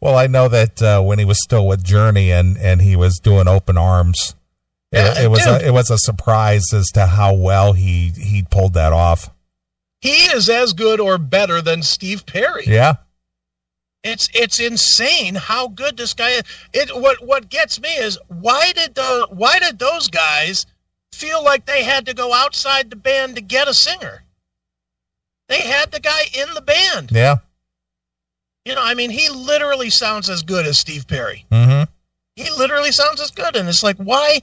Well, 0.00 0.16
I 0.16 0.26
know 0.28 0.48
that 0.48 0.80
uh, 0.80 1.02
when 1.02 1.18
he 1.18 1.26
was 1.26 1.42
still 1.42 1.66
with 1.66 1.84
Journey 1.84 2.32
and, 2.32 2.56
and 2.56 2.80
he 2.80 2.96
was 2.96 3.18
doing 3.18 3.46
open 3.46 3.76
arms, 3.76 4.34
it- 4.92 4.96
Yeah, 4.96 5.24
it, 5.24 5.28
was 5.30 5.40
dude. 5.40 5.48
a, 5.62 5.66
it 5.68 5.70
was 5.72 5.90
a 5.90 5.98
surprise 5.98 6.64
as 6.72 6.86
to 6.94 7.06
how 7.06 7.34
well 7.34 7.74
he 7.74 8.08
he 8.08 8.42
pulled 8.42 8.72
that 8.74 8.94
off. 8.94 9.28
he 10.00 10.10
is 10.32 10.48
as 10.48 10.72
good 10.72 11.00
or 11.00 11.18
better 11.18 11.60
than 11.60 11.82
Steve 11.82 12.24
Perry. 12.24 12.64
Yeah, 12.66 12.94
It's 14.02 14.28
it's 14.32 14.58
insane 14.58 15.34
how 15.34 15.68
good 15.68 15.98
this 15.98 16.14
guy 16.14 16.30
is. 16.30 16.42
It 16.72 16.96
what 16.98 17.22
what 17.26 17.50
gets 17.50 17.78
me 17.80 17.90
is 17.96 18.18
why 18.28 18.72
did 18.72 18.94
the 18.94 19.26
why 19.30 19.58
did 19.58 19.78
those 19.78 20.08
guys 20.08 20.64
feel 21.12 21.42
like 21.44 21.66
they 21.66 21.82
had 21.84 22.06
to 22.06 22.14
go 22.14 22.32
outside 22.32 22.90
the 22.90 22.96
band 22.96 23.36
to 23.36 23.40
get 23.42 23.68
a 23.68 23.74
singer? 23.74 24.24
They 25.48 25.60
had 25.60 25.90
the 25.90 26.00
guy 26.00 26.22
in 26.34 26.54
the 26.54 26.60
band. 26.60 27.10
yeah, 27.12 27.36
You 28.64 28.74
know, 28.74 28.82
I 28.82 28.94
mean, 28.94 29.10
he 29.10 29.28
literally 29.28 29.90
sounds 29.90 30.30
as 30.30 30.42
good 30.42 30.66
as 30.66 30.78
Steve 30.78 31.06
Perry. 31.08 31.44
hmm 31.52 31.82
He 32.36 32.50
literally 32.50 32.92
sounds 32.92 33.20
as 33.20 33.30
good, 33.30 33.56
and 33.56 33.68
it's 33.68 33.82
like 33.82 33.96
why 33.96 34.40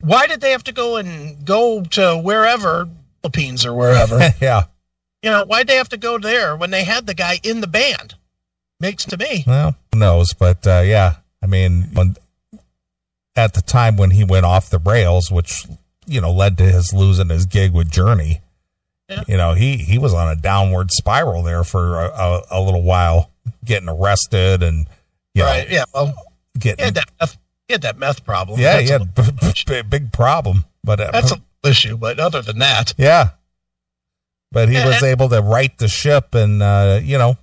why 0.00 0.28
did 0.28 0.40
they 0.40 0.52
have 0.52 0.62
to 0.64 0.72
go 0.72 0.96
and 0.96 1.44
go 1.44 1.82
to 1.82 2.16
wherever 2.22 2.88
Philippines 3.20 3.66
or 3.66 3.74
wherever? 3.74 4.20
yeah. 4.40 4.62
you 5.24 5.30
know, 5.30 5.44
why'd 5.44 5.66
they 5.66 5.74
have 5.76 5.88
to 5.88 5.96
go 5.96 6.18
there 6.18 6.56
when 6.56 6.70
they 6.70 6.84
had 6.84 7.06
the 7.06 7.14
guy 7.14 7.40
in 7.42 7.60
the 7.60 7.66
band? 7.66 8.14
Makes 8.78 9.06
to 9.06 9.16
me. 9.16 9.42
Well, 9.44 9.74
who 9.92 9.98
knows? 9.98 10.34
But 10.34 10.64
uh, 10.64 10.82
yeah, 10.86 11.16
I 11.42 11.46
mean, 11.46 11.88
when, 11.94 12.14
at 13.34 13.54
the 13.54 13.60
time 13.60 13.96
when 13.96 14.12
he 14.12 14.22
went 14.22 14.46
off 14.46 14.70
the 14.70 14.78
rails, 14.78 15.32
which 15.32 15.66
you 16.08 16.20
know 16.20 16.32
led 16.32 16.56
to 16.58 16.64
his 16.64 16.92
losing 16.92 17.28
his 17.28 17.46
gig 17.46 17.72
with 17.72 17.90
Journey, 17.90 18.40
Yeah. 19.08 19.22
you 19.28 19.36
know 19.36 19.54
he 19.54 19.76
he 19.76 19.98
was 19.98 20.14
on 20.14 20.28
a 20.28 20.36
downward 20.36 20.90
spiral 20.90 21.42
there 21.42 21.64
for 21.64 22.00
a, 22.02 22.08
a, 22.08 22.42
a 22.52 22.60
little 22.60 22.82
while, 22.82 23.30
getting 23.64 23.88
arrested 23.88 24.62
and 24.62 24.86
you 25.34 25.42
know, 25.42 25.48
Right? 25.48 25.70
Yeah. 25.70 25.84
Well, 25.94 26.14
he 26.54 26.60
getting 26.60 26.84
had 26.84 26.94
that 26.94 27.10
meth, 27.20 27.38
he 27.68 27.74
had 27.74 27.82
that 27.82 27.98
meth 27.98 28.24
problem. 28.24 28.58
yeah, 28.60 28.76
that's 28.78 28.88
he 28.88 28.94
a, 28.94 28.98
had 28.98 29.14
b- 29.14 29.52
b- 29.66 29.82
big 29.82 30.12
problem, 30.12 30.64
but 30.82 31.00
uh, 31.00 31.10
that's 31.12 31.32
a 31.32 31.40
issue. 31.68 31.96
But 31.96 32.18
other 32.18 32.42
than 32.42 32.58
that, 32.60 32.94
yeah, 32.98 33.30
but 34.50 34.68
he 34.68 34.74
Yeah, 34.76 34.86
was 34.86 34.96
and- 34.96 35.06
able 35.06 35.28
to 35.28 35.40
right 35.42 35.76
the 35.78 35.88
ship 35.88 36.34
and 36.34 36.62
uh, 36.62 37.00
you 37.02 37.18
know 37.18 37.36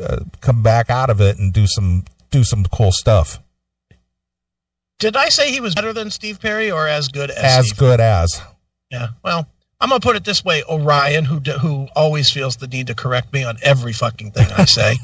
uh, 0.00 0.18
come 0.40 0.62
back 0.62 0.90
out 0.90 1.10
of 1.10 1.20
it 1.20 1.38
and 1.38 1.52
do 1.52 1.66
some 1.66 2.04
do 2.30 2.44
some 2.44 2.64
cool 2.72 2.92
stuff. 2.92 3.40
Did 5.00 5.16
I 5.16 5.28
say 5.30 5.50
he 5.50 5.60
was 5.60 5.74
better 5.74 5.92
than 5.92 6.10
Steve 6.10 6.40
Perry 6.40 6.70
or 6.70 6.86
as 6.86 7.08
good 7.08 7.30
as? 7.30 7.38
As 7.58 7.66
Steve? 7.68 7.78
good 7.78 8.00
as 8.00 8.40
Yeah. 8.90 9.08
Well, 9.24 9.48
I'm 9.80 9.88
gonna 9.88 9.98
put 10.00 10.14
it 10.16 10.24
this 10.24 10.44
way: 10.44 10.62
Orion, 10.68 11.24
who 11.24 11.40
who 11.40 11.88
always 11.96 12.30
feels 12.30 12.56
the 12.56 12.68
need 12.68 12.86
to 12.86 12.94
correct 12.94 13.32
me 13.32 13.42
on 13.44 13.56
every 13.62 13.92
fucking 13.92 14.30
thing 14.30 14.46
I 14.56 14.64
say. 14.66 14.94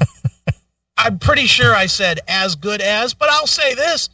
I'm 0.97 1.19
pretty 1.19 1.45
sure 1.45 1.75
I 1.75 1.85
said 1.87 2.19
as 2.27 2.55
good 2.55 2.81
as, 2.81 3.13
but 3.13 3.29
I'll 3.29 3.47
say 3.47 3.75
this: 3.75 4.09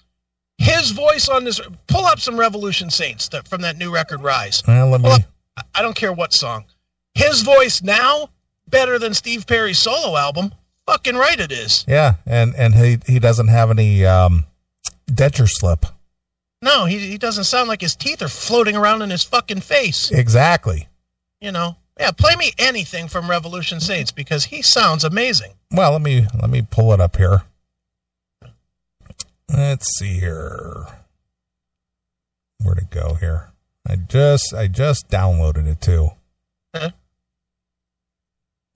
his 0.58 0.91
voice 0.91 1.30
on 1.30 1.43
this. 1.43 1.62
Pull 1.88 2.06
up 2.06 2.19
some 2.19 2.38
Revolution 2.38 2.89
Saints 2.89 3.28
that, 3.30 3.48
from 3.48 3.62
that 3.62 3.78
new 3.78 3.93
record, 3.93 4.22
Rise. 4.22 4.63
well, 4.67 4.89
let 4.89 5.02
me. 5.02 5.10
I- 5.10 5.26
I 5.76 5.84
don't 5.84 5.96
care 5.96 6.12
what 6.12 6.34
song. 6.34 6.65
His 7.13 7.43
voice 7.43 7.84
now 7.84 8.30
better 8.69 8.98
than 8.98 9.13
Steve 9.13 9.46
Perry's 9.46 9.80
solo 9.80 10.17
album. 10.17 10.52
Fucking 10.88 11.15
right 11.15 11.39
it 11.39 11.52
is. 11.52 11.86
Yeah, 11.88 12.15
and 12.26 12.56
and 12.56 12.74
he 12.74 12.98
he 13.06 13.19
doesn't 13.19 13.50
have 13.50 13.69
any 13.69 14.04
um 14.04 14.46
denture 15.08 15.50
slip. 15.50 15.86
No, 16.62 16.86
he 16.86 16.98
he 17.00 17.18
doesn't 17.18 17.44
sound 17.44 17.68
like 17.68 17.82
his 17.82 17.96
teeth 17.96 18.22
are 18.22 18.30
floating 18.30 18.76
around 18.76 19.02
in 19.02 19.10
his 19.10 19.24
fucking 19.24 19.62
face. 19.62 20.12
Exactly. 20.12 20.88
You 21.42 21.52
know. 21.52 21.76
Yeah, 22.00 22.12
play 22.12 22.36
me 22.36 22.52
anything 22.58 23.08
from 23.08 23.30
Revolution 23.30 23.80
Saints 23.80 24.12
because 24.12 24.46
he 24.46 24.62
sounds 24.63 25.04
amazing. 25.04 25.52
Well, 25.72 25.92
let 25.92 26.02
me 26.02 26.26
let 26.42 26.50
me 26.50 26.66
pull 26.68 26.94
it 26.94 27.00
up 27.00 27.18
here. 27.18 27.44
Let's 29.50 29.86
see 29.98 30.20
here. 30.20 30.88
Where'd 32.63 32.80
it 32.80 32.89
go 32.89 33.16
here? 33.16 33.52
I 33.88 33.98
just 33.98 34.54
I 34.54 34.68
just 34.68 35.10
downloaded 35.10 35.68
it 35.68 35.82
too. 35.82 36.12
Huh? 36.74 36.92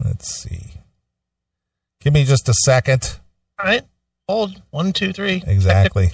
Let's 0.03 0.27
see. 0.27 0.81
Give 2.01 2.13
me 2.13 2.25
just 2.25 2.47
a 2.49 2.53
second. 2.53 3.17
All 3.57 3.65
right. 3.65 3.83
Hold 4.27 4.61
one, 4.71 4.93
two, 4.93 5.13
three. 5.13 5.43
Exactly. 5.45 6.09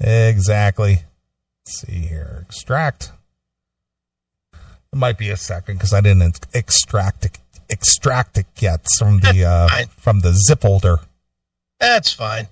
Exactly. 0.00 0.98
Let's 1.64 1.80
see 1.80 1.92
here. 1.92 2.44
Extract. 2.48 3.12
It 4.54 4.96
might 4.96 5.18
be 5.18 5.28
a 5.30 5.36
second 5.36 5.76
because 5.76 5.92
I 5.92 6.00
didn't 6.00 6.40
extract 6.54 7.26
it, 7.26 7.38
extract 7.68 8.38
it 8.38 8.46
yet 8.58 8.86
from 8.98 9.20
the 9.20 9.44
uh, 9.44 9.86
from 9.98 10.20
the 10.20 10.32
zip 10.32 10.62
holder. 10.62 11.00
That's 11.78 12.12
fine. 12.12 12.48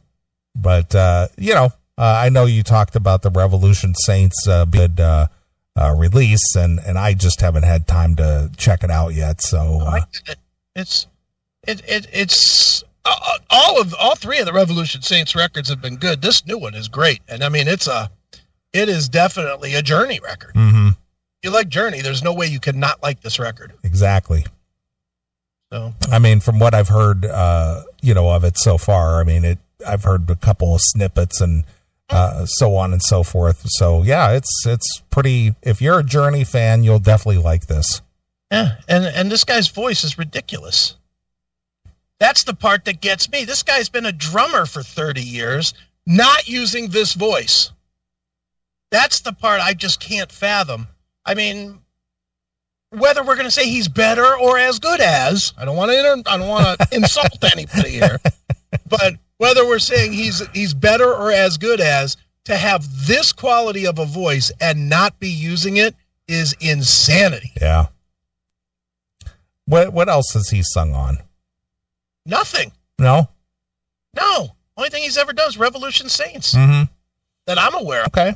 But 0.55 0.95
uh, 0.95 1.29
you 1.39 1.55
know, 1.55 1.71
uh, 1.99 2.21
I 2.25 2.29
know 2.29 2.45
you 2.45 2.63
talked 2.63 2.95
about 2.95 3.23
the 3.23 3.31
Revolution 3.31 3.95
Saints 3.95 4.47
uh, 4.47 4.67
good 4.67 5.01
uh, 5.01 5.29
uh, 5.81 5.95
release, 5.97 6.55
and 6.55 6.79
and 6.79 6.99
I 6.99 7.15
just 7.15 7.41
haven't 7.41 7.65
had 7.65 7.87
time 7.87 8.17
to 8.17 8.51
check 8.57 8.85
it 8.85 8.91
out 8.91 9.15
yet. 9.15 9.41
So 9.41 9.81
uh, 9.83 10.01
it's 10.75 11.07
it, 11.67 11.83
it 11.89 12.07
it's 12.13 12.85
uh, 13.09 13.39
all 13.51 13.81
of 13.81 13.95
all 13.99 14.15
three 14.17 14.39
of 14.39 14.47
the 14.47 14.53
Revolution 14.53 15.03
Saints 15.03 15.35
records 15.35 15.69
have 15.69 15.81
been 15.81 15.97
good. 15.97 16.21
This 16.23 16.45
new 16.47 16.59
one 16.59 16.75
is 16.75 16.89
great, 16.89 17.21
and 17.29 17.43
I 17.45 17.49
mean 17.49 17.69
it's 17.69 17.87
a 17.87 18.11
it 18.73 18.89
is 18.89 19.09
definitely 19.09 19.75
a 19.75 19.83
Journey 19.83 20.21
record. 20.23 20.55
mhm, 20.55 20.97
you 21.43 21.51
like 21.51 21.69
Journey, 21.69 22.01
there's 22.03 22.23
no 22.23 22.33
way 22.35 22.47
you 22.47 22.61
could 22.61 22.77
not 22.77 23.03
like 23.03 23.21
this 23.23 23.39
record. 23.39 23.73
exactly. 23.83 24.45
So 25.73 25.95
I 26.11 26.19
mean, 26.19 26.41
from 26.41 26.59
what 26.59 26.75
I've 26.75 26.89
heard, 26.89 27.25
uh, 27.25 27.83
you 28.01 28.15
know, 28.15 28.31
of 28.31 28.45
it 28.45 28.57
so 28.57 28.79
far, 28.79 29.21
I 29.21 29.25
mean, 29.25 29.45
it. 29.45 29.59
I've 29.87 30.05
heard 30.05 30.31
a 30.31 30.37
couple 30.37 30.75
of 30.75 30.81
snippets 30.83 31.41
and 31.41 31.65
uh, 32.09 32.47
so 32.47 32.77
on 32.77 32.93
and 32.93 33.03
so 33.03 33.23
forth. 33.23 33.63
So 33.67 34.03
yeah, 34.05 34.33
it's 34.33 34.65
it's 34.67 35.03
pretty. 35.11 35.55
If 35.63 35.83
you're 35.83 35.99
a 35.99 36.05
Journey 36.05 36.45
fan, 36.45 36.83
you'll 36.85 36.99
definitely 37.01 37.43
like 37.43 37.67
this. 37.67 38.01
yeah, 38.51 38.77
and 38.89 39.05
and 39.05 39.31
this 39.31 39.45
guy's 39.45 39.69
voice 39.69 40.05
is 40.05 40.17
ridiculous. 40.19 40.97
That's 42.19 42.45
the 42.45 42.55
part 42.55 42.85
that 42.87 43.01
gets 43.01 43.31
me. 43.31 43.45
This 43.45 43.63
guy's 43.63 43.89
been 43.89 44.07
a 44.07 44.13
drummer 44.13 44.67
for 44.67 44.83
30 44.83 45.23
years, 45.23 45.75
not 46.07 46.49
using 46.49 46.89
this 46.89 47.13
voice. 47.13 47.71
That's 48.91 49.21
the 49.21 49.33
part 49.33 49.61
I 49.61 49.75
just 49.75 50.01
can't 50.01 50.31
fathom. 50.31 50.87
I 51.25 51.35
mean, 51.35 51.81
whether 52.91 53.23
we're 53.23 53.35
going 53.35 53.47
to 53.47 53.51
say 53.51 53.69
he's 53.69 53.89
better 53.89 54.37
or 54.39 54.59
as 54.59 54.79
good 54.79 55.01
as, 55.01 55.53
I 55.59 55.65
don't 55.65 55.77
want 55.77 55.91
to 55.91 56.23
I 56.27 56.37
don't 56.39 56.49
want 56.49 56.79
to 56.79 56.89
insult 56.97 57.45
anybody 57.53 57.91
here. 57.91 58.19
But 58.89 59.15
whether 59.39 59.67
we're 59.67 59.79
saying 59.79 60.13
he's 60.13 60.47
he's 60.49 60.75
better 60.75 61.13
or 61.13 61.31
as 61.33 61.59
good 61.59 61.81
as 61.81 62.17
to 62.45 62.57
have 62.57 62.87
this 63.07 63.33
quality 63.33 63.87
of 63.87 63.99
a 63.99 64.07
voice 64.07 64.53
and 64.61 64.89
not 64.89 65.19
be 65.19 65.29
using 65.29 65.77
it 65.77 65.95
is 66.29 66.55
insanity. 66.61 67.53
Yeah. 67.61 67.87
What 69.67 69.93
what 69.93 70.09
else 70.09 70.33
has 70.35 70.49
he 70.49 70.63
sung 70.63 70.95
on? 70.95 71.19
Nothing. 72.27 72.73
No. 72.99 73.29
No. 74.15 74.49
Only 74.77 74.91
thing 74.91 75.03
he's 75.05 75.17
ever 75.17 75.33
done 75.33 75.49
is 75.49 75.57
Revolution 75.57 76.09
Saints 76.09 76.55
Mm-hmm. 76.55 76.85
that 77.47 77.59
I'm 77.59 77.75
aware 77.75 78.03
of. 78.03 78.09
Okay. 78.09 78.35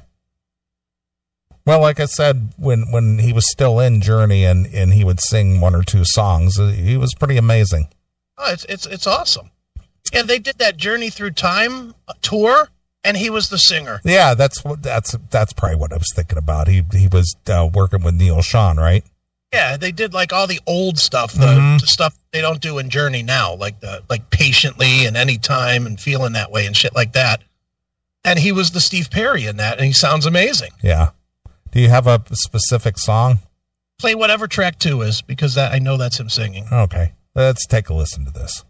Well, 1.67 1.81
like 1.81 2.01
I 2.01 2.07
said, 2.07 2.53
when 2.57 2.91
when 2.91 3.19
he 3.19 3.33
was 3.33 3.51
still 3.51 3.79
in 3.81 4.01
Journey 4.01 4.45
and 4.45 4.67
and 4.67 4.93
he 4.95 5.05
would 5.05 5.21
sing 5.21 5.61
one 5.61 5.75
or 5.75 5.83
two 5.83 6.03
songs, 6.05 6.59
uh, 6.59 6.69
he 6.69 6.97
was 6.97 7.15
pretty 7.15 7.37
amazing. 7.37 7.89
Oh, 8.39 8.51
it's 8.53 8.65
it's 8.65 8.87
it's 8.87 9.07
awesome. 9.07 9.51
And 10.13 10.27
they 10.27 10.39
did 10.39 10.59
that 10.59 10.77
Journey 10.79 11.11
Through 11.11 11.33
Time 11.33 11.95
tour, 12.23 12.71
and 13.05 13.17
he 13.17 13.29
was 13.31 13.51
the 13.51 13.59
singer. 13.59 14.01
Yeah, 14.05 14.35
that's 14.35 14.65
what 14.65 14.83
that's 14.83 15.13
that's 15.31 15.53
probably 15.53 15.77
what 15.77 15.93
I 15.93 15.97
was 15.97 16.11
thinking 16.15 16.39
about. 16.39 16.67
He 16.67 16.83
he 16.93 17.07
was 17.09 17.37
uh, 17.47 17.69
working 17.73 18.03
with 18.03 18.15
Neal 18.15 18.39
Schon, 18.39 18.77
right? 18.79 19.05
Yeah, 19.53 19.77
they 19.77 19.91
did 19.91 20.15
like 20.15 20.33
all 20.33 20.47
the 20.47 20.61
old 20.67 20.99
stuff, 20.99 21.33
the, 21.33 21.47
Mhm. 21.47 21.81
the 21.81 21.87
stuff 21.87 22.17
they 22.33 22.41
don't 22.41 22.61
do 22.61 22.79
in 22.79 22.89
Journey 22.89 23.23
now, 23.23 23.55
like 23.55 23.81
the 23.81 24.03
like 24.09 24.31
patiently 24.31 25.07
and 25.07 25.17
anytime 25.17 25.87
and 25.87 26.01
feeling 26.01 26.35
that 26.35 26.53
way 26.53 26.67
and 26.67 26.77
shit 26.77 26.95
like 26.95 27.13
that. 27.15 27.43
And 28.25 28.39
he 28.39 28.53
was 28.53 28.71
the 28.71 28.81
Steve 28.81 29.11
Perry 29.11 29.47
in 29.47 29.57
that, 29.57 29.79
and 29.79 29.87
he 29.87 29.93
sounds 29.93 30.27
amazing. 30.27 30.71
Yeah. 30.83 31.11
Do 31.73 31.81
you 31.81 31.89
have 31.89 32.07
a 32.07 32.23
specific 32.33 32.99
song? 32.99 33.41
Play 33.99 34.15
whatever 34.15 34.47
track 34.47 34.79
two 34.79 35.03
is 35.03 35.21
because 35.23 35.55
that 35.55 35.73
I 35.73 35.79
know 35.79 35.97
that's 35.97 36.21
him 36.21 36.29
singing. 36.29 36.67
Okay, 36.71 37.13
let's 37.35 37.67
take 37.67 37.89
a 37.89 37.95
listen 37.95 38.25
to 38.27 38.31
this. 38.31 38.65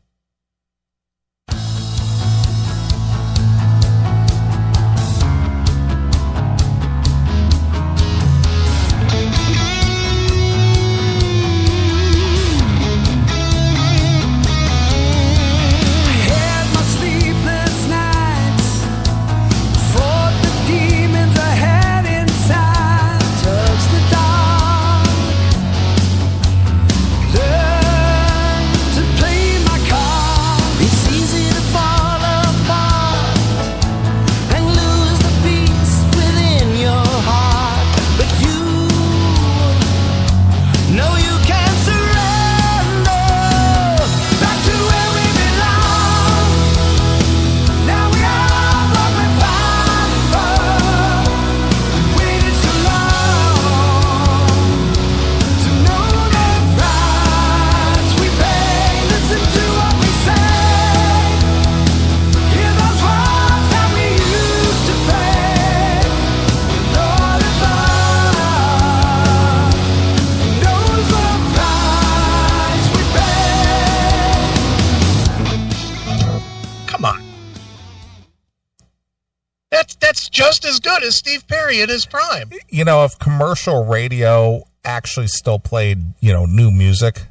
Good 80.95 81.05
as 81.05 81.17
Steve 81.17 81.47
Perry 81.47 81.83
at 81.83 81.89
his 81.89 82.05
prime. 82.07 82.51
You 82.69 82.85
know, 82.85 83.05
if 83.05 83.19
commercial 83.19 83.85
radio 83.85 84.65
actually 84.85 85.29
still 85.29 85.59
played, 85.59 85.99
you 86.21 86.33
know, 86.33 86.47
new 86.47 86.71
music, 86.71 87.23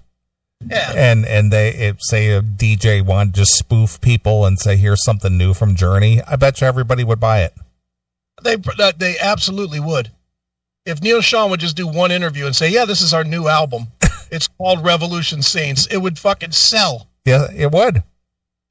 Yeah. 0.66 0.94
and 0.96 1.26
and 1.26 1.52
they 1.52 1.70
if, 1.74 1.98
say 2.00 2.32
a 2.32 2.42
DJ 2.42 3.02
wanted 3.06 3.34
to 3.34 3.42
just 3.42 3.56
spoof 3.56 4.00
people 4.02 4.46
and 4.46 4.58
say 4.60 4.78
here's 4.78 5.04
something 5.04 5.38
new 5.38 5.54
from 5.54 5.76
Journey, 5.76 6.22
I 6.24 6.36
bet 6.38 6.62
you 6.62 6.68
everybody 6.68 7.04
would 7.04 7.20
buy 7.20 7.42
it. 7.44 7.54
They 8.44 8.56
that 8.78 9.00
they 9.00 9.18
absolutely 9.20 9.80
would. 9.82 10.12
If 10.86 11.02
Neal 11.02 11.20
Schon 11.22 11.50
would 11.50 11.60
just 11.60 11.76
do 11.76 11.86
one 11.88 12.12
interview 12.12 12.46
and 12.46 12.56
say, 12.56 12.70
"Yeah, 12.70 12.86
this 12.86 13.02
is 13.02 13.14
our 13.14 13.24
new 13.24 13.48
album. 13.48 13.88
It's 14.32 14.48
called 14.48 14.86
Revolution 14.86 15.42
Saints," 15.42 15.88
it 15.88 15.98
would 15.98 16.20
fucking 16.20 16.52
sell. 16.52 17.08
Yeah, 17.26 17.48
it 17.54 17.72
would. 17.72 18.04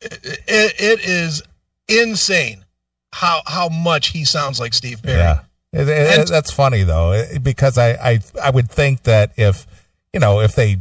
It, 0.01 0.21
it, 0.47 0.75
it 0.79 1.01
is 1.05 1.43
insane 1.89 2.65
how 3.13 3.43
how 3.47 3.69
much 3.69 4.09
he 4.09 4.25
sounds 4.25 4.61
like 4.61 4.75
Steve 4.75 5.03
Perry. 5.03 5.19
Yeah, 5.19 5.41
It- 5.73 5.89
it- 5.89 6.19
And- 6.21 6.29
that's 6.29 6.51
funny 6.51 6.83
though, 6.83 7.25
because 7.43 7.79
I, 7.79 7.91
I 7.93 8.21
I 8.43 8.51
would 8.51 8.71
think 8.71 9.03
that 9.05 9.33
if 9.37 9.67
you 10.13 10.21
know 10.21 10.41
if 10.41 10.55
they 10.55 10.79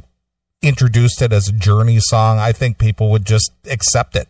introduced 0.62 1.22
it 1.22 1.32
as 1.34 1.48
a 1.48 1.52
Journey 1.52 2.00
song, 2.00 2.40
I 2.40 2.52
think 2.52 2.78
people 2.78 3.10
would 3.12 3.26
just 3.26 3.52
accept 3.70 4.16
it. 4.16 4.28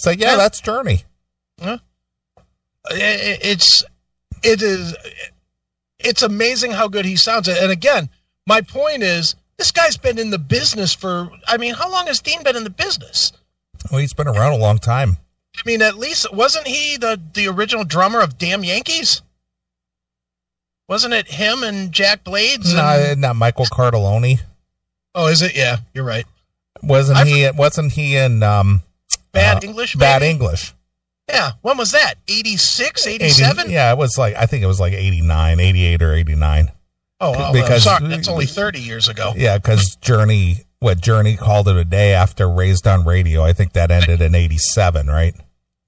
Say, 0.00 0.14
yeah, 0.14 0.30
Yeah. 0.32 0.36
that's 0.36 0.60
Journey. 0.60 1.04
It- 1.60 1.80
it- 2.92 3.40
it's 3.42 3.84
it 4.42 4.62
is 4.62 4.94
it's 5.98 6.22
amazing 6.22 6.70
how 6.70 6.88
good 6.88 7.04
he 7.04 7.16
sounds. 7.16 7.48
And 7.48 7.70
again, 7.72 8.08
my 8.46 8.60
point 8.60 9.02
is, 9.02 9.34
this 9.56 9.72
guy's 9.72 9.96
been 9.96 10.18
in 10.18 10.30
the 10.30 10.38
business 10.38 10.94
for. 10.94 11.28
I 11.48 11.56
mean, 11.56 11.74
how 11.74 11.90
long 11.90 12.06
has 12.06 12.20
Dean 12.20 12.42
been 12.44 12.54
in 12.56 12.64
the 12.64 12.70
business? 12.70 13.32
Well, 13.90 14.00
he's 14.00 14.12
been 14.14 14.28
around 14.28 14.52
a 14.52 14.56
long 14.56 14.78
time. 14.78 15.18
I 15.58 15.62
mean, 15.66 15.82
at 15.82 15.96
least 15.96 16.32
wasn't 16.32 16.66
he 16.66 16.96
the 16.96 17.20
the 17.34 17.48
original 17.48 17.84
drummer 17.84 18.20
of 18.20 18.38
Damn 18.38 18.64
Yankees? 18.64 19.22
Wasn't 20.88 21.12
it 21.12 21.28
him 21.28 21.62
and 21.62 21.92
Jack 21.92 22.24
Blades? 22.24 22.72
And, 22.74 23.20
not 23.20 23.36
Michael 23.36 23.66
Cartellone. 23.66 24.40
oh, 25.14 25.26
is 25.26 25.42
it? 25.42 25.54
Yeah, 25.54 25.78
you're 25.92 26.04
right. 26.04 26.24
Wasn't 26.82 27.18
I- 27.18 27.24
he? 27.24 27.50
Wasn't 27.50 27.92
he 27.92 28.16
in 28.16 28.42
um, 28.42 28.82
Bad 29.32 29.58
uh, 29.58 29.66
English. 29.68 29.96
Bad? 29.96 30.22
English? 30.22 30.74
Yeah. 31.28 31.50
When 31.60 31.76
was 31.76 31.92
that? 31.92 32.14
86, 32.26 33.06
80 33.06 33.24
87? 33.24 33.70
yeah, 33.70 33.92
it 33.92 33.98
was 33.98 34.16
like 34.16 34.34
I 34.36 34.46
think 34.46 34.62
it 34.62 34.66
was 34.66 34.80
like 34.80 34.94
89, 34.94 35.60
88 35.60 36.02
or 36.02 36.14
89. 36.14 36.72
Oh, 37.20 37.32
well, 37.32 37.52
because- 37.52 37.84
sorry, 37.84 38.06
that's 38.08 38.28
only 38.28 38.46
30 38.46 38.80
years 38.80 39.08
ago. 39.08 39.32
Yeah, 39.36 39.58
because 39.58 39.96
Journey, 39.96 40.64
what 40.78 41.00
Journey 41.00 41.36
called 41.36 41.68
it 41.68 41.76
a 41.76 41.84
day 41.84 42.14
after 42.14 42.48
Raised 42.48 42.86
on 42.86 43.04
Radio. 43.04 43.42
I 43.44 43.52
think 43.52 43.72
that 43.74 43.90
ended 43.90 44.22
in 44.22 44.34
87, 44.34 45.08
right? 45.08 45.34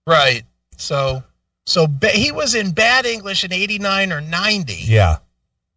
Right. 0.06 0.42
So, 0.76 1.22
so 1.66 1.86
ba- 1.86 2.08
he 2.08 2.32
was 2.32 2.54
in 2.54 2.72
Bad 2.72 3.06
English 3.06 3.44
in 3.44 3.52
89 3.52 4.12
or 4.12 4.20
90. 4.20 4.74
Yeah. 4.74 5.16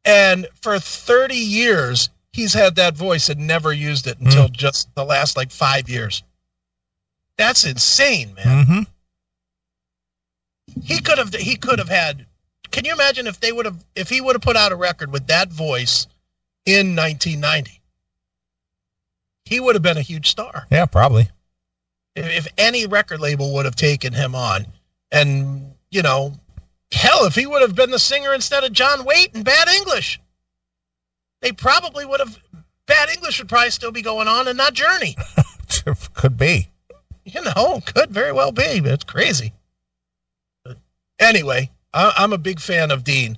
And 0.05 0.47
for 0.61 0.79
30 0.79 1.35
years, 1.35 2.09
he's 2.31 2.53
had 2.53 2.75
that 2.75 2.95
voice 2.95 3.29
and 3.29 3.47
never 3.47 3.71
used 3.71 4.07
it 4.07 4.19
until 4.19 4.47
just 4.49 4.93
the 4.95 5.05
last 5.05 5.37
like 5.37 5.51
five 5.51 5.87
years. 5.87 6.23
That's 7.37 7.65
insane, 7.65 8.33
man. 8.35 8.65
Mm-hmm. 8.65 8.79
He 10.83 10.99
could 10.99 11.17
have, 11.17 11.33
he 11.33 11.55
could 11.55 11.79
have 11.79 11.89
had, 11.89 12.25
can 12.71 12.85
you 12.85 12.93
imagine 12.93 13.27
if 13.27 13.39
they 13.39 13.51
would 13.51 13.65
have, 13.65 13.83
if 13.95 14.09
he 14.09 14.19
would 14.19 14.35
have 14.35 14.41
put 14.41 14.55
out 14.55 14.71
a 14.71 14.75
record 14.75 15.11
with 15.11 15.27
that 15.27 15.51
voice 15.51 16.07
in 16.65 16.95
1990? 16.95 17.79
He 19.45 19.59
would 19.59 19.75
have 19.75 19.83
been 19.83 19.97
a 19.97 20.01
huge 20.01 20.29
star. 20.29 20.65
Yeah, 20.71 20.85
probably. 20.85 21.29
If, 22.33 22.45
if 22.45 22.53
any 22.57 22.85
record 22.85 23.19
label 23.19 23.53
would 23.53 23.65
have 23.65 23.75
taken 23.75 24.13
him 24.13 24.35
on 24.35 24.65
and 25.11 25.73
you 25.91 26.01
know 26.01 26.33
hell 26.91 27.25
if 27.25 27.35
he 27.35 27.45
would 27.45 27.61
have 27.61 27.75
been 27.75 27.91
the 27.91 27.99
singer 27.99 28.33
instead 28.33 28.63
of 28.63 28.71
john 28.71 29.03
waite 29.05 29.33
in 29.35 29.43
bad 29.43 29.67
english 29.69 30.19
they 31.41 31.51
probably 31.51 32.05
would 32.05 32.19
have 32.19 32.37
bad 32.85 33.09
english 33.09 33.39
would 33.39 33.49
probably 33.49 33.69
still 33.69 33.91
be 33.91 34.01
going 34.01 34.27
on 34.27 34.47
and 34.47 34.57
not 34.57 34.73
journey 34.73 35.15
Could 36.13 36.37
be. 36.37 36.69
you 37.25 37.41
know 37.41 37.81
could 37.85 38.11
very 38.11 38.31
well 38.31 38.51
be 38.51 38.79
but 38.79 38.91
it's 38.91 39.03
crazy 39.03 39.53
But 40.63 40.77
anyway 41.19 41.69
I, 41.93 42.13
i'm 42.17 42.33
a 42.33 42.37
big 42.37 42.59
fan 42.59 42.91
of 42.91 43.03
dean 43.03 43.37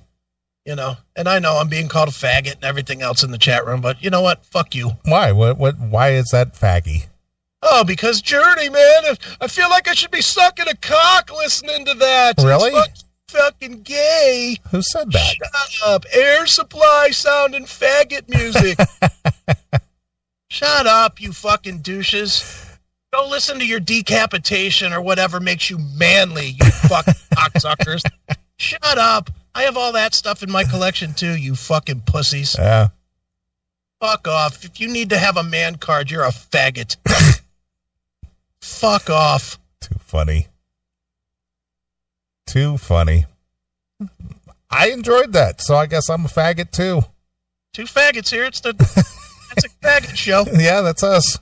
you 0.64 0.74
know 0.76 0.96
and 1.16 1.28
i 1.28 1.38
know 1.38 1.56
i'm 1.56 1.68
being 1.68 1.88
called 1.88 2.08
a 2.08 2.12
faggot 2.12 2.56
and 2.56 2.64
everything 2.64 3.00
else 3.02 3.22
in 3.22 3.30
the 3.30 3.38
chat 3.38 3.66
room 3.66 3.80
but 3.80 4.02
you 4.02 4.10
know 4.10 4.20
what 4.22 4.44
fuck 4.44 4.74
you 4.74 4.90
Why? 5.04 5.32
What? 5.32 5.56
What? 5.58 5.78
Why 5.78 6.10
is 6.10 6.26
that 6.32 6.54
faggy? 6.54 7.06
Oh, 7.68 7.82
because 7.84 8.22
Journey, 8.22 8.68
man, 8.70 9.16
I 9.40 9.48
feel 9.48 9.68
like 9.68 9.88
I 9.88 9.94
should 9.94 10.12
be 10.12 10.20
sucking 10.20 10.68
a 10.68 10.76
cock 10.76 11.32
listening 11.32 11.84
to 11.86 11.94
that. 11.94 12.34
Really? 12.38 12.70
fuck- 12.70 12.90
fucking 13.28 13.82
gay. 13.82 14.56
Who 14.70 14.82
said 14.82 15.10
that? 15.12 15.34
Shut 15.34 15.88
up. 15.88 16.04
Air 16.12 16.46
supply 16.46 17.08
sounding 17.10 17.64
faggot 17.64 18.28
music. 18.28 18.78
Shut 20.48 20.86
up, 20.86 21.20
you 21.20 21.32
fucking 21.32 21.78
douches. 21.78 22.64
Go 23.12 23.28
listen 23.28 23.58
to 23.58 23.66
your 23.66 23.80
decapitation 23.80 24.92
or 24.92 25.00
whatever 25.00 25.40
makes 25.40 25.68
you 25.68 25.78
manly, 25.96 26.56
you 26.60 26.70
fucking 26.70 27.14
cocksuckers. 27.34 28.02
Shut 28.58 28.98
up. 28.98 29.30
I 29.54 29.62
have 29.62 29.76
all 29.76 29.92
that 29.92 30.14
stuff 30.14 30.42
in 30.42 30.50
my 30.50 30.64
collection 30.64 31.14
too, 31.14 31.36
you 31.36 31.56
fucking 31.56 32.02
pussies. 32.02 32.56
Yeah. 32.58 32.88
Fuck 34.00 34.28
off. 34.28 34.64
If 34.64 34.80
you 34.80 34.88
need 34.88 35.10
to 35.10 35.18
have 35.18 35.36
a 35.36 35.42
man 35.42 35.76
card, 35.76 36.10
you're 36.10 36.24
a 36.24 36.28
faggot. 36.30 36.96
Fuck 38.66 39.08
off. 39.10 39.58
Too 39.80 39.96
funny. 40.00 40.48
Too 42.46 42.76
funny. 42.76 43.26
I 44.70 44.88
enjoyed 44.90 45.32
that, 45.32 45.60
so 45.60 45.76
I 45.76 45.86
guess 45.86 46.10
I'm 46.10 46.24
a 46.24 46.28
faggot 46.28 46.70
too. 46.72 47.02
Two 47.72 47.84
faggots 47.84 48.28
here. 48.30 48.44
It's 48.44 48.60
the 48.60 48.74
classic 48.74 49.70
faggot 49.82 50.16
show. 50.16 50.44
Yeah, 50.52 50.80
that's 50.82 51.02
us. 51.02 51.38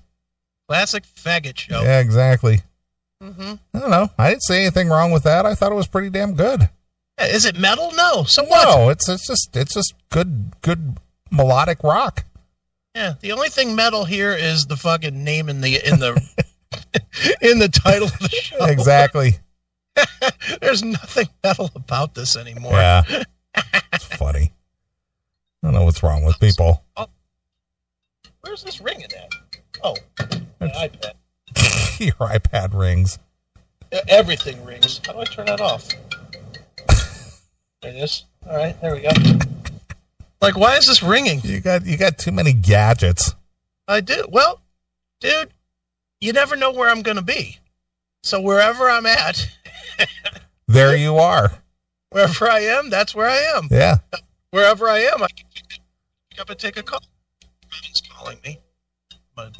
Classic 0.68 1.02
faggot 1.04 1.58
show. 1.58 1.82
Yeah, 1.82 2.00
exactly. 2.00 2.60
hmm 3.20 3.54
I 3.72 3.78
don't 3.80 3.90
know. 3.90 4.10
I 4.18 4.30
didn't 4.30 4.42
see 4.44 4.60
anything 4.60 4.88
wrong 4.88 5.10
with 5.10 5.24
that. 5.24 5.46
I 5.46 5.54
thought 5.54 5.72
it 5.72 5.76
was 5.76 5.86
pretty 5.88 6.10
damn 6.10 6.34
good. 6.34 6.68
Is 7.20 7.44
it 7.46 7.58
metal? 7.58 7.90
No. 7.94 8.24
So 8.24 8.44
what? 8.44 8.68
No, 8.68 8.88
it's 8.90 9.08
it's 9.08 9.26
just 9.26 9.56
it's 9.56 9.74
just 9.74 9.94
good 10.10 10.52
good 10.62 10.98
melodic 11.30 11.82
rock. 11.82 12.24
Yeah. 12.94 13.14
The 13.20 13.32
only 13.32 13.48
thing 13.48 13.74
metal 13.74 14.04
here 14.04 14.32
is 14.32 14.66
the 14.66 14.76
fucking 14.76 15.24
name 15.24 15.48
in 15.48 15.60
the 15.60 15.76
in 15.86 15.98
the 16.00 16.20
in 17.40 17.58
the 17.58 17.68
title 17.68 18.08
of 18.08 18.18
the 18.18 18.28
show. 18.28 18.64
Exactly. 18.64 19.38
There's 20.60 20.82
nothing 20.82 21.28
metal 21.42 21.70
about 21.74 22.14
this 22.14 22.36
anymore. 22.36 22.72
Yeah. 22.72 23.02
It's 23.92 24.04
funny. 24.04 24.52
I 25.62 25.66
don't 25.66 25.74
know 25.74 25.84
what's 25.84 26.02
wrong 26.02 26.24
with 26.24 26.40
people. 26.40 26.82
Oh. 26.96 27.06
Where's 28.40 28.64
this 28.64 28.80
ringing 28.80 29.04
at? 29.04 29.30
Oh, 29.84 29.94
my 30.60 30.66
iPad. 30.66 31.12
Your 32.00 32.28
iPad 32.28 32.74
rings. 32.74 33.20
Everything 34.08 34.64
rings. 34.64 35.00
How 35.06 35.12
do 35.12 35.20
I 35.20 35.24
turn 35.24 35.46
that 35.46 35.60
off? 35.60 35.88
There 37.80 37.92
it 37.92 37.96
is. 37.96 38.24
All 38.48 38.56
right, 38.56 38.78
there 38.80 38.94
we 38.94 39.02
go. 39.02 39.10
Like, 40.40 40.56
why 40.56 40.76
is 40.76 40.86
this 40.86 41.02
ringing? 41.02 41.40
You 41.44 41.60
got 41.60 41.86
you 41.86 41.96
got 41.96 42.18
too 42.18 42.32
many 42.32 42.52
gadgets. 42.52 43.34
I 43.86 44.00
do. 44.00 44.26
Well, 44.28 44.60
dude, 45.20 45.50
you 46.24 46.32
never 46.32 46.56
know 46.56 46.72
where 46.72 46.88
I'm 46.88 47.02
going 47.02 47.16
to 47.18 47.22
be. 47.22 47.58
So 48.22 48.40
wherever 48.40 48.88
I'm 48.88 49.04
at, 49.06 49.46
There 50.66 50.96
you 50.96 51.18
are. 51.18 51.52
wherever 52.10 52.48
I 52.50 52.60
am, 52.60 52.88
that's 52.88 53.14
where 53.14 53.28
I 53.28 53.36
am. 53.56 53.68
Yeah. 53.70 53.96
Wherever 54.50 54.88
I 54.88 55.00
am, 55.00 55.22
I 55.22 55.28
can 55.28 55.46
pick 56.30 56.40
up 56.40 56.48
and 56.48 56.58
take 56.58 56.78
a 56.78 56.82
call. 56.82 57.02
Robin's 57.70 58.02
calling 58.08 58.38
me. 58.44 58.58
But 59.36 59.54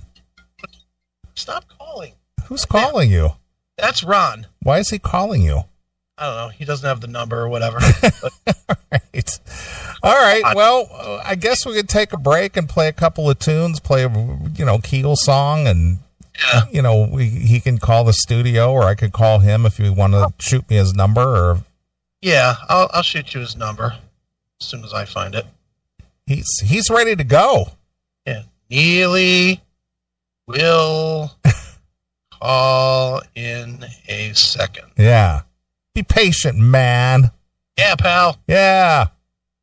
stop 1.35 1.65
calling. 1.79 2.15
Who's 2.47 2.65
calling 2.65 3.11
you? 3.11 3.31
That's 3.77 4.03
Ron. 4.03 4.47
Why 4.63 4.79
is 4.79 4.89
he 4.91 4.99
calling 4.99 5.43
you? 5.43 5.65
I 6.17 6.27
don't 6.27 6.37
know. 6.37 6.49
He 6.49 6.65
doesn't 6.65 6.89
have 6.89 7.01
the 7.01 7.09
number 7.09 7.41
or 7.41 7.49
whatever. 7.49 7.79
Right. 8.93 9.41
All 10.03 10.13
right. 10.15 10.43
Well, 10.55 11.21
I 11.25 11.35
guess 11.35 11.67
we 11.67 11.75
could 11.75 11.89
take 11.89 12.13
a 12.13 12.17
break 12.17 12.57
and 12.57 12.69
play 12.69 12.89
a 12.89 12.93
couple 12.93 13.29
of 13.29 13.39
tunes, 13.39 13.81
play 13.81 14.05
a 14.05 14.09
you 14.55 14.65
know 14.65 14.79
Keel 14.79 15.17
song, 15.17 15.67
and 15.67 15.99
yeah. 16.39 16.63
you 16.71 16.83
know 16.83 17.09
we, 17.11 17.29
he 17.29 17.61
can 17.61 17.79
call 17.79 18.05
the 18.05 18.13
studio, 18.13 18.73
or 18.73 18.85
I 18.85 18.95
could 18.95 19.13
call 19.13 19.41
him 19.41 19.67
if 19.67 19.79
you 19.79 19.93
want 19.93 20.13
to 20.15 20.27
oh. 20.27 20.35
shoot 20.39 20.69
me 20.69 20.77
his 20.77 20.95
number, 20.95 21.23
or 21.23 21.59
Yeah, 22.23 22.55
I'll, 22.69 22.91
I'll 22.93 23.03
shoot 23.03 23.35
you 23.35 23.41
his 23.41 23.57
number 23.57 23.95
as 24.61 24.67
soon 24.67 24.85
as 24.85 24.93
I 24.93 25.05
find 25.05 25.35
it. 25.35 25.47
he's 26.27 26.49
he's 26.63 26.91
ready 26.91 27.17
to 27.17 27.25
go. 27.25 27.67
Yeah. 28.27 28.43
Neeley 28.71 29.61
will 30.47 31.31
call 32.31 33.23
in 33.35 33.85
a 34.09 34.33
second. 34.33 34.91
Yeah. 34.97 35.43
Be 35.95 36.03
patient, 36.03 36.59
man. 36.59 37.31
Yeah, 37.79 37.95
pal. 37.97 38.37
Yeah. 38.49 39.07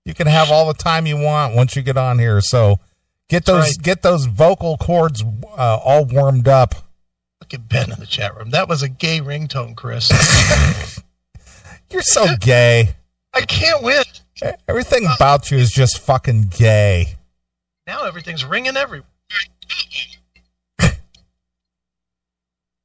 You 0.06 0.14
can 0.14 0.28
have 0.28 0.50
all 0.50 0.68
the 0.68 0.74
time 0.74 1.06
you 1.06 1.18
want 1.18 1.56
once 1.56 1.76
you 1.76 1.82
get 1.82 1.98
on 1.98 2.20
here. 2.20 2.42
So 2.42 2.80
get 3.32 3.46
those 3.46 3.64
right. 3.64 3.82
get 3.82 4.02
those 4.02 4.26
vocal 4.26 4.78
cords 4.78 5.24
uh, 5.58 5.78
all 5.78 6.06
warmed 6.06 6.48
up. 6.48 6.76
Look 7.40 7.54
at 7.54 7.68
Ben 7.68 7.92
in 7.92 8.00
the 8.00 8.06
chat 8.06 8.36
room. 8.38 8.52
That 8.52 8.68
was 8.68 8.84
a 8.84 8.90
gay 8.90 9.20
ringtone, 9.20 9.76
Chris. 9.76 10.12
You're 11.90 12.02
so 12.02 12.36
gay. 12.40 12.96
I 13.34 13.42
can't 13.42 13.82
win. 13.82 14.04
Everything 14.68 15.08
about 15.16 15.50
you 15.50 15.58
is 15.58 15.72
just 15.72 16.00
fucking 16.00 16.52
gay. 16.56 17.16
Now 17.88 18.06
everything's 18.06 18.44
ringing 18.44 18.76
everywhere. 18.76 19.08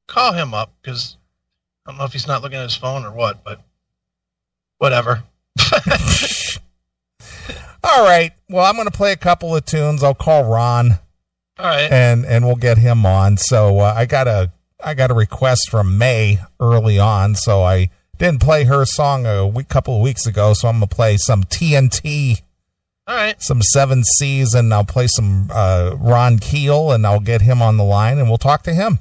Call 0.07 0.33
him 0.33 0.55
up 0.55 0.73
because 0.81 1.17
I 1.85 1.91
don't 1.91 1.99
know 1.99 2.05
if 2.05 2.13
he's 2.13 2.29
not 2.29 2.43
looking 2.43 2.59
at 2.59 2.65
his 2.65 2.77
phone 2.77 3.05
or 3.05 3.11
what, 3.11 3.43
but 3.43 3.61
whatever. 4.79 5.25
All 7.85 8.05
right. 8.05 8.33
Well, 8.49 8.65
I'm 8.65 8.75
going 8.77 8.87
to 8.89 8.97
play 8.97 9.13
a 9.13 9.17
couple 9.17 9.55
of 9.55 9.65
tunes. 9.65 10.03
I'll 10.03 10.15
call 10.15 10.45
Ron 10.45 10.93
All 11.59 11.67
right. 11.67 11.91
and 11.91 12.25
and 12.25 12.45
we'll 12.47 12.57
get 12.57 12.79
him 12.79 13.05
on. 13.07 13.37
So 13.37 13.79
uh, 13.81 13.95
I 13.97 14.07
got 14.07 14.27
a 14.29 14.53
I 14.85 14.95
got 14.95 15.11
a 15.11 15.15
request 15.15 15.69
from 15.71 15.97
May 15.99 16.39
early 16.61 16.99
on, 16.99 17.35
so 17.35 17.63
I 17.63 17.91
didn't 18.19 18.41
play 18.41 18.65
her 18.65 18.85
song 18.85 19.27
a 19.27 19.47
week, 19.47 19.69
couple 19.69 19.97
of 19.97 20.03
weeks 20.03 20.27
ago. 20.27 20.53
So 20.55 20.69
I'm 20.69 20.79
going 20.79 20.89
to 20.89 20.95
play 20.95 21.17
some 21.17 21.45
TNT, 21.45 22.41
All 23.07 23.15
right. 23.17 23.41
some 23.43 23.63
Seven 23.63 24.03
Seas, 24.05 24.55
and 24.55 24.73
I'll 24.73 24.85
play 24.85 25.07
some 25.07 25.51
uh, 25.53 25.95
Ron 25.99 26.39
Keel, 26.39 26.93
and 26.93 27.07
I'll 27.07 27.21
get 27.21 27.43
him 27.43 27.61
on 27.63 27.77
the 27.77 27.85
line, 27.85 28.19
and 28.19 28.29
we'll 28.29 28.39
talk 28.39 28.63
to 28.65 28.75
him. 28.75 28.99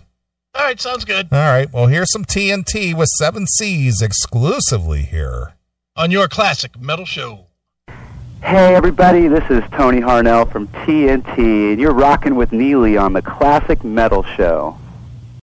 All 0.53 0.63
right. 0.63 0.80
Sounds 0.80 1.03
good. 1.05 1.28
All 1.32 1.39
right. 1.39 1.71
Well, 1.73 1.88
here's 1.88 2.11
some 2.11 2.23
TNT 2.26 2.93
with 2.95 3.09
Seven 3.17 3.45
Seas 3.47 4.01
exclusively 4.01 5.01
here. 5.03 5.53
On 5.97 6.11
your 6.11 6.28
classic 6.28 6.80
metal 6.80 7.05
show. 7.05 7.45
Hey 8.42 8.76
everybody, 8.76 9.28
this 9.28 9.44
is 9.50 9.64
Tony 9.72 10.02
Harnell 10.02 10.52
from 10.52 10.68
TNT, 10.68 11.72
and 11.72 11.82
you're 11.82 11.94
rocking 11.94 12.36
with 12.36 12.52
Neeley 12.52 13.02
on 13.02 13.14
the 13.14 13.22
Classic 13.22 13.84
Metal 13.84 14.24
Show. 14.24 14.78